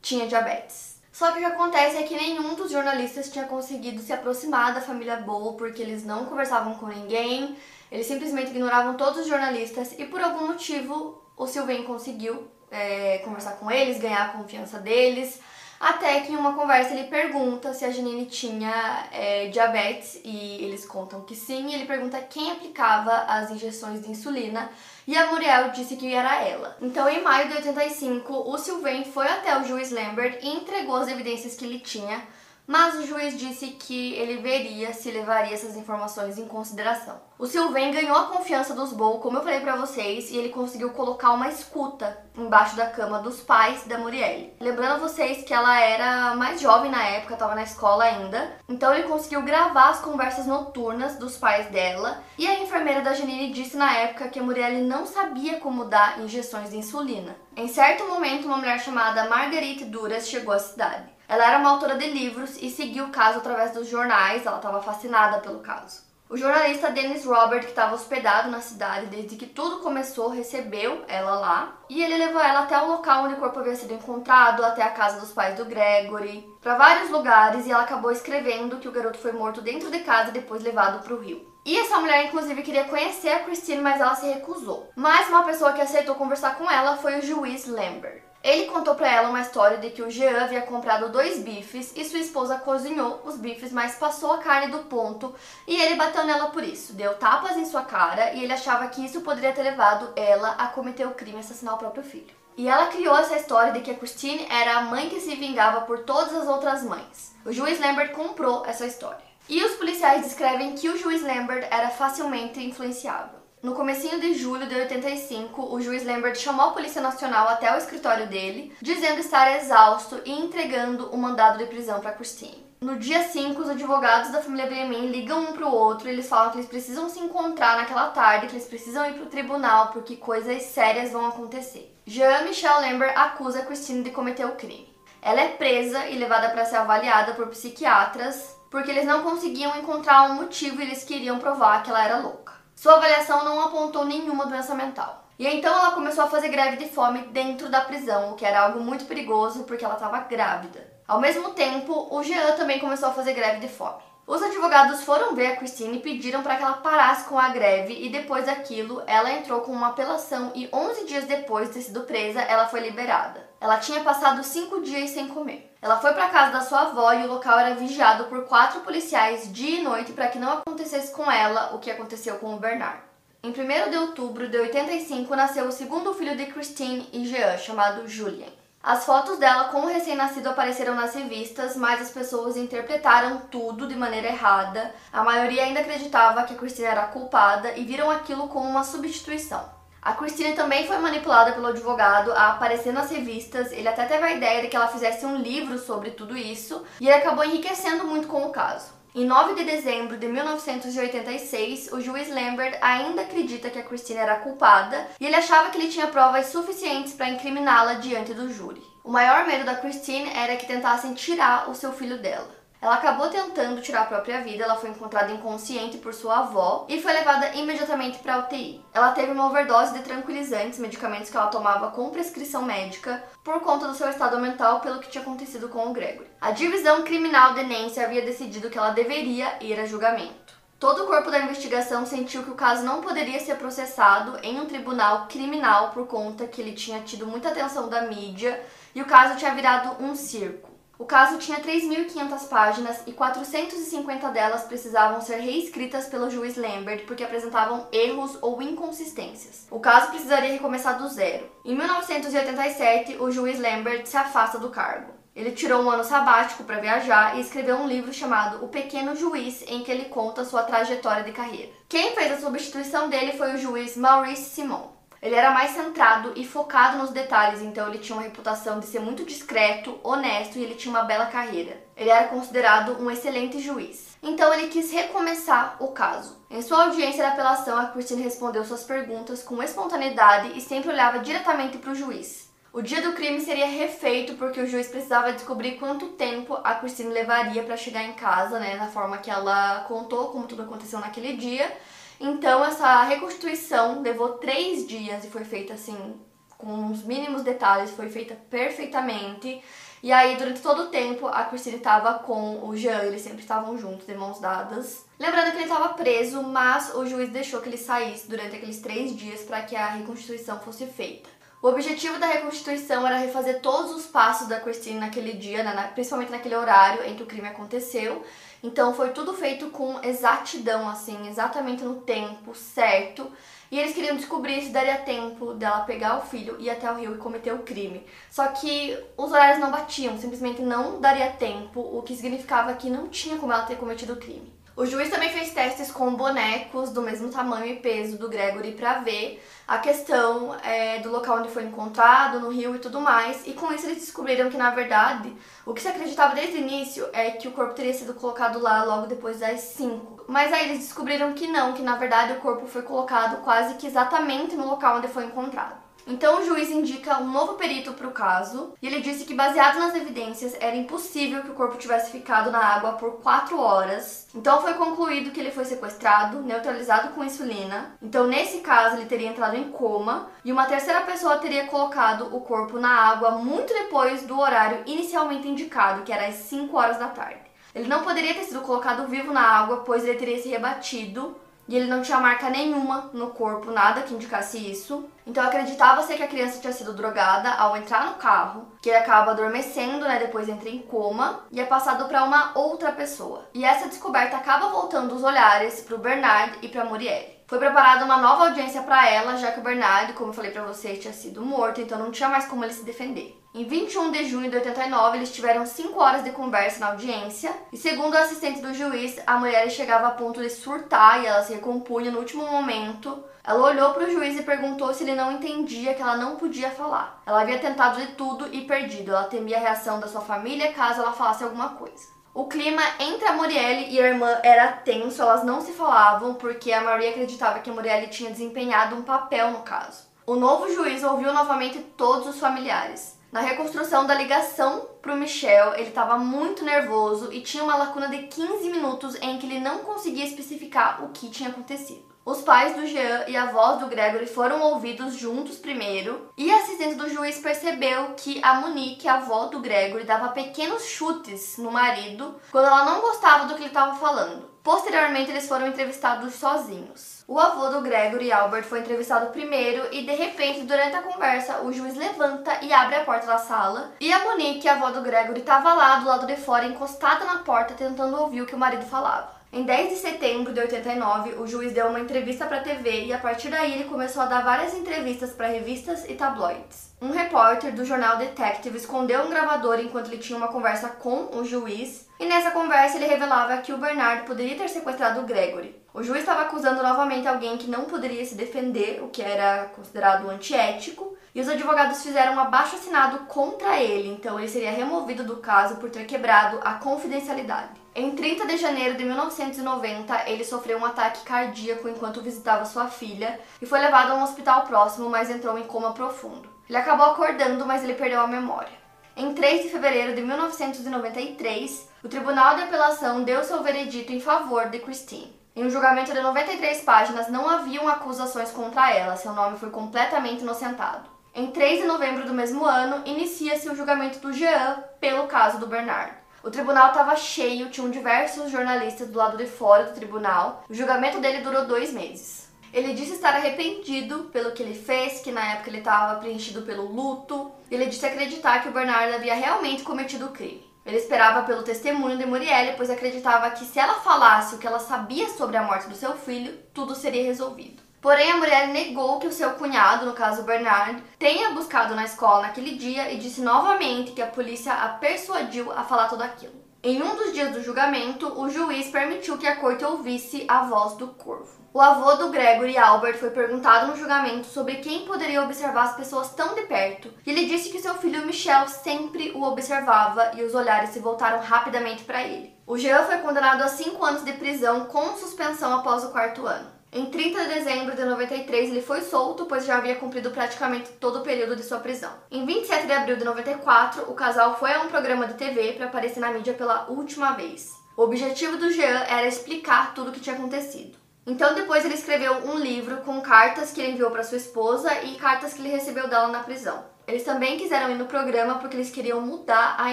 tinha 0.00 0.28
diabetes. 0.28 0.94
Só 1.10 1.32
que 1.32 1.38
o 1.38 1.40
que 1.40 1.46
acontece 1.46 1.96
é 1.96 2.02
que 2.02 2.14
nenhum 2.14 2.54
dos 2.54 2.70
jornalistas 2.70 3.30
tinha 3.30 3.46
conseguido 3.46 4.02
se 4.02 4.12
aproximar 4.12 4.74
da 4.74 4.80
família 4.80 5.16
Bowl 5.16 5.54
porque 5.54 5.80
eles 5.80 6.04
não 6.04 6.26
conversavam 6.26 6.74
com 6.74 6.86
ninguém, 6.86 7.56
eles 7.90 8.06
simplesmente 8.06 8.50
ignoravam 8.50 8.94
todos 8.94 9.20
os 9.20 9.26
jornalistas 9.26 9.94
e 9.98 10.04
por 10.04 10.20
algum 10.20 10.48
motivo 10.48 11.22
o 11.36 11.46
Sylvain 11.46 11.84
conseguiu 11.84 12.48
é, 12.70 13.18
conversar 13.18 13.52
com 13.52 13.70
eles, 13.70 14.00
ganhar 14.00 14.24
a 14.26 14.28
confiança 14.28 14.78
deles. 14.78 15.40
Até 15.80 16.20
que 16.20 16.32
em 16.32 16.36
uma 16.36 16.54
conversa 16.54 16.94
ele 16.94 17.08
pergunta 17.08 17.74
se 17.74 17.84
a 17.84 17.90
Janine 17.90 18.26
tinha 18.26 19.06
é, 19.12 19.48
diabetes 19.48 20.18
e 20.24 20.64
eles 20.64 20.86
contam 20.86 21.20
que 21.22 21.34
sim. 21.34 21.74
Ele 21.74 21.84
pergunta 21.84 22.20
quem 22.22 22.52
aplicava 22.52 23.12
as 23.28 23.50
injeções 23.50 24.00
de 24.00 24.10
insulina 24.10 24.70
e 25.06 25.16
a 25.16 25.26
Muriel 25.26 25.72
disse 25.72 25.96
que 25.96 26.14
era 26.14 26.42
ela. 26.42 26.76
Então, 26.80 27.08
em 27.08 27.22
maio 27.22 27.48
de 27.48 27.56
85, 27.56 28.32
o 28.32 28.56
Sylvain 28.56 29.04
foi 29.04 29.26
até 29.26 29.58
o 29.58 29.64
juiz 29.64 29.90
Lambert 29.90 30.38
e 30.42 30.48
entregou 30.48 30.96
as 30.96 31.08
evidências 31.08 31.54
que 31.54 31.64
ele 31.64 31.80
tinha 31.80 32.22
mas 32.66 32.96
o 32.96 33.06
juiz 33.06 33.38
disse 33.38 33.68
que 33.68 34.14
ele 34.14 34.38
veria 34.38 34.92
se 34.92 35.10
levaria 35.10 35.54
essas 35.54 35.76
informações 35.76 36.38
em 36.38 36.46
consideração. 36.46 37.20
O 37.38 37.46
Sylvain 37.46 37.90
ganhou 37.90 38.16
a 38.16 38.26
confiança 38.26 38.74
dos 38.74 38.92
Bowl, 38.92 39.18
como 39.18 39.38
eu 39.38 39.42
falei 39.42 39.60
para 39.60 39.76
vocês, 39.76 40.30
e 40.30 40.36
ele 40.36 40.50
conseguiu 40.50 40.90
colocar 40.90 41.32
uma 41.32 41.48
escuta 41.48 42.24
embaixo 42.36 42.76
da 42.76 42.86
cama 42.86 43.18
dos 43.18 43.40
pais 43.40 43.84
da 43.86 43.98
Murielle. 43.98 44.54
Lembrando 44.60 44.94
a 44.94 45.08
vocês 45.08 45.42
que 45.42 45.52
ela 45.52 45.78
era 45.78 46.34
mais 46.36 46.60
jovem 46.60 46.90
na 46.90 47.02
época, 47.02 47.34
estava 47.34 47.54
na 47.54 47.64
escola 47.64 48.04
ainda, 48.04 48.56
então 48.68 48.94
ele 48.94 49.08
conseguiu 49.08 49.42
gravar 49.42 49.90
as 49.90 50.00
conversas 50.00 50.46
noturnas 50.46 51.16
dos 51.16 51.36
pais 51.36 51.66
dela, 51.66 52.22
e 52.38 52.46
a 52.46 52.60
enfermeira 52.60 53.02
da 53.02 53.14
Janine 53.14 53.52
disse 53.52 53.76
na 53.76 53.92
época 53.94 54.28
que 54.28 54.38
a 54.38 54.42
Murielle 54.42 54.82
não 54.82 55.04
sabia 55.04 55.58
como 55.58 55.84
dar 55.84 56.20
injeções 56.20 56.70
de 56.70 56.76
insulina. 56.76 57.36
Em 57.56 57.68
certo 57.68 58.06
momento, 58.06 58.46
uma 58.46 58.56
mulher 58.56 58.80
chamada 58.80 59.28
Marguerite 59.28 59.84
Duras 59.84 60.28
chegou 60.28 60.54
à 60.54 60.58
cidade. 60.58 61.13
Ela 61.28 61.46
era 61.46 61.58
uma 61.58 61.70
autora 61.70 61.96
de 61.96 62.10
livros 62.10 62.56
e 62.60 62.70
seguiu 62.70 63.06
o 63.06 63.10
caso 63.10 63.38
através 63.38 63.72
dos 63.72 63.88
jornais, 63.88 64.44
ela 64.44 64.56
estava 64.56 64.82
fascinada 64.82 65.38
pelo 65.38 65.60
caso. 65.60 66.04
O 66.28 66.36
jornalista 66.38 66.90
Dennis 66.90 67.24
Robert, 67.24 67.60
que 67.60 67.68
estava 67.68 67.94
hospedado 67.94 68.50
na 68.50 68.60
cidade 68.60 69.06
desde 69.06 69.36
que 69.36 69.46
tudo 69.46 69.80
começou, 69.80 70.30
recebeu 70.30 71.04
ela 71.06 71.38
lá 71.38 71.76
e 71.88 72.02
ele 72.02 72.16
levou 72.16 72.40
ela 72.40 72.60
até 72.60 72.80
o 72.80 72.88
local 72.88 73.24
onde 73.24 73.34
o 73.34 73.36
corpo 73.36 73.60
havia 73.60 73.76
sido 73.76 73.92
encontrado, 73.92 74.64
até 74.64 74.82
a 74.82 74.90
casa 74.90 75.20
dos 75.20 75.32
pais 75.32 75.54
do 75.56 75.66
Gregory, 75.66 76.44
para 76.62 76.76
vários 76.76 77.10
lugares 77.10 77.66
e 77.66 77.70
ela 77.70 77.84
acabou 77.84 78.10
escrevendo 78.10 78.78
que 78.78 78.88
o 78.88 78.92
garoto 78.92 79.18
foi 79.18 79.32
morto 79.32 79.60
dentro 79.60 79.90
de 79.90 80.00
casa 80.00 80.30
e 80.30 80.32
depois 80.32 80.62
levado 80.62 81.04
para 81.04 81.14
o 81.14 81.20
rio. 81.20 81.46
E 81.64 81.78
essa 81.78 81.98
mulher, 81.98 82.26
inclusive, 82.26 82.62
queria 82.62 82.84
conhecer 82.84 83.30
a 83.30 83.40
Christine, 83.40 83.80
mas 83.80 84.00
ela 84.00 84.14
se 84.14 84.26
recusou. 84.26 84.90
Mas 84.96 85.28
uma 85.28 85.44
pessoa 85.44 85.72
que 85.72 85.80
aceitou 85.80 86.14
conversar 86.14 86.56
com 86.56 86.70
ela 86.70 86.96
foi 86.96 87.18
o 87.18 87.22
juiz 87.22 87.66
Lambert. 87.66 88.22
Ele 88.44 88.66
contou 88.66 88.94
para 88.94 89.10
ela 89.10 89.30
uma 89.30 89.40
história 89.40 89.78
de 89.78 89.88
que 89.88 90.02
o 90.02 90.10
Jean 90.10 90.38
havia 90.38 90.60
comprado 90.60 91.08
dois 91.08 91.38
bifes 91.38 91.94
e 91.96 92.04
sua 92.04 92.18
esposa 92.18 92.58
cozinhou 92.58 93.22
os 93.24 93.38
bifes, 93.38 93.72
mas 93.72 93.94
passou 93.94 94.32
a 94.32 94.38
carne 94.38 94.70
do 94.70 94.80
ponto 94.80 95.34
e 95.66 95.80
ele 95.80 95.94
bateu 95.94 96.26
nela 96.26 96.50
por 96.50 96.62
isso. 96.62 96.92
Deu 96.92 97.14
tapas 97.14 97.56
em 97.56 97.64
sua 97.64 97.84
cara 97.84 98.34
e 98.34 98.44
ele 98.44 98.52
achava 98.52 98.86
que 98.88 99.02
isso 99.02 99.22
poderia 99.22 99.54
ter 99.54 99.62
levado 99.62 100.12
ela 100.14 100.50
a 100.58 100.66
cometer 100.66 101.06
o 101.06 101.14
crime 101.14 101.38
e 101.38 101.40
assassinar 101.40 101.76
o 101.76 101.78
próprio 101.78 102.04
filho. 102.04 102.34
E 102.54 102.68
ela 102.68 102.88
criou 102.88 103.16
essa 103.16 103.34
história 103.34 103.72
de 103.72 103.80
que 103.80 103.90
a 103.90 103.94
Christine 103.94 104.46
era 104.50 104.76
a 104.76 104.82
mãe 104.82 105.08
que 105.08 105.20
se 105.20 105.34
vingava 105.36 105.80
por 105.80 106.00
todas 106.00 106.34
as 106.34 106.46
outras 106.46 106.82
mães. 106.82 107.34
O 107.46 107.50
juiz 107.50 107.80
Lambert 107.80 108.12
comprou 108.12 108.62
essa 108.66 108.84
história. 108.84 109.24
E 109.48 109.64
os 109.64 109.76
policiais 109.76 110.22
descrevem 110.22 110.74
que 110.74 110.90
o 110.90 110.98
juiz 110.98 111.22
Lambert 111.22 111.66
era 111.70 111.88
facilmente 111.88 112.60
influenciável. 112.62 113.43
No 113.64 113.74
comecinho 113.74 114.20
de 114.20 114.34
julho 114.34 114.66
de 114.66 114.74
85, 114.74 115.74
o 115.74 115.80
juiz 115.80 116.04
Lambert 116.04 116.36
chamou 116.36 116.66
a 116.66 116.72
Polícia 116.72 117.00
Nacional 117.00 117.48
até 117.48 117.74
o 117.74 117.78
escritório 117.78 118.26
dele, 118.26 118.76
dizendo 118.78 119.20
estar 119.20 119.56
exausto 119.56 120.20
e 120.26 120.32
entregando 120.32 121.06
o 121.06 121.16
mandado 121.16 121.56
de 121.56 121.64
prisão 121.64 121.98
para 121.98 122.12
Christine. 122.12 122.62
No 122.82 122.98
dia 122.98 123.22
5, 123.22 123.62
os 123.62 123.70
advogados 123.70 124.30
da 124.30 124.42
família 124.42 124.66
Benjamin 124.66 125.06
ligam 125.06 125.44
um 125.44 125.52
pro 125.54 125.66
outro 125.66 126.06
e 126.06 126.10
eles 126.10 126.28
falam 126.28 126.50
que 126.50 126.58
eles 126.58 126.68
precisam 126.68 127.08
se 127.08 127.18
encontrar 127.20 127.78
naquela 127.78 128.08
tarde, 128.08 128.48
que 128.48 128.52
eles 128.52 128.68
precisam 128.68 129.08
ir 129.08 129.14
pro 129.14 129.30
tribunal 129.30 129.92
porque 129.94 130.16
coisas 130.16 130.62
sérias 130.64 131.10
vão 131.10 131.24
acontecer. 131.24 131.90
Jean-Michel 132.04 132.82
Lambert 132.82 133.18
acusa 133.18 133.64
Christine 133.64 134.02
de 134.02 134.10
cometer 134.10 134.44
o 134.44 134.56
crime. 134.56 134.94
Ela 135.22 135.40
é 135.40 135.48
presa 135.48 136.06
e 136.08 136.18
levada 136.18 136.50
para 136.50 136.66
ser 136.66 136.76
avaliada 136.76 137.32
por 137.32 137.46
psiquiatras 137.46 138.54
porque 138.70 138.90
eles 138.90 139.06
não 139.06 139.22
conseguiam 139.22 139.74
encontrar 139.78 140.24
um 140.24 140.34
motivo 140.34 140.82
e 140.82 140.84
eles 140.84 141.02
queriam 141.02 141.38
provar 141.38 141.82
que 141.82 141.88
ela 141.88 142.04
era 142.04 142.18
louca. 142.18 142.53
Sua 142.84 142.96
avaliação 142.96 143.42
não 143.46 143.62
apontou 143.62 144.04
nenhuma 144.04 144.44
doença 144.44 144.74
mental. 144.74 145.24
E 145.38 145.46
então 145.46 145.74
ela 145.74 145.92
começou 145.92 146.22
a 146.22 146.28
fazer 146.28 146.50
greve 146.50 146.76
de 146.76 146.86
fome 146.86 147.22
dentro 147.28 147.70
da 147.70 147.80
prisão, 147.80 148.30
o 148.30 148.34
que 148.34 148.44
era 148.44 148.60
algo 148.60 148.78
muito 148.78 149.06
perigoso 149.06 149.64
porque 149.64 149.86
ela 149.86 149.94
estava 149.94 150.20
grávida. 150.20 150.86
Ao 151.08 151.18
mesmo 151.18 151.52
tempo, 151.52 152.08
o 152.14 152.22
Jean 152.22 152.52
também 152.56 152.78
começou 152.78 153.08
a 153.08 153.12
fazer 153.12 153.32
greve 153.32 153.60
de 153.60 153.68
fome. 153.68 154.02
Os 154.26 154.42
advogados 154.42 155.02
foram 155.02 155.34
ver 155.34 155.52
a 155.52 155.56
Christine 155.56 155.96
e 155.96 156.00
pediram 156.00 156.42
para 156.42 156.56
que 156.56 156.62
ela 156.62 156.74
parasse 156.74 157.24
com 157.24 157.38
a 157.38 157.48
greve 157.48 158.04
e 158.04 158.10
depois 158.10 158.44
daquilo 158.44 159.02
ela 159.06 159.32
entrou 159.32 159.62
com 159.62 159.72
uma 159.72 159.88
apelação 159.88 160.52
e 160.54 160.68
11 160.70 161.06
dias 161.06 161.24
depois 161.24 161.68
de 161.68 161.76
ter 161.76 161.80
sido 161.80 162.02
presa 162.02 162.42
ela 162.42 162.68
foi 162.68 162.80
liberada. 162.80 163.48
Ela 163.64 163.78
tinha 163.78 164.04
passado 164.04 164.44
cinco 164.44 164.82
dias 164.82 165.08
sem 165.08 165.26
comer. 165.26 165.74
Ela 165.80 165.96
foi 165.96 166.12
para 166.12 166.28
casa 166.28 166.52
da 166.52 166.60
sua 166.60 166.82
avó 166.82 167.10
e 167.14 167.24
o 167.24 167.28
local 167.28 167.58
era 167.58 167.74
vigiado 167.74 168.24
por 168.24 168.44
quatro 168.44 168.82
policiais 168.82 169.50
dia 169.50 169.80
e 169.80 169.82
noite 169.82 170.12
para 170.12 170.28
que 170.28 170.38
não 170.38 170.58
acontecesse 170.58 171.10
com 171.14 171.32
ela 171.32 171.74
o 171.74 171.78
que 171.78 171.90
aconteceu 171.90 172.36
com 172.36 172.54
o 172.54 172.58
Bernard. 172.58 172.98
Em 173.42 173.48
1 173.48 173.90
de 173.90 173.96
outubro 173.96 174.48
de 174.48 174.58
85 174.58 175.34
nasceu 175.34 175.64
o 175.64 175.72
segundo 175.72 176.12
filho 176.12 176.36
de 176.36 176.44
Christine 176.44 177.08
e 177.10 177.24
Jean, 177.24 177.56
chamado 177.56 178.06
Julien. 178.06 178.52
As 178.82 179.06
fotos 179.06 179.38
dela 179.38 179.70
com 179.70 179.80
o 179.80 179.86
recém-nascido 179.86 180.50
apareceram 180.50 180.94
nas 180.94 181.14
revistas, 181.14 181.74
mas 181.74 182.02
as 182.02 182.10
pessoas 182.10 182.58
interpretaram 182.58 183.44
tudo 183.50 183.88
de 183.88 183.96
maneira 183.96 184.28
errada. 184.28 184.94
A 185.10 185.24
maioria 185.24 185.62
ainda 185.62 185.80
acreditava 185.80 186.42
que 186.42 186.52
a 186.52 186.58
Christine 186.58 186.88
era 186.88 187.06
culpada 187.06 187.72
e 187.78 187.84
viram 187.84 188.10
aquilo 188.10 188.46
como 188.46 188.68
uma 188.68 188.84
substituição. 188.84 189.72
A 190.04 190.12
Christine 190.12 190.52
também 190.52 190.86
foi 190.86 190.98
manipulada 190.98 191.52
pelo 191.52 191.68
advogado 191.68 192.30
a 192.32 192.50
aparecer 192.50 192.92
nas 192.92 193.10
revistas. 193.10 193.72
Ele 193.72 193.88
até 193.88 194.04
teve 194.04 194.22
a 194.22 194.34
ideia 194.34 194.60
de 194.60 194.68
que 194.68 194.76
ela 194.76 194.86
fizesse 194.86 195.24
um 195.24 195.36
livro 195.36 195.78
sobre 195.78 196.10
tudo 196.10 196.36
isso 196.36 196.84
e 197.00 197.06
ele 197.06 197.16
acabou 197.16 197.42
enriquecendo 197.42 198.04
muito 198.04 198.28
com 198.28 198.44
o 198.44 198.50
caso. 198.50 198.92
Em 199.14 199.24
9 199.24 199.54
de 199.54 199.64
dezembro 199.64 200.18
de 200.18 200.26
1986, 200.26 201.90
o 201.92 202.02
juiz 202.02 202.28
Lambert 202.28 202.76
ainda 202.82 203.22
acredita 203.22 203.70
que 203.70 203.78
a 203.78 203.82
Christine 203.82 204.18
era 204.18 204.40
culpada 204.40 205.06
e 205.18 205.24
ele 205.24 205.36
achava 205.36 205.70
que 205.70 205.78
ele 205.78 205.88
tinha 205.88 206.08
provas 206.08 206.48
suficientes 206.48 207.14
para 207.14 207.30
incriminá-la 207.30 207.94
diante 207.94 208.34
do 208.34 208.52
júri. 208.52 208.82
O 209.02 209.10
maior 209.10 209.46
medo 209.46 209.64
da 209.64 209.76
Christine 209.76 210.30
era 210.36 210.56
que 210.56 210.66
tentassem 210.66 211.14
tirar 211.14 211.70
o 211.70 211.74
seu 211.74 211.92
filho 211.92 212.18
dela. 212.18 212.63
Ela 212.84 212.96
acabou 212.96 213.30
tentando 213.30 213.80
tirar 213.80 214.02
a 214.02 214.04
própria 214.04 214.42
vida, 214.42 214.62
ela 214.62 214.76
foi 214.76 214.90
encontrada 214.90 215.32
inconsciente 215.32 215.96
por 215.96 216.12
sua 216.12 216.40
avó 216.40 216.84
e 216.86 217.00
foi 217.00 217.14
levada 217.14 217.54
imediatamente 217.54 218.18
para 218.18 218.40
UTI. 218.40 218.84
Ela 218.92 219.12
teve 219.12 219.32
uma 219.32 219.46
overdose 219.46 219.94
de 219.94 220.02
tranquilizantes, 220.02 220.78
medicamentos 220.78 221.30
que 221.30 221.36
ela 221.38 221.46
tomava 221.46 221.92
com 221.92 222.10
prescrição 222.10 222.60
médica, 222.60 223.24
por 223.42 223.58
conta 223.60 223.88
do 223.88 223.94
seu 223.94 224.10
estado 224.10 224.38
mental 224.38 224.80
pelo 224.80 224.98
que 224.98 225.08
tinha 225.08 225.22
acontecido 225.22 225.70
com 225.70 225.88
o 225.88 225.92
Gregory. 225.94 226.28
A 226.38 226.50
divisão 226.50 227.02
criminal 227.04 227.54
de 227.54 227.62
Nancy 227.62 228.00
havia 228.00 228.20
decidido 228.20 228.68
que 228.68 228.76
ela 228.76 228.90
deveria 228.90 229.56
ir 229.62 229.80
a 229.80 229.86
julgamento. 229.86 230.52
Todo 230.78 231.04
o 231.04 231.06
corpo 231.06 231.30
da 231.30 231.40
investigação 231.40 232.04
sentiu 232.04 232.42
que 232.42 232.50
o 232.50 232.54
caso 232.54 232.84
não 232.84 233.00
poderia 233.00 233.40
ser 233.40 233.54
processado 233.54 234.38
em 234.42 234.60
um 234.60 234.66
tribunal 234.66 235.26
criminal 235.26 235.88
por 235.92 236.06
conta 236.06 236.46
que 236.46 236.60
ele 236.60 236.72
tinha 236.72 237.00
tido 237.00 237.26
muita 237.26 237.48
atenção 237.48 237.88
da 237.88 238.02
mídia 238.02 238.62
e 238.94 239.00
o 239.00 239.06
caso 239.06 239.38
tinha 239.38 239.54
virado 239.54 240.04
um 240.04 240.14
circo. 240.14 240.73
O 240.96 241.04
caso 241.04 241.38
tinha 241.38 241.58
3.500 241.58 242.48
páginas 242.48 243.02
e 243.04 243.12
450 243.12 244.28
delas 244.30 244.62
precisavam 244.62 245.20
ser 245.20 245.36
reescritas 245.36 246.06
pelo 246.06 246.30
juiz 246.30 246.56
Lambert 246.56 247.04
porque 247.04 247.24
apresentavam 247.24 247.88
erros 247.90 248.38
ou 248.40 248.62
inconsistências. 248.62 249.66
O 249.72 249.80
caso 249.80 250.10
precisaria 250.10 250.52
recomeçar 250.52 250.96
do 250.96 251.08
zero. 251.08 251.50
Em 251.64 251.74
1987, 251.74 253.16
o 253.18 253.30
juiz 253.30 253.58
Lambert 253.58 254.06
se 254.06 254.16
afasta 254.16 254.56
do 254.58 254.70
cargo. 254.70 255.12
Ele 255.34 255.50
tirou 255.50 255.82
um 255.82 255.90
ano 255.90 256.04
sabático 256.04 256.62
para 256.62 256.80
viajar 256.80 257.36
e 257.36 257.40
escreveu 257.40 257.76
um 257.76 257.88
livro 257.88 258.12
chamado 258.12 258.64
O 258.64 258.68
Pequeno 258.68 259.16
Juiz, 259.16 259.64
em 259.66 259.82
que 259.82 259.90
ele 259.90 260.04
conta 260.04 260.44
sua 260.44 260.62
trajetória 260.62 261.24
de 261.24 261.32
carreira. 261.32 261.72
Quem 261.88 262.14
fez 262.14 262.30
a 262.30 262.40
substituição 262.40 263.08
dele 263.08 263.32
foi 263.32 263.52
o 263.54 263.58
juiz 263.58 263.96
Maurice 263.96 264.50
Simon. 264.50 264.93
Ele 265.24 265.36
era 265.36 265.52
mais 265.52 265.70
centrado 265.70 266.34
e 266.36 266.44
focado 266.44 266.98
nos 266.98 267.08
detalhes, 267.08 267.62
então 267.62 267.88
ele 267.88 267.96
tinha 267.96 268.14
uma 268.14 268.24
reputação 268.24 268.78
de 268.78 268.84
ser 268.84 268.98
muito 268.98 269.24
discreto, 269.24 269.98
honesto 270.04 270.58
e 270.58 270.62
ele 270.62 270.74
tinha 270.74 270.94
uma 270.94 271.04
bela 271.04 271.24
carreira. 271.24 271.82
Ele 271.96 272.10
era 272.10 272.28
considerado 272.28 273.02
um 273.02 273.10
excelente 273.10 273.58
juiz. 273.58 274.18
Então 274.22 274.52
ele 274.52 274.68
quis 274.68 274.92
recomeçar 274.92 275.76
o 275.80 275.88
caso. 275.88 276.36
Em 276.50 276.60
sua 276.60 276.84
audiência 276.84 277.22
da 277.22 277.30
apelação, 277.30 277.78
a 277.78 277.86
Christine 277.86 278.20
respondeu 278.20 278.66
suas 278.66 278.84
perguntas 278.84 279.42
com 279.42 279.62
espontaneidade 279.62 280.58
e 280.58 280.60
sempre 280.60 280.90
olhava 280.90 281.20
diretamente 281.20 281.78
para 281.78 281.92
o 281.92 281.94
juiz. 281.94 282.52
O 282.70 282.82
dia 282.82 283.00
do 283.00 283.14
crime 283.14 283.40
seria 283.40 283.66
refeito 283.66 284.34
porque 284.34 284.60
o 284.60 284.66
juiz 284.66 284.88
precisava 284.88 285.32
descobrir 285.32 285.78
quanto 285.78 286.08
tempo 286.08 286.58
a 286.62 286.74
Christine 286.74 287.14
levaria 287.14 287.62
para 287.62 287.78
chegar 287.78 288.04
em 288.04 288.12
casa, 288.12 288.60
né, 288.60 288.76
na 288.76 288.88
forma 288.88 289.16
que 289.16 289.30
ela 289.30 289.86
contou 289.88 290.26
como 290.26 290.46
tudo 290.46 290.64
aconteceu 290.64 291.00
naquele 291.00 291.34
dia. 291.34 291.74
Então, 292.20 292.64
essa 292.64 293.02
reconstituição 293.04 294.02
levou 294.02 294.34
três 294.34 294.86
dias 294.86 295.24
e 295.24 295.30
foi 295.30 295.44
feita 295.44 295.74
assim, 295.74 296.14
com 296.56 296.86
os 296.86 297.02
mínimos 297.02 297.42
detalhes, 297.42 297.90
foi 297.90 298.08
feita 298.08 298.34
perfeitamente. 298.48 299.62
E 300.02 300.12
aí, 300.12 300.36
durante 300.36 300.60
todo 300.60 300.82
o 300.82 300.88
tempo, 300.88 301.26
a 301.26 301.44
Christine 301.44 301.76
estava 301.76 302.18
com 302.18 302.68
o 302.68 302.76
Jean, 302.76 303.02
eles 303.04 303.22
sempre 303.22 303.40
estavam 303.40 303.78
juntos, 303.78 304.06
de 304.06 304.14
mãos 304.14 304.38
dadas. 304.38 305.06
Lembrando 305.18 305.50
que 305.50 305.56
ele 305.56 305.64
estava 305.64 305.94
preso, 305.94 306.42
mas 306.42 306.94
o 306.94 307.06
juiz 307.06 307.30
deixou 307.30 307.60
que 307.62 307.68
ele 307.70 307.78
saísse 307.78 308.28
durante 308.28 308.56
aqueles 308.56 308.80
três 308.80 309.16
dias 309.16 309.40
para 309.40 309.62
que 309.62 309.74
a 309.74 309.86
reconstituição 309.86 310.60
fosse 310.60 310.86
feita. 310.86 311.30
O 311.62 311.68
objetivo 311.68 312.18
da 312.18 312.26
reconstituição 312.26 313.06
era 313.06 313.16
refazer 313.16 313.62
todos 313.62 313.94
os 313.94 314.04
passos 314.04 314.46
da 314.46 314.60
Christine 314.60 315.00
naquele 315.00 315.32
dia, 315.32 315.62
né, 315.62 315.90
principalmente 315.94 316.30
naquele 316.30 316.56
horário 316.56 317.02
em 317.04 317.16
que 317.16 317.22
o 317.22 317.26
crime 317.26 317.48
aconteceu. 317.48 318.22
Então 318.64 318.94
foi 318.94 319.10
tudo 319.10 319.34
feito 319.34 319.68
com 319.68 320.02
exatidão, 320.02 320.88
assim, 320.88 321.28
exatamente 321.28 321.84
no 321.84 321.96
tempo 321.96 322.54
certo. 322.54 323.30
E 323.70 323.78
eles 323.78 323.94
queriam 323.94 324.16
descobrir 324.16 324.62
se 324.62 324.70
daria 324.70 324.96
tempo 324.96 325.52
dela 325.52 325.80
pegar 325.80 326.16
o 326.16 326.22
filho, 326.22 326.56
ir 326.58 326.70
até 326.70 326.90
o 326.90 326.94
rio 326.94 327.14
e 327.14 327.18
cometer 327.18 327.52
o 327.52 327.58
crime. 327.58 328.06
Só 328.30 328.46
que 328.48 328.98
os 329.18 329.30
horários 329.30 329.60
não 329.60 329.70
batiam, 329.70 330.16
simplesmente 330.16 330.62
não 330.62 330.98
daria 330.98 331.30
tempo, 331.32 331.78
o 331.78 332.00
que 332.00 332.16
significava 332.16 332.72
que 332.72 332.88
não 332.88 333.08
tinha 333.08 333.36
como 333.36 333.52
ela 333.52 333.66
ter 333.66 333.76
cometido 333.76 334.14
o 334.14 334.18
crime. 334.18 334.50
O 334.76 334.84
juiz 334.84 335.08
também 335.08 335.30
fez 335.30 335.52
testes 335.52 335.92
com 335.92 336.16
bonecos 336.16 336.90
do 336.90 337.00
mesmo 337.00 337.30
tamanho 337.30 337.66
e 337.66 337.76
peso 337.76 338.18
do 338.18 338.28
Gregory 338.28 338.72
para 338.72 338.94
ver 338.94 339.40
a 339.68 339.78
questão 339.78 340.52
é, 340.64 340.98
do 340.98 341.12
local 341.12 341.38
onde 341.38 341.48
foi 341.48 341.62
encontrado, 341.62 342.40
no 342.40 342.48
rio 342.48 342.74
e 342.74 342.80
tudo 342.80 343.00
mais. 343.00 343.46
E 343.46 343.52
com 343.52 343.72
isso 343.72 343.86
eles 343.86 343.98
descobriram 343.98 344.50
que, 344.50 344.56
na 344.56 344.70
verdade, 344.70 345.32
o 345.64 345.72
que 345.72 345.80
se 345.80 345.86
acreditava 345.86 346.34
desde 346.34 346.56
o 346.56 346.60
início 346.60 347.08
é 347.12 347.30
que 347.30 347.46
o 347.46 347.52
corpo 347.52 347.74
teria 347.74 347.94
sido 347.94 348.14
colocado 348.14 348.58
lá 348.58 348.82
logo 348.82 349.06
depois 349.06 349.38
das 349.38 349.60
5. 349.60 350.24
Mas 350.26 350.52
aí 350.52 350.68
eles 350.68 350.80
descobriram 350.80 351.34
que 351.34 351.46
não, 351.46 351.72
que 351.72 351.82
na 351.82 351.94
verdade 351.94 352.32
o 352.32 352.40
corpo 352.40 352.66
foi 352.66 352.82
colocado 352.82 353.44
quase 353.44 353.74
que 353.74 353.86
exatamente 353.86 354.56
no 354.56 354.66
local 354.66 354.96
onde 354.96 355.06
foi 355.06 355.24
encontrado. 355.26 355.83
Então 356.06 356.40
o 356.40 356.44
juiz 356.44 356.70
indica 356.70 357.18
um 357.18 357.30
novo 357.30 357.54
perito 357.54 357.92
para 357.92 358.06
o 358.06 358.12
caso 358.12 358.74
e 358.80 358.86
ele 358.86 359.00
disse 359.00 359.24
que, 359.24 359.34
baseado 359.34 359.78
nas 359.78 359.94
evidências, 359.94 360.54
era 360.60 360.76
impossível 360.76 361.42
que 361.42 361.50
o 361.50 361.54
corpo 361.54 361.78
tivesse 361.78 362.10
ficado 362.10 362.50
na 362.50 362.58
água 362.58 362.92
por 362.92 363.20
quatro 363.22 363.58
horas. 363.58 364.26
Então 364.34 364.60
foi 364.60 364.74
concluído 364.74 365.30
que 365.30 365.40
ele 365.40 365.50
foi 365.50 365.64
sequestrado, 365.64 366.42
neutralizado 366.42 367.08
com 367.10 367.24
insulina. 367.24 367.96
Então, 368.02 368.26
nesse 368.26 368.58
caso, 368.58 368.96
ele 368.96 369.06
teria 369.06 369.28
entrado 369.28 369.56
em 369.56 369.70
coma 369.70 370.28
e 370.44 370.52
uma 370.52 370.66
terceira 370.66 371.00
pessoa 371.02 371.38
teria 371.38 371.66
colocado 371.66 372.34
o 372.34 372.40
corpo 372.40 372.78
na 372.78 372.90
água 372.90 373.32
muito 373.32 373.72
depois 373.72 374.22
do 374.24 374.38
horário 374.38 374.82
inicialmente 374.86 375.48
indicado, 375.48 376.02
que 376.02 376.12
era 376.12 376.26
às 376.26 376.34
5 376.34 376.76
horas 376.76 376.98
da 376.98 377.08
tarde. 377.08 377.54
Ele 377.74 377.88
não 377.88 378.02
poderia 378.02 378.34
ter 378.34 378.44
sido 378.44 378.60
colocado 378.60 379.08
vivo 379.08 379.32
na 379.32 379.42
água, 379.42 379.78
pois 379.78 380.04
ele 380.04 380.18
teria 380.18 380.40
se 380.40 380.48
rebatido 380.48 381.36
e 381.68 381.76
ele 381.76 381.86
não 381.86 382.02
tinha 382.02 382.18
marca 382.18 382.50
nenhuma 382.50 383.10
no 383.12 383.30
corpo, 383.30 383.70
nada 383.70 384.02
que 384.02 384.14
indicasse 384.14 384.58
isso. 384.58 385.08
Então 385.26 385.44
acreditava-se 385.44 386.14
que 386.14 386.22
a 386.22 386.28
criança 386.28 386.60
tinha 386.60 386.72
sido 386.72 386.92
drogada 386.92 387.50
ao 387.50 387.76
entrar 387.76 388.06
no 388.06 388.14
carro, 388.14 388.68
que 388.82 388.90
ele 388.90 388.98
acaba 388.98 389.30
adormecendo, 389.30 390.06
né, 390.06 390.18
depois 390.18 390.48
entra 390.48 390.68
em 390.68 390.80
coma 390.80 391.44
e 391.50 391.60
é 391.60 391.64
passado 391.64 392.06
para 392.06 392.24
uma 392.24 392.52
outra 392.54 392.92
pessoa. 392.92 393.48
E 393.54 393.64
essa 393.64 393.88
descoberta 393.88 394.36
acaba 394.36 394.68
voltando 394.68 395.14
os 395.14 395.22
olhares 395.22 395.80
para 395.80 395.94
o 395.94 395.98
Bernard 395.98 396.58
e 396.60 396.68
para 396.68 396.84
Muriel. 396.84 397.34
Foi 397.46 397.58
preparada 397.58 398.04
uma 398.04 398.16
nova 398.16 398.48
audiência 398.48 398.82
para 398.82 399.08
ela, 399.08 399.36
já 399.36 399.52
que 399.52 399.60
o 399.60 399.62
Bernard, 399.62 400.14
como 400.14 400.30
eu 400.30 400.34
falei 400.34 400.50
para 400.50 400.64
vocês, 400.64 400.98
tinha 400.98 401.12
sido 401.12 401.44
morto, 401.44 401.80
então 401.80 401.98
não 401.98 402.10
tinha 402.10 402.28
mais 402.28 402.46
como 402.46 402.64
ele 402.64 402.72
se 402.72 402.84
defender. 402.84 403.38
Em 403.56 403.62
21 403.62 404.10
de 404.10 404.24
junho 404.24 404.50
de 404.50 404.56
89, 404.56 405.16
eles 405.16 405.32
tiveram 405.32 405.64
5 405.64 405.96
horas 405.96 406.24
de 406.24 406.32
conversa 406.32 406.80
na 406.80 406.88
audiência, 406.88 407.54
e 407.72 407.76
segundo 407.76 408.14
o 408.14 408.18
assistente 408.18 408.60
do 408.60 408.74
juiz, 408.74 409.16
a 409.24 409.38
mulher 409.38 409.70
chegava 409.70 410.08
a 410.08 410.10
ponto 410.10 410.42
de 410.42 410.50
surtar 410.50 411.22
e 411.22 411.26
ela 411.26 411.40
se 411.40 411.52
recompunha 411.54 412.10
no 412.10 412.18
último 412.18 412.44
momento. 412.48 413.22
Ela 413.44 413.64
olhou 413.64 413.94
para 413.94 414.08
o 414.08 414.10
juiz 414.10 414.36
e 414.36 414.42
perguntou 414.42 414.92
se 414.92 415.04
ele 415.04 415.14
não 415.14 415.30
entendia 415.30 415.94
que 415.94 416.02
ela 416.02 416.16
não 416.16 416.34
podia 416.34 416.68
falar. 416.68 417.22
Ela 417.24 417.42
havia 417.42 417.60
tentado 417.60 418.00
de 418.00 418.08
tudo 418.14 418.52
e 418.52 418.62
perdido. 418.62 419.12
Ela 419.12 419.28
temia 419.28 419.56
a 419.56 419.60
reação 419.60 420.00
da 420.00 420.08
sua 420.08 420.22
família 420.22 420.72
caso 420.72 421.00
ela 421.00 421.12
falasse 421.12 421.44
alguma 421.44 421.68
coisa. 421.68 422.08
O 422.34 422.46
clima 422.46 422.82
entre 422.98 423.28
a 423.28 423.34
Murielle 423.34 423.88
e 423.88 424.00
a 424.00 424.08
irmã 424.08 424.36
era 424.42 424.72
tenso, 424.72 425.22
elas 425.22 425.44
não 425.44 425.60
se 425.60 425.70
falavam 425.70 426.34
porque 426.34 426.72
a 426.72 426.80
Maria 426.80 427.10
acreditava 427.10 427.60
que 427.60 427.70
a 427.70 427.72
Murielle 427.72 428.08
tinha 428.08 428.32
desempenhado 428.32 428.96
um 428.96 429.02
papel 429.02 429.52
no 429.52 429.60
caso. 429.60 430.12
O 430.26 430.34
novo 430.34 430.68
juiz 430.74 431.04
ouviu 431.04 431.32
novamente 431.32 431.78
todos 431.96 432.26
os 432.26 432.40
familiares. 432.40 433.22
Na 433.34 433.40
reconstrução 433.40 434.06
da 434.06 434.14
ligação 434.14 434.86
pro 435.02 435.16
Michel, 435.16 435.74
ele 435.74 435.88
estava 435.88 436.16
muito 436.16 436.64
nervoso 436.64 437.32
e 437.32 437.40
tinha 437.40 437.64
uma 437.64 437.74
lacuna 437.74 438.06
de 438.06 438.28
15 438.28 438.70
minutos 438.70 439.16
em 439.16 439.38
que 439.38 439.46
ele 439.46 439.58
não 439.58 439.80
conseguia 439.80 440.24
especificar 440.24 441.04
o 441.04 441.08
que 441.08 441.28
tinha 441.30 441.48
acontecido. 441.48 442.04
Os 442.24 442.42
pais 442.42 442.76
do 442.76 442.86
Jean 442.86 443.24
e 443.26 443.36
a 443.36 443.46
voz 443.46 443.80
do 443.80 443.88
Gregory 443.88 444.28
foram 444.28 444.62
ouvidos 444.62 445.16
juntos 445.16 445.56
primeiro, 445.56 446.28
e 446.36 446.48
a 446.48 446.58
assistente 446.58 446.94
do 446.94 447.10
juiz 447.10 447.38
percebeu 447.38 448.14
que 448.16 448.40
a 448.40 448.54
Monique, 448.54 449.08
a 449.08 449.14
avó 449.14 449.46
do 449.46 449.58
Gregory, 449.58 450.04
dava 450.04 450.28
pequenos 450.28 450.84
chutes 450.84 451.58
no 451.58 451.72
marido 451.72 452.36
quando 452.52 452.66
ela 452.66 452.84
não 452.84 453.00
gostava 453.00 453.46
do 453.46 453.56
que 453.56 453.62
ele 453.62 453.66
estava 453.66 453.96
falando. 453.96 454.53
Posteriormente, 454.64 455.30
eles 455.30 455.46
foram 455.46 455.66
entrevistados 455.66 456.32
sozinhos. 456.36 457.22
O 457.28 457.38
avô 457.38 457.68
do 457.68 457.82
Gregory 457.82 458.32
Albert 458.32 458.64
foi 458.64 458.80
entrevistado 458.80 459.30
primeiro 459.30 459.86
e, 459.92 460.06
de 460.06 460.12
repente, 460.14 460.62
durante 460.62 460.96
a 460.96 461.02
conversa, 461.02 461.60
o 461.60 461.70
juiz 461.70 461.94
levanta 461.94 462.58
e 462.62 462.72
abre 462.72 462.96
a 462.96 463.04
porta 463.04 463.26
da 463.26 463.36
sala. 463.36 463.92
E 464.00 464.10
a 464.10 464.24
Monique, 464.24 464.66
a 464.66 464.72
avó 464.72 464.90
do 464.90 465.02
Gregory, 465.02 465.40
estava 465.40 465.74
lá 465.74 465.96
do 465.96 466.08
lado 466.08 466.26
de 466.26 466.36
fora, 466.36 466.64
encostada 466.64 467.26
na 467.26 467.40
porta, 467.40 467.74
tentando 467.74 468.18
ouvir 468.18 468.40
o 468.40 468.46
que 468.46 468.54
o 468.54 468.58
marido 468.58 468.86
falava. 468.86 469.33
Em 469.54 469.62
10 469.62 469.90
de 469.90 469.96
setembro 469.98 470.52
de 470.52 470.58
89, 470.58 471.34
o 471.34 471.46
juiz 471.46 471.72
deu 471.72 471.86
uma 471.86 472.00
entrevista 472.00 472.44
para 472.44 472.56
a 472.56 472.62
TV 472.62 473.04
e 473.04 473.12
a 473.12 473.18
partir 473.18 473.50
daí 473.50 473.72
ele 473.72 473.84
começou 473.84 474.20
a 474.20 474.26
dar 474.26 474.42
várias 474.42 474.74
entrevistas 474.74 475.30
para 475.30 475.46
revistas 475.46 476.04
e 476.08 476.14
tabloides. 476.14 476.92
Um 477.00 477.12
repórter 477.12 477.72
do 477.72 477.84
jornal 477.84 478.16
Detective 478.16 478.76
escondeu 478.76 479.22
um 479.22 479.30
gravador 479.30 479.78
enquanto 479.78 480.08
ele 480.08 480.18
tinha 480.18 480.36
uma 480.36 480.48
conversa 480.48 480.88
com 480.88 481.28
o 481.38 481.44
juiz, 481.44 482.08
e 482.18 482.26
nessa 482.26 482.50
conversa 482.50 482.96
ele 482.96 483.06
revelava 483.06 483.58
que 483.58 483.72
o 483.72 483.78
Bernard 483.78 484.26
poderia 484.26 484.56
ter 484.56 484.68
sequestrado 484.68 485.20
o 485.20 485.24
Gregory. 485.24 485.80
O 485.94 486.02
juiz 486.02 486.22
estava 486.22 486.42
acusando 486.42 486.82
novamente 486.82 487.28
alguém 487.28 487.56
que 487.56 487.70
não 487.70 487.84
poderia 487.84 488.24
se 488.24 488.34
defender, 488.34 489.00
o 489.04 489.08
que 489.08 489.22
era 489.22 489.66
considerado 489.66 490.28
antiético, 490.28 491.03
e 491.34 491.40
os 491.40 491.48
advogados 491.48 492.02
fizeram 492.02 492.34
um 492.34 492.40
abaixo 492.40 492.76
assinado 492.76 493.26
contra 493.26 493.80
ele, 493.80 494.08
então 494.08 494.38
ele 494.38 494.48
seria 494.48 494.70
removido 494.70 495.24
do 495.24 495.38
caso 495.38 495.76
por 495.76 495.90
ter 495.90 496.04
quebrado 496.04 496.60
a 496.62 496.74
confidencialidade. 496.74 497.82
Em 497.94 498.12
30 498.12 498.46
de 498.46 498.56
janeiro 498.56 498.96
de 498.96 499.04
1990, 499.04 500.28
ele 500.30 500.44
sofreu 500.44 500.78
um 500.78 500.84
ataque 500.84 501.24
cardíaco 501.24 501.88
enquanto 501.88 502.22
visitava 502.22 502.64
sua 502.64 502.86
filha 502.86 503.40
e 503.60 503.66
foi 503.66 503.80
levado 503.80 504.12
a 504.12 504.14
um 504.14 504.22
hospital 504.22 504.62
próximo, 504.62 505.10
mas 505.10 505.30
entrou 505.30 505.58
em 505.58 505.64
coma 505.64 505.92
profundo. 505.92 506.48
Ele 506.68 506.78
acabou 506.78 507.06
acordando, 507.06 507.66
mas 507.66 507.82
ele 507.82 507.94
perdeu 507.94 508.20
a 508.20 508.26
memória. 508.26 508.84
Em 509.16 509.32
3 509.32 509.62
de 509.62 509.68
fevereiro 509.68 510.14
de 510.14 510.22
1993, 510.22 511.88
o 512.02 512.08
Tribunal 512.08 512.56
de 512.56 512.62
Apelação 512.62 513.22
deu 513.22 513.44
seu 513.44 513.62
veredito 513.62 514.12
em 514.12 514.20
favor 514.20 514.68
de 514.68 514.80
Christine. 514.80 515.40
Em 515.54 515.64
um 515.64 515.70
julgamento 515.70 516.12
de 516.12 516.20
93 516.20 516.80
páginas, 516.82 517.28
não 517.28 517.48
haviam 517.48 517.88
acusações 517.88 518.50
contra 518.50 518.90
ela, 518.90 519.16
seu 519.16 519.32
nome 519.32 519.56
foi 519.56 519.70
completamente 519.70 520.42
inocentado. 520.42 521.13
Em 521.36 521.48
3 521.48 521.80
de 521.80 521.86
novembro 521.88 522.24
do 522.24 522.32
mesmo 522.32 522.64
ano, 522.64 523.02
inicia-se 523.04 523.68
o 523.68 523.74
julgamento 523.74 524.20
do 524.20 524.32
Jean 524.32 524.84
pelo 525.00 525.26
caso 525.26 525.58
do 525.58 525.66
Bernard. 525.66 526.12
O 526.44 526.50
tribunal 526.50 526.90
estava 526.90 527.16
cheio, 527.16 527.70
tinham 527.70 527.90
diversos 527.90 528.52
jornalistas 528.52 529.08
do 529.08 529.18
lado 529.18 529.36
de 529.36 529.44
fora 529.44 529.82
do 529.82 529.94
tribunal. 529.94 530.62
O 530.70 530.74
julgamento 530.74 531.18
dele 531.18 531.42
durou 531.42 531.66
dois 531.66 531.92
meses. 531.92 532.48
Ele 532.72 532.94
disse 532.94 533.14
estar 533.14 533.34
arrependido 533.34 534.30
pelo 534.32 534.52
que 534.52 534.62
ele 534.62 534.78
fez, 534.78 535.22
que 535.22 535.32
na 535.32 535.54
época 535.54 535.70
ele 535.70 535.78
estava 535.78 536.20
preenchido 536.20 536.62
pelo 536.62 536.86
luto. 536.86 537.50
Ele 537.68 537.86
disse 537.86 538.06
acreditar 538.06 538.62
que 538.62 538.68
o 538.68 538.72
Bernardo 538.72 539.16
havia 539.16 539.34
realmente 539.34 539.82
cometido 539.82 540.26
o 540.26 540.32
crime. 540.32 540.64
Ele 540.86 540.98
esperava 540.98 541.42
pelo 541.42 541.64
testemunho 541.64 542.16
de 542.16 542.26
Murielle, 542.26 542.76
pois 542.76 542.90
acreditava 542.90 543.50
que 543.50 543.64
se 543.64 543.80
ela 543.80 543.94
falasse 543.94 544.54
o 544.54 544.58
que 544.58 544.68
ela 544.68 544.78
sabia 544.78 545.28
sobre 545.30 545.56
a 545.56 545.64
morte 545.64 545.88
do 545.88 545.96
seu 545.96 546.12
filho, 546.12 546.56
tudo 546.72 546.94
seria 546.94 547.24
resolvido. 547.24 547.83
Porém, 548.04 548.32
a 548.32 548.36
mulher 548.36 548.68
negou 548.68 549.18
que 549.18 549.26
o 549.26 549.32
seu 549.32 549.52
cunhado, 549.52 550.04
no 550.04 550.12
caso 550.12 550.42
Bernard, 550.42 551.02
tenha 551.18 551.52
buscado 551.52 551.94
na 551.94 552.04
escola 552.04 552.42
naquele 552.42 552.76
dia 552.76 553.10
e 553.10 553.16
disse 553.16 553.40
novamente 553.40 554.12
que 554.12 554.20
a 554.20 554.26
polícia 554.26 554.74
a 554.74 554.90
persuadiu 554.90 555.72
a 555.72 555.84
falar 555.84 556.08
tudo 556.08 556.22
aquilo. 556.22 556.52
Em 556.82 557.02
um 557.02 557.16
dos 557.16 557.32
dias 557.32 557.54
do 557.54 557.62
julgamento, 557.62 558.28
o 558.38 558.50
juiz 558.50 558.88
permitiu 558.88 559.38
que 559.38 559.46
a 559.46 559.56
corte 559.56 559.86
ouvisse 559.86 560.44
a 560.46 560.64
voz 560.64 560.98
do 560.98 561.08
corvo. 561.08 561.64
O 561.72 561.80
avô 561.80 562.12
do 562.16 562.28
Gregory 562.28 562.76
Albert 562.76 563.16
foi 563.16 563.30
perguntado 563.30 563.86
no 563.86 563.96
julgamento 563.96 564.48
sobre 564.48 564.74
quem 564.74 565.06
poderia 565.06 565.42
observar 565.42 565.84
as 565.84 565.96
pessoas 565.96 566.28
tão 566.34 566.54
de 566.54 566.60
perto, 566.66 567.10
e 567.24 567.30
ele 567.30 567.46
disse 567.46 567.70
que 567.70 567.80
seu 567.80 567.94
filho 567.94 568.26
Michel 568.26 568.68
sempre 568.68 569.30
o 569.30 569.42
observava 569.42 570.32
e 570.34 570.42
os 570.42 570.54
olhares 570.54 570.90
se 570.90 571.00
voltaram 571.00 571.40
rapidamente 571.40 572.04
para 572.04 572.22
ele. 572.22 572.54
O 572.66 572.76
Jean 572.76 573.04
foi 573.04 573.16
condenado 573.16 573.62
a 573.62 573.68
cinco 573.68 574.04
anos 574.04 574.22
de 574.22 574.34
prisão 574.34 574.84
com 574.84 575.16
suspensão 575.16 575.74
após 575.74 576.04
o 576.04 576.10
quarto 576.10 576.46
ano. 576.46 576.73
Em 576.94 577.06
30 577.06 577.42
de 577.42 577.54
dezembro 577.54 577.96
de 577.96 578.04
93, 578.04 578.70
ele 578.70 578.80
foi 578.80 579.00
solto, 579.00 579.46
pois 579.46 579.66
já 579.66 579.78
havia 579.78 579.96
cumprido 579.96 580.30
praticamente 580.30 580.92
todo 580.92 581.18
o 581.18 581.22
período 581.22 581.56
de 581.56 581.64
sua 581.64 581.80
prisão. 581.80 582.12
Em 582.30 582.46
27 582.46 582.86
de 582.86 582.92
abril 582.92 583.16
de 583.16 583.24
94, 583.24 584.02
o 584.02 584.14
casal 584.14 584.56
foi 584.60 584.72
a 584.72 584.82
um 584.82 584.88
programa 584.88 585.26
de 585.26 585.34
TV 585.34 585.72
para 585.72 585.86
aparecer 585.86 586.20
na 586.20 586.30
mídia 586.30 586.54
pela 586.54 586.86
última 586.88 587.32
vez. 587.32 587.68
O 587.96 588.02
objetivo 588.02 588.58
do 588.58 588.70
Jean 588.70 589.00
era 589.08 589.26
explicar 589.26 589.92
tudo 589.92 590.10
o 590.10 590.12
que 590.12 590.20
tinha 590.20 590.36
acontecido. 590.36 590.96
Então, 591.26 591.56
depois 591.56 591.84
ele 591.84 591.94
escreveu 591.94 592.32
um 592.46 592.56
livro 592.56 592.98
com 592.98 593.20
cartas 593.20 593.72
que 593.72 593.80
ele 593.80 593.90
enviou 593.90 594.12
para 594.12 594.22
sua 594.22 594.38
esposa 594.38 595.02
e 595.02 595.16
cartas 595.16 595.52
que 595.52 595.60
ele 595.60 595.70
recebeu 595.70 596.06
dela 596.06 596.28
na 596.28 596.44
prisão. 596.44 596.84
Eles 597.08 597.24
também 597.24 597.58
quiseram 597.58 597.90
ir 597.90 597.96
no 597.96 598.06
programa 598.06 598.60
porque 598.60 598.76
eles 598.76 598.92
queriam 598.92 599.20
mudar 599.20 599.74
a 599.80 599.92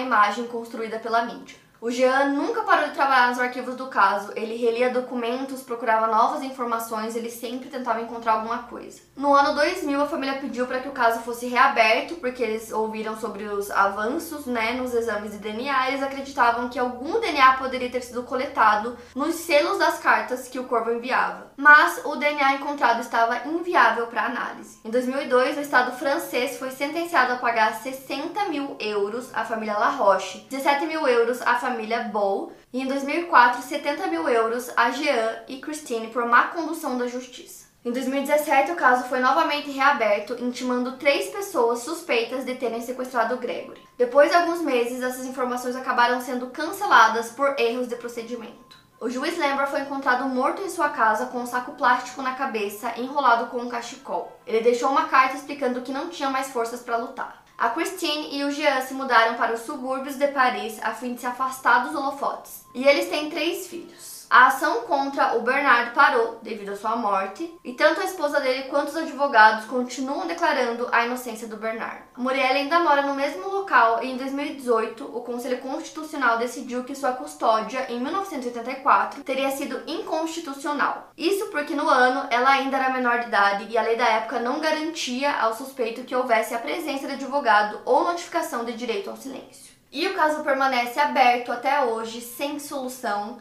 imagem 0.00 0.46
construída 0.46 1.00
pela 1.00 1.24
mídia. 1.24 1.61
O 1.82 1.90
Jean 1.90 2.28
nunca 2.28 2.62
parou 2.62 2.90
de 2.90 2.94
trabalhar 2.94 3.30
nos 3.30 3.40
arquivos 3.40 3.74
do 3.74 3.88
caso. 3.88 4.30
Ele 4.36 4.54
relia 4.54 4.90
documentos, 4.90 5.64
procurava 5.64 6.06
novas 6.06 6.40
informações, 6.44 7.16
ele 7.16 7.28
sempre 7.28 7.68
tentava 7.68 8.00
encontrar 8.00 8.34
alguma 8.34 8.58
coisa. 8.58 9.00
No 9.16 9.34
ano 9.34 9.52
2000, 9.56 10.00
a 10.00 10.06
família 10.06 10.38
pediu 10.38 10.64
para 10.68 10.78
que 10.78 10.86
o 10.86 10.92
caso 10.92 11.22
fosse 11.22 11.48
reaberto, 11.48 12.14
porque 12.18 12.40
eles 12.40 12.70
ouviram 12.70 13.18
sobre 13.18 13.46
os 13.46 13.68
avanços 13.68 14.46
né, 14.46 14.74
nos 14.74 14.94
exames 14.94 15.32
de 15.32 15.38
DNA 15.38 15.88
eles 15.88 16.04
acreditavam 16.04 16.68
que 16.68 16.78
algum 16.78 17.18
DNA 17.18 17.54
poderia 17.54 17.90
ter 17.90 18.02
sido 18.02 18.22
coletado 18.22 18.96
nos 19.12 19.34
selos 19.34 19.78
das 19.78 19.98
cartas 19.98 20.46
que 20.46 20.60
o 20.60 20.64
corvo 20.68 20.92
enviava. 20.92 21.50
Mas 21.56 22.00
o 22.04 22.14
DNA 22.14 22.54
encontrado 22.54 23.00
estava 23.00 23.48
inviável 23.48 24.06
para 24.06 24.26
análise. 24.26 24.78
Em 24.84 24.90
2002, 24.90 25.56
o 25.56 25.60
Estado 25.60 25.98
francês 25.98 26.60
foi 26.60 26.70
sentenciado 26.70 27.32
a 27.32 27.36
pagar 27.38 27.74
60 27.74 28.44
mil 28.44 28.76
euros 28.78 29.34
à 29.34 29.44
família 29.44 29.76
La 29.76 29.88
Roche, 29.88 30.46
17 30.48 30.86
mil 30.86 31.08
euros 31.08 31.42
à 31.42 31.56
família 31.56 31.71
família 31.72 32.02
Bow 32.04 32.52
e 32.70 32.82
em 32.82 32.86
2004 32.86 33.62
70 33.62 34.06
mil 34.08 34.28
euros 34.28 34.70
a 34.76 34.90
Jean 34.90 35.42
e 35.48 35.56
Christine 35.56 36.08
por 36.08 36.26
má 36.26 36.48
condução 36.48 36.98
da 36.98 37.06
justiça. 37.06 37.62
Em 37.84 37.90
2017, 37.90 38.70
o 38.70 38.76
caso 38.76 39.08
foi 39.08 39.18
novamente 39.18 39.70
reaberto, 39.70 40.36
intimando 40.38 40.98
três 40.98 41.30
pessoas 41.30 41.80
suspeitas 41.80 42.44
de 42.44 42.54
terem 42.54 42.80
sequestrado 42.80 43.38
Gregory. 43.38 43.80
Depois 43.98 44.30
de 44.30 44.36
alguns 44.36 44.60
meses, 44.60 45.02
essas 45.02 45.26
informações 45.26 45.74
acabaram 45.74 46.20
sendo 46.20 46.48
canceladas 46.48 47.30
por 47.30 47.58
erros 47.58 47.88
de 47.88 47.96
procedimento. 47.96 48.76
O 49.00 49.10
juiz 49.10 49.36
Lambert 49.36 49.68
foi 49.68 49.80
encontrado 49.80 50.28
morto 50.28 50.62
em 50.62 50.70
sua 50.70 50.90
casa 50.90 51.26
com 51.26 51.38
um 51.38 51.46
saco 51.46 51.72
plástico 51.72 52.22
na 52.22 52.34
cabeça 52.34 52.92
enrolado 53.00 53.46
com 53.46 53.56
um 53.56 53.68
cachecol. 53.68 54.38
Ele 54.46 54.60
deixou 54.60 54.90
uma 54.90 55.08
carta 55.08 55.36
explicando 55.36 55.80
que 55.80 55.90
não 55.90 56.08
tinha 56.08 56.30
mais 56.30 56.50
forças 56.50 56.82
para 56.82 56.98
lutar. 56.98 57.41
A 57.56 57.70
Christine 57.70 58.36
e 58.36 58.44
o 58.44 58.50
Jean 58.50 58.80
se 58.80 58.94
mudaram 58.94 59.36
para 59.36 59.54
os 59.54 59.60
subúrbios 59.60 60.16
de 60.16 60.28
Paris 60.28 60.78
a 60.82 60.92
fim 60.92 61.14
de 61.14 61.20
se 61.20 61.26
afastar 61.26 61.84
dos 61.84 61.94
holofotes. 61.94 62.64
E 62.74 62.84
eles 62.84 63.08
têm 63.08 63.30
três 63.30 63.66
filhos. 63.66 64.11
A 64.32 64.46
ação 64.46 64.84
contra 64.84 65.36
o 65.36 65.42
Bernard 65.42 65.90
parou 65.90 66.38
devido 66.40 66.70
à 66.70 66.76
sua 66.76 66.96
morte, 66.96 67.54
e 67.62 67.74
tanto 67.74 68.00
a 68.00 68.04
esposa 68.04 68.40
dele 68.40 68.62
quanto 68.62 68.88
os 68.88 68.96
advogados 68.96 69.66
continuam 69.66 70.26
declarando 70.26 70.88
a 70.90 71.04
inocência 71.04 71.46
do 71.46 71.58
Bernard. 71.58 72.04
Muriel 72.16 72.54
ainda 72.54 72.78
mora 72.78 73.02
no 73.02 73.14
mesmo 73.14 73.46
local 73.50 74.02
e 74.02 74.10
em 74.10 74.16
2018 74.16 75.04
o 75.04 75.20
Conselho 75.20 75.58
Constitucional 75.58 76.38
decidiu 76.38 76.82
que 76.82 76.94
sua 76.94 77.12
custódia 77.12 77.92
em 77.92 78.00
1984 78.00 79.22
teria 79.22 79.50
sido 79.50 79.82
inconstitucional. 79.86 81.10
Isso 81.14 81.48
porque 81.48 81.74
no 81.74 81.86
ano 81.86 82.26
ela 82.30 82.52
ainda 82.52 82.78
era 82.78 82.88
menor 82.88 83.18
de 83.18 83.26
idade 83.26 83.66
e 83.68 83.76
a 83.76 83.82
lei 83.82 83.96
da 83.96 84.08
época 84.08 84.40
não 84.40 84.60
garantia 84.60 85.30
ao 85.30 85.54
suspeito 85.54 86.04
que 86.04 86.16
houvesse 86.16 86.54
a 86.54 86.58
presença 86.58 87.06
de 87.06 87.12
advogado 87.12 87.82
ou 87.84 88.04
notificação 88.04 88.64
de 88.64 88.72
direito 88.72 89.10
ao 89.10 89.16
silêncio. 89.18 89.72
E 89.92 90.08
o 90.08 90.14
caso 90.14 90.42
permanece 90.42 90.98
aberto 90.98 91.52
até 91.52 91.84
hoje, 91.84 92.22
sem 92.22 92.58
solução. 92.58 93.38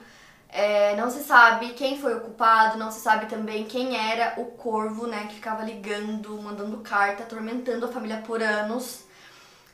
É, 0.52 0.96
não 0.98 1.10
se 1.10 1.24
sabe 1.24 1.70
quem 1.70 1.98
foi 1.98 2.14
o 2.14 2.20
culpado, 2.20 2.78
não 2.78 2.92
se 2.92 3.00
sabe 3.00 3.26
também 3.28 3.64
quem 3.64 3.96
era 3.96 4.34
o 4.38 4.46
corvo, 4.46 5.08
né, 5.08 5.26
que 5.30 5.36
ficava 5.36 5.64
ligando, 5.64 6.30
mandando 6.42 6.78
carta, 6.80 7.24
atormentando 7.24 7.86
a 7.86 7.90
família 7.90 8.18
por 8.18 8.44
anos. 8.44 9.06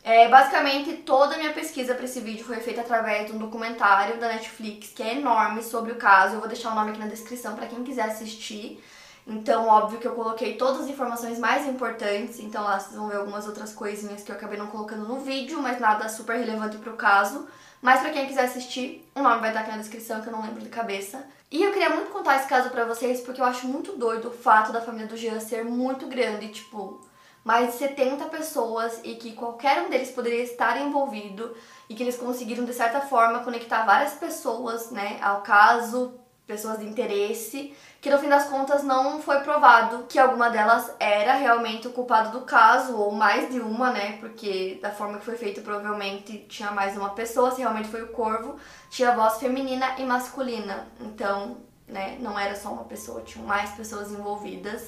É, 0.04 0.30
basicamente, 0.30 0.94
toda 0.98 1.36
a 1.36 1.38
minha 1.38 1.52
pesquisa 1.52 1.96
para 1.96 2.06
esse 2.06 2.22
vídeo 2.22 2.46
foi 2.46 2.58
feita 2.58 2.82
através 2.82 3.28
de 3.28 3.34
um 3.34 3.40
documentário 3.40 4.20
da 4.20 4.30
Netflix 4.30 4.90
que 4.90 5.04
é 5.04 5.18
enorme 5.18 5.64
sobre 5.64 5.92
o 5.92 5.96
caso. 5.96 6.36
Eu 6.36 6.40
vou 6.40 6.48
deixar 6.48 6.72
o 6.72 6.76
nome 6.76 6.92
aqui 6.92 7.00
na 7.00 7.08
descrição 7.08 7.56
para 7.56 7.68
quem 7.68 7.84
quiser 7.84 8.04
assistir. 8.04 8.82
Então, 9.26 9.68
óbvio 9.68 10.00
que 10.00 10.08
eu 10.08 10.14
coloquei 10.14 10.56
todas 10.56 10.82
as 10.82 10.88
informações 10.88 11.38
mais 11.38 11.68
importantes, 11.68 12.40
então 12.40 12.64
lá 12.64 12.80
vocês 12.80 12.96
vão 12.96 13.10
ver 13.10 13.18
algumas 13.18 13.46
outras 13.46 13.74
coisinhas 13.74 14.24
que 14.24 14.32
eu 14.32 14.36
acabei 14.36 14.58
não 14.58 14.68
colocando 14.68 15.06
no 15.06 15.20
vídeo, 15.20 15.62
mas 15.62 15.82
nada 15.82 16.08
super 16.08 16.38
relevante 16.38 16.78
pro 16.78 16.94
caso. 16.94 17.46
Mas 17.82 18.02
pra 18.02 18.10
quem 18.10 18.26
quiser 18.26 18.46
assistir, 18.46 19.08
o 19.16 19.22
nome 19.22 19.40
vai 19.40 19.50
estar 19.50 19.62
aqui 19.62 19.72
na 19.72 19.78
descrição, 19.78 20.22
que 20.22 20.28
eu 20.28 20.34
não 20.34 20.42
lembro 20.42 20.62
de 20.62 20.70
cabeça. 20.70 21.24
E 21.52 21.64
eu 21.64 21.72
queria 21.72 21.90
muito 21.90 22.12
contar 22.12 22.38
esse 22.38 22.48
caso 22.48 22.70
pra 22.70 22.86
vocês, 22.86 23.22
porque 23.22 23.40
eu 23.40 23.46
acho 23.46 23.68
muito 23.68 23.94
doido 23.94 24.30
o 24.30 24.34
fato 24.34 24.72
da 24.72 24.82
família 24.82 25.08
do 25.08 25.16
Jean 25.16 25.40
ser 25.40 25.64
muito 25.64 26.08
grande, 26.08 26.50
tipo, 26.50 27.00
mais 27.44 27.72
de 27.72 27.78
70 27.78 28.26
pessoas, 28.26 29.00
e 29.04 29.16
que 29.16 29.34
qualquer 29.34 29.84
um 29.84 29.90
deles 29.90 30.12
poderia 30.12 30.44
estar 30.44 30.82
envolvido, 30.82 31.56
e 31.88 31.96
que 31.96 32.04
eles 32.04 32.18
conseguiram, 32.18 32.66
de 32.66 32.74
certa 32.74 33.00
forma, 33.00 33.40
conectar 33.40 33.86
várias 33.86 34.14
pessoas, 34.16 34.92
né, 34.92 35.18
ao 35.22 35.42
caso, 35.42 36.20
pessoas 36.46 36.80
de 36.80 36.86
interesse, 36.86 37.74
que 38.08 38.14
no 38.14 38.20
fim 38.20 38.30
das 38.30 38.46
contas 38.46 38.84
não 38.84 39.22
foi 39.22 39.42
provado 39.42 40.06
que 40.08 40.18
alguma 40.18 40.50
delas 40.50 40.90
era 40.98 41.34
realmente 41.34 41.90
o 41.90 41.92
culpado 41.92 42.40
do 42.40 42.46
caso, 42.46 42.96
ou 42.96 43.12
mais 43.12 43.52
de 43.52 43.60
uma, 43.60 43.90
né? 43.90 44.18
Porque 44.22 44.80
da 44.82 44.92
forma 44.92 45.18
que 45.18 45.26
foi 45.26 45.36
feito, 45.36 45.62
provavelmente 45.62 46.46
tinha 46.48 46.72
mais 46.72 46.96
uma 46.96 47.10
pessoa, 47.10 47.52
se 47.52 47.60
realmente 47.60 47.90
foi 47.90 48.04
o 48.04 48.08
corvo, 48.08 48.56
tinha 48.90 49.12
voz 49.12 49.38
feminina 49.40 49.96
e 49.98 50.06
masculina. 50.06 50.88
Então, 51.02 51.58
né, 51.86 52.18
não 52.22 52.40
era 52.40 52.56
só 52.56 52.70
uma 52.70 52.86
pessoa, 52.86 53.24
tinham 53.24 53.46
mais 53.46 53.72
pessoas 53.72 54.10
envolvidas. 54.10 54.84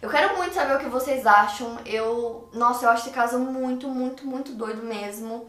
Eu 0.00 0.08
quero 0.08 0.36
muito 0.36 0.54
saber 0.54 0.76
o 0.76 0.78
que 0.78 0.88
vocês 0.88 1.26
acham. 1.26 1.76
Eu, 1.84 2.48
nossa, 2.52 2.86
eu 2.86 2.90
acho 2.90 3.08
esse 3.08 3.10
caso 3.10 3.36
muito, 3.36 3.88
muito, 3.88 4.24
muito 4.24 4.52
doido 4.52 4.84
mesmo. 4.84 5.48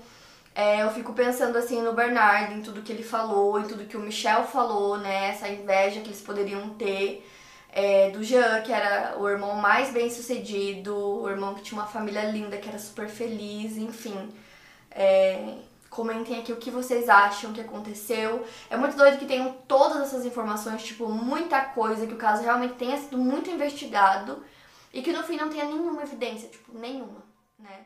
É, 0.56 0.84
eu 0.84 0.90
fico 0.92 1.12
pensando 1.14 1.58
assim 1.58 1.82
no 1.82 1.92
Bernard, 1.92 2.54
em 2.54 2.62
tudo 2.62 2.82
que 2.82 2.92
ele 2.94 3.04
falou, 3.04 3.60
em 3.60 3.68
tudo 3.68 3.86
que 3.86 3.98
o 3.98 4.00
Michel 4.00 4.46
falou, 4.46 4.98
né? 4.98 5.30
Essa 5.30 5.50
inveja 5.50 6.00
que 6.00 6.08
eles 6.08 6.22
poderiam 6.22 6.70
ter. 6.76 7.30
É, 7.74 8.10
do 8.12 8.24
Jean, 8.24 8.62
que 8.62 8.72
era 8.72 9.18
o 9.20 9.28
irmão 9.28 9.56
mais 9.56 9.92
bem 9.92 10.10
sucedido, 10.10 10.96
o 10.96 11.30
irmão 11.30 11.54
que 11.56 11.62
tinha 11.62 11.80
uma 11.80 11.88
família 11.88 12.24
linda, 12.24 12.58
que 12.58 12.70
era 12.70 12.80
super 12.80 13.10
feliz, 13.10 13.76
enfim. 13.76 14.34
É, 14.90 15.58
comentem 15.90 16.40
aqui 16.40 16.54
o 16.54 16.58
que 16.58 16.72
vocês 16.72 17.10
acham 17.10 17.52
que 17.52 17.60
aconteceu. 17.60 18.46
É 18.70 18.78
muito 18.78 18.96
doido 18.96 19.18
que 19.18 19.26
tenham 19.26 19.52
todas 19.68 20.02
essas 20.04 20.26
informações, 20.26 20.84
tipo, 20.84 21.10
muita 21.10 21.62
coisa, 21.66 22.08
que 22.08 22.14
o 22.14 22.18
caso 22.18 22.44
realmente 22.44 22.76
tenha 22.76 22.98
sido 22.98 23.18
muito 23.18 23.50
investigado 23.50 24.42
e 24.94 25.02
que 25.02 25.12
no 25.12 25.24
fim 25.24 25.36
não 25.36 25.50
tenha 25.50 25.66
nenhuma 25.66 26.04
evidência, 26.04 26.48
tipo, 26.48 26.78
nenhuma, 26.78 27.24
né? 27.60 27.86